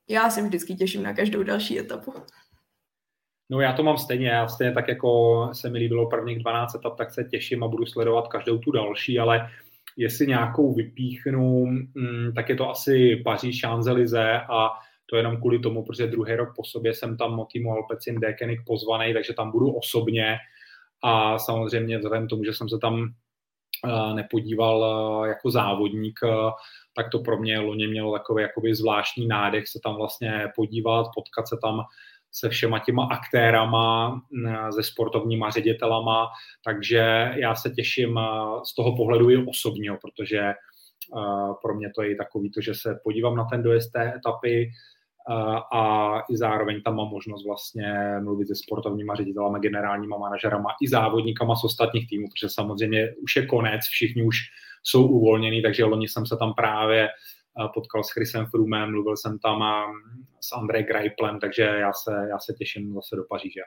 Já 0.09 0.31
se 0.31 0.43
vždycky 0.43 0.75
těším 0.75 1.03
na 1.03 1.15
každou 1.15 1.43
další 1.43 1.79
etapu. 1.79 2.15
No 3.51 3.61
já 3.61 3.73
to 3.73 3.83
mám 3.83 3.99
stejně, 3.99 4.29
já 4.29 4.49
stejně 4.49 4.73
tak 4.73 4.89
jako 4.89 5.51
se 5.53 5.71
mi 5.71 5.79
líbilo 5.79 6.09
prvních 6.09 6.39
12 6.39 6.75
etap, 6.75 6.97
tak 6.97 7.15
se 7.15 7.25
těším 7.25 7.65
a 7.65 7.69
budu 7.69 7.87
sledovat 7.87 8.29
každou 8.29 8.59
tu 8.59 8.71
další, 8.71 9.19
ale 9.19 9.51
jestli 10.01 10.27
nějakou 10.27 10.75
vypíchnu, 10.75 11.67
mm, 11.67 12.33
tak 12.35 12.49
je 12.49 12.57
to 12.57 12.71
asi 12.71 13.17
Paříž, 13.25 13.65
Champs-Élysées 13.65 14.45
a 14.49 14.71
to 15.07 15.17
jenom 15.17 15.37
kvůli 15.37 15.59
tomu, 15.59 15.85
protože 15.85 16.07
druhý 16.07 16.35
rok 16.35 16.49
po 16.57 16.65
sobě 16.65 16.95
jsem 16.95 17.17
tam 17.17 17.47
týmu 17.53 17.73
Alpecin 17.73 18.21
Dekenik 18.21 18.61
pozvaný, 18.67 19.15
takže 19.15 19.35
tam 19.35 19.51
budu 19.51 19.73
osobně. 19.73 20.37
A 21.03 21.39
samozřejmě 21.39 21.99
vzhledem 21.99 22.29
tomu, 22.29 22.45
že 22.45 22.53
jsem 22.53 22.69
se 22.69 22.79
tam 22.79 23.09
eh, 23.85 24.15
nepodíval 24.15 24.85
eh, 24.85 25.29
jako 25.29 25.51
závodník, 25.51 26.21
eh, 26.25 26.51
tak 26.95 27.11
to 27.11 27.19
pro 27.19 27.39
mě 27.39 27.59
loni 27.59 27.89
mělo 27.89 28.13
takový 28.13 28.43
jakoby 28.43 28.75
zvláštní 28.75 29.27
nádech 29.27 29.69
se 29.69 29.81
tam 29.85 29.97
vlastně 29.97 30.49
podívat, 30.57 31.07
potkat 31.15 31.49
se 31.49 31.57
tam 31.63 31.81
se 32.33 32.49
všema 32.49 32.79
těma 32.79 33.05
aktérama, 33.05 34.21
se 34.75 34.83
sportovníma 34.83 35.51
ředitelama, 35.51 36.29
takže 36.65 37.33
já 37.37 37.55
se 37.55 37.71
těším 37.71 38.21
z 38.65 38.75
toho 38.75 38.97
pohledu 38.97 39.31
i 39.31 39.47
osobního, 39.47 39.99
protože 40.01 40.53
pro 41.63 41.75
mě 41.75 41.91
to 41.95 42.03
je 42.03 42.17
takový 42.17 42.51
to, 42.51 42.61
že 42.61 42.75
se 42.75 43.01
podívám 43.05 43.37
na 43.37 43.45
ten 43.45 43.63
dojezd 43.63 43.93
té 43.93 44.15
etapy, 44.17 44.71
a 45.73 46.15
i 46.31 46.37
zároveň 46.37 46.83
tam 46.83 46.97
mám 46.97 47.09
možnost 47.09 47.47
vlastně 47.47 47.95
mluvit 48.21 48.49
se 48.49 48.55
sportovníma 48.55 49.15
ředitelama, 49.15 49.59
generálníma 49.59 50.19
manažerama 50.19 50.69
i 50.83 50.89
závodníkama 50.89 51.57
z 51.57 51.65
ostatních 51.65 52.09
týmů, 52.09 52.27
protože 52.29 52.55
samozřejmě 52.55 53.15
už 53.23 53.37
je 53.37 53.47
konec, 53.47 53.81
všichni 53.91 54.23
už 54.23 54.37
jsou 54.83 55.07
uvolnění, 55.07 55.63
takže 55.63 55.85
loni 55.85 56.09
jsem 56.09 56.27
se 56.27 56.37
tam 56.37 56.55
právě 56.55 57.09
potkal 57.75 58.05
s 58.05 58.11
Chrisem 58.11 58.47
Frumem, 58.47 58.91
mluvil 58.91 59.17
jsem 59.17 59.39
tam 59.39 59.63
s 60.41 60.53
Andrej 60.53 60.85
Greiplem, 60.85 61.41
takže 61.41 61.63
já 61.63 61.93
se, 61.93 62.13
já 62.31 62.39
se 62.39 62.53
těším 62.59 62.95
zase 62.95 63.17
do 63.17 63.25
Paříže. 63.25 63.61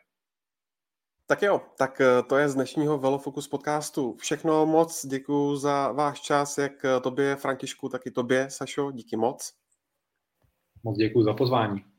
Tak 1.27 1.41
jo, 1.41 1.61
tak 1.77 2.01
e, 2.01 2.23
to 2.23 2.37
je 2.37 2.49
z 2.49 2.55
dnešního 2.55 2.97
Velofocus 2.97 3.47
podcastu 3.47 4.15
všechno. 4.19 4.65
Moc 4.65 5.05
děkuji 5.05 5.55
za 5.55 5.91
váš 5.91 6.21
čas, 6.21 6.57
jak 6.57 6.85
e, 6.85 6.99
tobě, 6.99 7.35
Františku, 7.35 7.89
tak 7.89 8.05
i 8.05 8.11
tobě, 8.11 8.49
Sašo, 8.49 8.91
díky 8.91 9.17
moc. 9.17 9.53
Moc 10.83 10.97
děkuji 10.97 11.23
za 11.23 11.33
pozvání. 11.33 11.92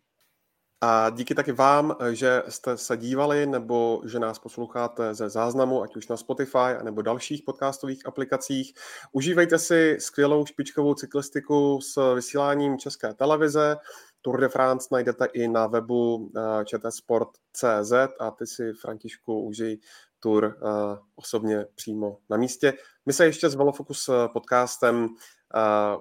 A 0.80 1.10
díky 1.10 1.34
taky 1.34 1.52
vám, 1.52 1.96
že 2.12 2.42
jste 2.48 2.76
se 2.76 2.96
dívali 2.96 3.46
nebo 3.46 4.02
že 4.04 4.18
nás 4.18 4.38
posloucháte 4.38 5.14
ze 5.14 5.28
záznamu, 5.28 5.82
ať 5.82 5.96
už 5.96 6.08
na 6.08 6.16
Spotify 6.16 6.74
nebo 6.82 7.02
dalších 7.02 7.42
podcastových 7.42 8.06
aplikacích. 8.06 8.74
Užívejte 9.12 9.58
si 9.58 9.96
skvělou 10.00 10.46
špičkovou 10.46 10.94
cyklistiku 10.94 11.80
s 11.80 12.14
vysíláním 12.14 12.78
České 12.78 13.14
televize. 13.14 13.76
Tour 14.22 14.40
de 14.40 14.48
France 14.48 14.88
najdete 14.92 15.24
i 15.24 15.48
na 15.48 15.66
webu 15.66 16.30
eh, 16.36 16.64
čtsport.cz 16.64 17.92
a 18.20 18.30
ty 18.30 18.46
si, 18.46 18.72
Františku, 18.72 19.40
užij 19.40 19.78
tour 20.20 20.44
eh, 20.56 20.98
osobně 21.14 21.66
přímo 21.74 22.18
na 22.30 22.36
místě. 22.36 22.72
My 23.06 23.12
se 23.12 23.26
ještě 23.26 23.48
s 23.48 23.54
Velofocus 23.54 24.10
podcastem 24.32 25.08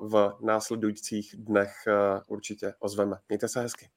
v 0.02 0.38
následujících 0.42 1.36
dnech 1.38 1.74
určitě 2.28 2.74
ozveme. 2.80 3.18
Mějte 3.30 3.48
se 3.48 3.62
hezky. 3.62 3.90